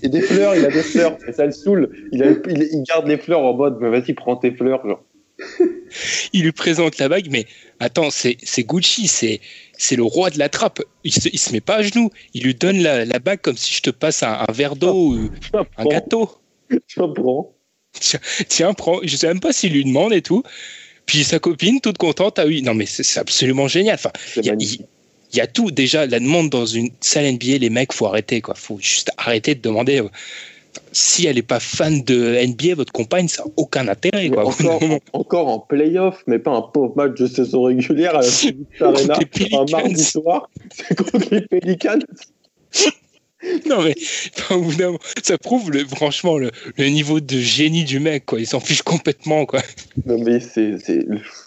[0.02, 1.90] Et des fleurs, il a des fleurs, ça le saoule.
[2.12, 5.02] Il, a- il- il garde les fleurs en mode, vas-y, prends tes fleurs, genre.
[6.32, 7.46] il lui présente la bague, mais
[7.78, 9.40] attends, c'est Gucci, c'est
[9.78, 10.82] c'est le roi de la trappe.
[11.04, 13.56] Il se, il se met pas à genoux, il lui donne la, la bague comme
[13.56, 15.30] si je te passe un, un verre d'eau ou
[15.78, 16.30] un gâteau.
[16.86, 17.54] Je prends.
[17.98, 19.00] Tiens, tiens, prends.
[19.02, 20.42] Je sais même pas s'il lui demande et tout.
[21.06, 23.94] Puis sa copine, toute contente, ah oui, non mais c'est absolument génial.
[23.94, 24.10] Enfin,
[24.60, 24.86] il.
[25.32, 25.70] Il- y a tout.
[25.70, 28.54] Déjà, la demande dans une salle NBA, les mecs, faut arrêter quoi.
[28.54, 30.00] Faut juste arrêter de demander.
[30.00, 30.08] euh,
[30.92, 34.46] si elle est pas fan de NBA, votre compagne, ça n'a aucun intérêt quoi.
[34.46, 34.80] encore,
[35.12, 39.18] encore en playoff, mais pas un pauvre match de saison régulière à la Phoenix Arena,
[39.52, 40.48] un mardi soir.
[40.72, 41.98] C'est contre les Pelicans.
[43.66, 43.94] Non mais
[44.50, 48.38] enfin, ça prouve le, franchement le, le niveau de génie du mec quoi.
[48.38, 49.62] Il s'en fiche complètement quoi.
[50.04, 50.76] Non, mais c'est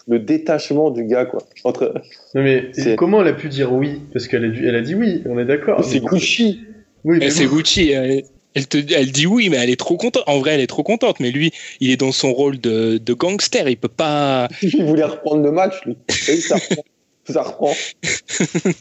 [0.06, 1.42] le, détachement du gars, quoi.
[1.64, 1.94] Entre...
[2.34, 4.00] Non mais C'est- comment elle a pu dire oui?
[4.12, 5.84] Parce qu'elle a, dû- elle a dit oui, on est d'accord.
[5.84, 6.60] c'est Gucci.
[7.04, 7.46] Oui, mais Et c'est.
[7.46, 7.90] Gucci.
[7.90, 8.22] Elle,
[8.54, 10.22] elle te, elle dit oui, mais elle est trop contente.
[10.26, 11.18] En vrai, elle est trop contente.
[11.20, 11.50] Mais lui,
[11.80, 13.68] il est dans son rôle de, de gangster.
[13.68, 14.48] Il peut pas.
[14.62, 15.96] Il voulait reprendre le match, lui.
[16.28, 16.84] Et ça reprend.
[17.28, 17.72] Ça reprend.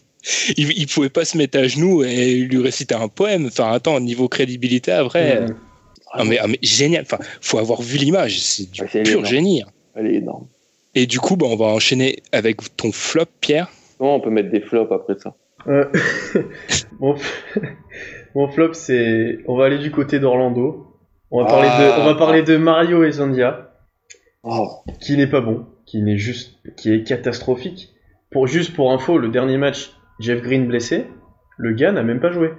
[0.56, 3.48] Il, il pouvait pas se mettre à genoux et lui réciter un poème.
[3.48, 5.46] Enfin, attends, niveau crédibilité, après.
[6.14, 7.02] Ah, mais, ah, mais génial.
[7.04, 8.40] Enfin, faut avoir vu l'image.
[8.40, 9.26] C'est du Ouais, c'est pur énorme.
[9.26, 9.64] génie.
[9.96, 10.48] Elle est énorme.
[10.96, 13.68] Et du coup, bah, on va enchaîner avec ton flop, Pierre.
[13.98, 15.36] Comment on peut mettre des flops après ça?
[15.68, 15.86] Euh,
[17.00, 17.16] mon,
[18.36, 19.40] mon flop, c'est.
[19.48, 20.88] On va aller du côté d'Orlando.
[21.32, 21.98] On va parler Ah.
[21.98, 23.72] de, on va parler de Mario et Zandia,
[24.44, 24.68] Oh,
[25.02, 27.90] qui n'est pas bon, qui n'est juste, qui est catastrophique.
[28.30, 31.06] Pour juste pour info, le dernier match, Jeff Green blessé,
[31.58, 32.52] le gars n'a même pas joué.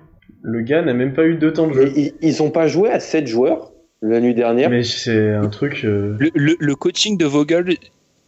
[0.42, 1.92] Le gars n'a même pas eu de temps de jeu.
[1.96, 4.70] ils, ils ont pas joué à 7 joueurs la nuit dernière?
[4.70, 5.82] Mais c'est un truc.
[5.84, 7.76] euh, Le, le- le coaching de Vogel,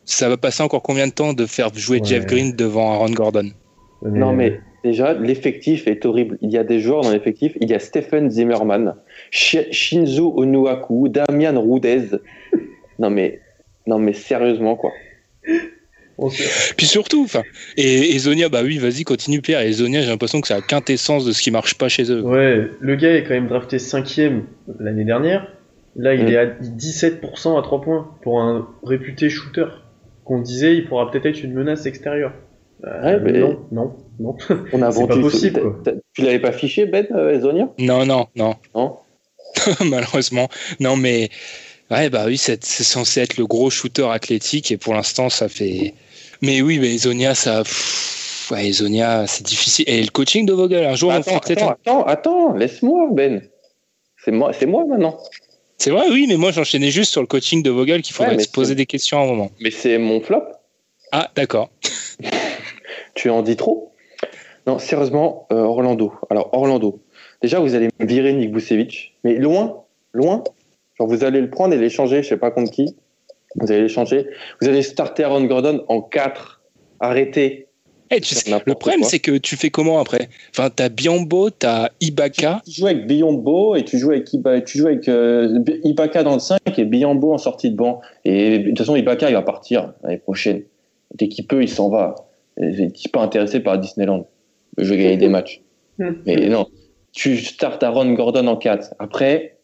[0.06, 2.04] ça va passer encore combien de temps de faire jouer Ouais.
[2.06, 3.50] Jeff Green devant Aaron Gordon?
[4.02, 6.38] Non, mais déjà, l'effectif est horrible.
[6.42, 7.52] Il y a des joueurs dans l'effectif.
[7.60, 8.94] Il y a Stephen Zimmerman,
[9.30, 12.08] Shi- Shinzo Onuaku, Damian Rudez.
[12.98, 13.40] Non, mais,
[13.86, 14.90] non, mais sérieusement, quoi.
[16.78, 17.42] Puis surtout, enfin,
[17.76, 19.60] et, et Zonia, bah oui, vas-y, continue Pierre.
[19.60, 22.22] Et Zonia, j'ai l'impression que c'est la quintessence de ce qui marche pas chez eux.
[22.22, 24.42] Ouais, le gars est quand même drafté 5ème
[24.80, 25.52] l'année dernière.
[25.94, 26.28] Là, il Mm.
[26.28, 29.66] est à 17% à 3 points pour un réputé shooter.
[30.26, 32.32] Qu'on disait, il pourra peut-être être une menace extérieure.
[32.84, 34.36] Euh, Ouais, mais- Non, non, non.
[34.72, 35.08] On a C'est vendu.
[35.08, 35.92] pas possible, quoi.
[36.14, 38.54] Tu l'avais pas fiché, Ben, euh, Zonia Non, non, non.
[38.74, 38.96] Non?
[39.84, 40.48] Malheureusement.
[40.80, 41.30] Non, mais
[41.90, 45.48] ouais, bah oui, c'est c'est censé être le gros shooter athlétique et pour l'instant, ça
[45.48, 45.94] fait.
[46.42, 47.62] Mais oui, mais Zonia, ça.
[47.62, 49.84] pff, ouais, Zonia, c'est difficile.
[49.88, 51.62] Et le coaching de Vogel, un jour, on Attends, fera peut-être.
[51.62, 53.42] attends, attends, attends, laisse-moi, Ben.
[54.24, 55.16] C'est moi, c'est moi maintenant.
[55.78, 58.42] C'est vrai, oui, mais moi, j'enchaînais juste sur le coaching de Vogel qu'il faudrait Ouais,
[58.42, 59.50] se poser des questions à un moment.
[59.60, 60.42] Mais c'est mon flop.
[61.12, 61.70] Ah, d'accord.
[63.14, 63.92] Tu en dis trop?
[64.66, 66.12] Non, sérieusement, euh, Orlando.
[66.28, 67.00] Alors, Orlando.
[67.40, 70.44] Déjà, vous allez me virer Nick Vucevic, mais loin, loin.
[70.98, 72.94] Genre, vous allez le prendre et l'échanger, je sais pas contre qui.
[73.54, 74.26] Vous allez l'échanger.
[74.60, 76.60] Vous allez starter Aaron Gordon en 4.
[77.00, 77.65] Arrêtez.
[78.10, 80.28] Eh, tu sais, le problème, c'est que tu fais comment après?
[80.50, 82.62] Enfin, t'as Biombo, t'as Ibaka.
[82.64, 86.34] Tu joues avec Biombo et tu joues avec, Iba- tu joues avec euh, Ibaka dans
[86.34, 88.00] le 5 et Biombo en sortie de banc.
[88.24, 90.62] Et de toute façon, Ibaka, il va partir l'année prochaine.
[91.14, 92.14] Dès qu'il peut, il s'en va.
[92.58, 94.26] Il n'est pas intéressé par Disneyland.
[94.78, 95.60] Je vais gagner des matchs.
[96.26, 96.66] Mais non,
[97.12, 98.94] tu startes Aaron Gordon en 4.
[98.98, 99.56] Après,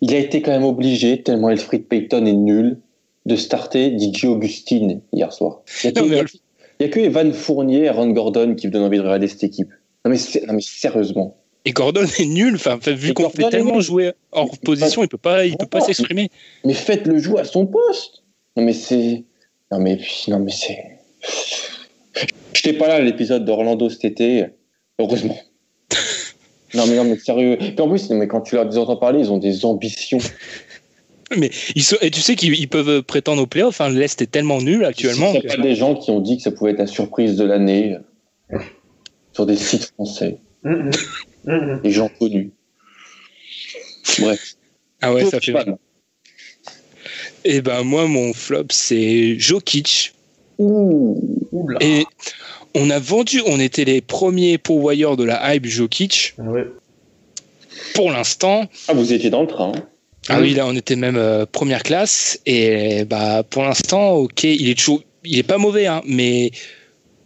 [0.00, 2.78] il a été quand même obligé, tellement Elfrid Payton est nul,
[3.26, 5.60] de starter DJ Augustine hier soir.
[5.84, 6.22] Il n'y a, Non, mais-
[6.78, 9.28] il y a que Evan Fournier et Aaron Gordon qui me donnent envie de regarder
[9.28, 9.70] cette équipe.
[10.04, 11.36] Non mais, non mais sérieusement.
[11.64, 12.54] Et Gordon est nul.
[12.54, 16.30] Enfin, vu qu'on fait tellement jouer hors position, il peut pas, il peut pas s'exprimer.
[16.64, 18.22] Mais faites-le jouer à son poste.
[18.56, 19.24] Non mais c'est...
[19.70, 20.78] Non mais, non mais c'est...
[22.54, 24.46] J'étais pas là à l'épisode d'Orlando cet été,
[24.98, 25.38] heureusement.
[26.74, 27.56] Non mais non mais sérieux.
[27.58, 30.18] Puis en plus, mais quand tu leur entends parler, ils ont des ambitions.
[31.36, 33.80] Mais ils sont, et tu sais qu'ils ils peuvent prétendre au playoff.
[33.80, 33.90] Hein.
[33.90, 35.32] L'Est est tellement nul actuellement.
[35.34, 37.36] Il y a pas des gens qui ont dit que ça pouvait être la surprise
[37.36, 37.98] de l'année
[38.52, 38.58] euh,
[39.32, 40.90] sur des sites français, Mhm.
[41.44, 41.80] Mhm.
[41.82, 42.52] des gens connus.
[44.20, 44.54] Bref.
[45.02, 45.52] Ah ouais, ça fait.
[45.52, 45.76] Fan.
[47.44, 50.14] Et ben moi, mon flop, c'est Jokic.
[50.58, 51.46] Ouh.
[51.52, 51.78] Oula.
[51.80, 52.04] Et
[52.74, 56.34] on a vendu, on était les premiers pourvoyeurs de la hype Jokic.
[56.38, 56.66] Ah ouais.
[57.94, 59.72] Pour l'instant, Ah, vous étiez dans le train.
[60.28, 62.38] Ah oui, là, on était même euh, première classe.
[62.46, 66.50] Et bah pour l'instant, ok, il est toujours, il est pas mauvais, hein, mais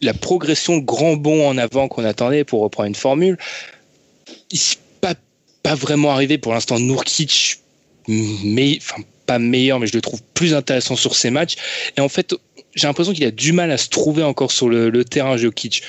[0.01, 3.39] la progression, grand bond en avant qu'on attendait pour reprendre une formule,
[5.01, 5.15] pas
[5.63, 6.79] pas vraiment arrivé pour l'instant.
[6.79, 7.59] Nourkic,
[8.09, 11.55] mais enfin pas meilleur, mais je le trouve plus intéressant sur ses matchs.
[11.97, 12.35] Et en fait,
[12.75, 15.83] j'ai l'impression qu'il a du mal à se trouver encore sur le, le terrain Jokic.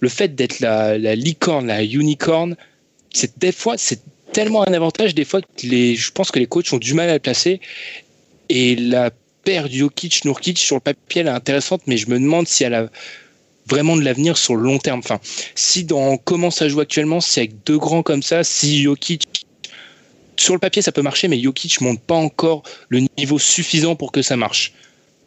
[0.00, 2.56] Le fait d'être la, la licorne, la unicorn,
[3.12, 4.00] c'est des fois, c'est
[4.32, 7.08] tellement un avantage des fois que les, je pense que les coachs ont du mal
[7.08, 7.60] à le placer.
[8.48, 9.10] Et la
[9.44, 12.74] paire Jokic Nurkic sur le papier elle est intéressante, mais je me demande si elle
[12.74, 12.88] a
[13.66, 14.98] vraiment de l'avenir sur le long terme.
[14.98, 15.20] Enfin,
[15.54, 19.46] si dans comment ça joue actuellement, si avec deux grands comme ça, si Jokic
[20.36, 24.12] sur le papier ça peut marcher, mais Jokic monte pas encore le niveau suffisant pour
[24.12, 24.72] que ça marche.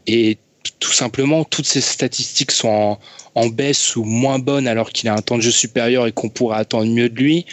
[0.08, 0.38] Et
[0.80, 3.00] tout simplement, toutes ces statistiques sont en,
[3.36, 6.30] en baisse ou moins bonnes alors qu'il a un temps de jeu supérieur et qu'on
[6.30, 7.46] pourrait attendre mieux de lui.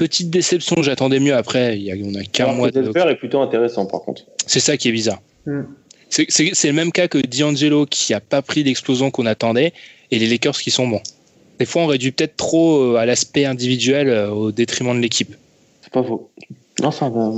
[0.00, 1.34] Petite déception, j'attendais mieux.
[1.34, 2.70] Après, il y a, on a qu'un mois.
[2.70, 4.22] Le est plutôt intéressant par contre.
[4.46, 5.20] C'est ça qui est bizarre.
[5.44, 5.64] Mm.
[6.08, 9.74] C'est le même cas que D'Angelo qui a pas pris l'explosion qu'on attendait
[10.10, 11.02] et les Lakers qui sont bons.
[11.58, 15.36] Des fois, on réduit peut-être trop euh, à l'aspect individuel euh, au détriment de l'équipe.
[15.82, 16.30] C'est pas faux.
[16.80, 17.30] Non, ça va.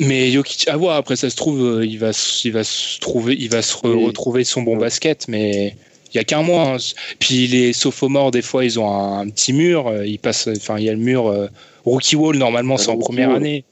[0.00, 0.96] Mais Jokic, à voir.
[0.96, 2.10] Après, ça se trouve, euh, il va,
[2.44, 5.76] il va se trouver, il va se retrouver son bon basket, mais
[6.12, 6.74] il y a qu'un mois.
[6.74, 6.76] Hein.
[7.18, 9.92] Puis les sophomores, des fois, ils ont un, petit mur.
[10.04, 11.48] Ils passent, enfin, il y a le mur
[11.84, 12.36] rookie wall.
[12.36, 13.64] Normalement, c'est en première année.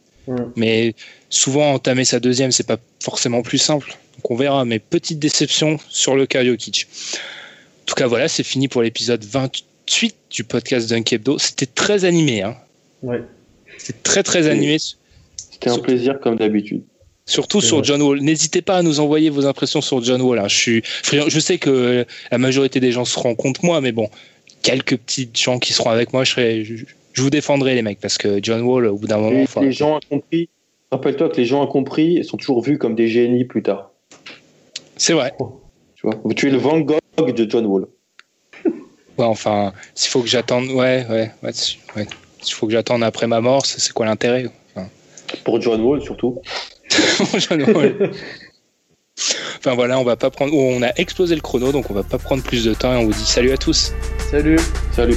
[0.57, 0.95] Mais
[1.31, 3.97] souvent, entamer sa deuxième, c'est pas forcément plus simple.
[4.17, 4.65] Donc on verra.
[4.65, 6.87] Mais petite déception sur le cas Jokic.
[6.87, 11.39] En tout cas, voilà, c'est fini pour l'épisode 28 du podcast d'un Hebdo.
[11.39, 12.43] C'était très animé.
[12.43, 12.57] Hein.
[13.03, 13.23] Ouais.
[13.79, 14.77] C'est très très animé.
[14.79, 16.83] C'était un plaisir comme d'habitude.
[17.29, 18.21] Surtout sur John Wall.
[18.21, 20.39] N'hésitez pas à nous envoyer vos impressions sur John Wall.
[20.39, 20.49] Hein.
[20.49, 24.09] Je, suis, je sais que la majorité des gens seront contre moi, mais bon,
[24.63, 28.17] quelques petits gens qui seront avec moi, je, serai, je, vous défendrai les mecs, parce
[28.17, 29.45] que John Wall, au bout d'un moment.
[29.61, 30.49] Les gens ont compris.
[30.91, 33.91] Rappelle-toi que les gens ont compris sont toujours vus comme des génies plus tard.
[34.97, 35.35] C'est vrai.
[35.97, 37.89] Tu vois, tu es le Van Gogh de John Wall.
[39.19, 41.53] Ouais, enfin, s'il faut que j'attende, ouais, ouais, ouais,
[41.97, 42.07] ouais.
[42.41, 44.47] S'il faut que j'attende après ma mort, c'est quoi l'intérêt
[45.45, 46.41] Pour John Wall surtout.
[49.59, 52.19] Enfin voilà, on va pas prendre, on a explosé le chrono, donc on va pas
[52.19, 53.93] prendre plus de temps et on vous dit salut à tous.
[54.31, 54.59] Salut.
[54.93, 55.17] Salut.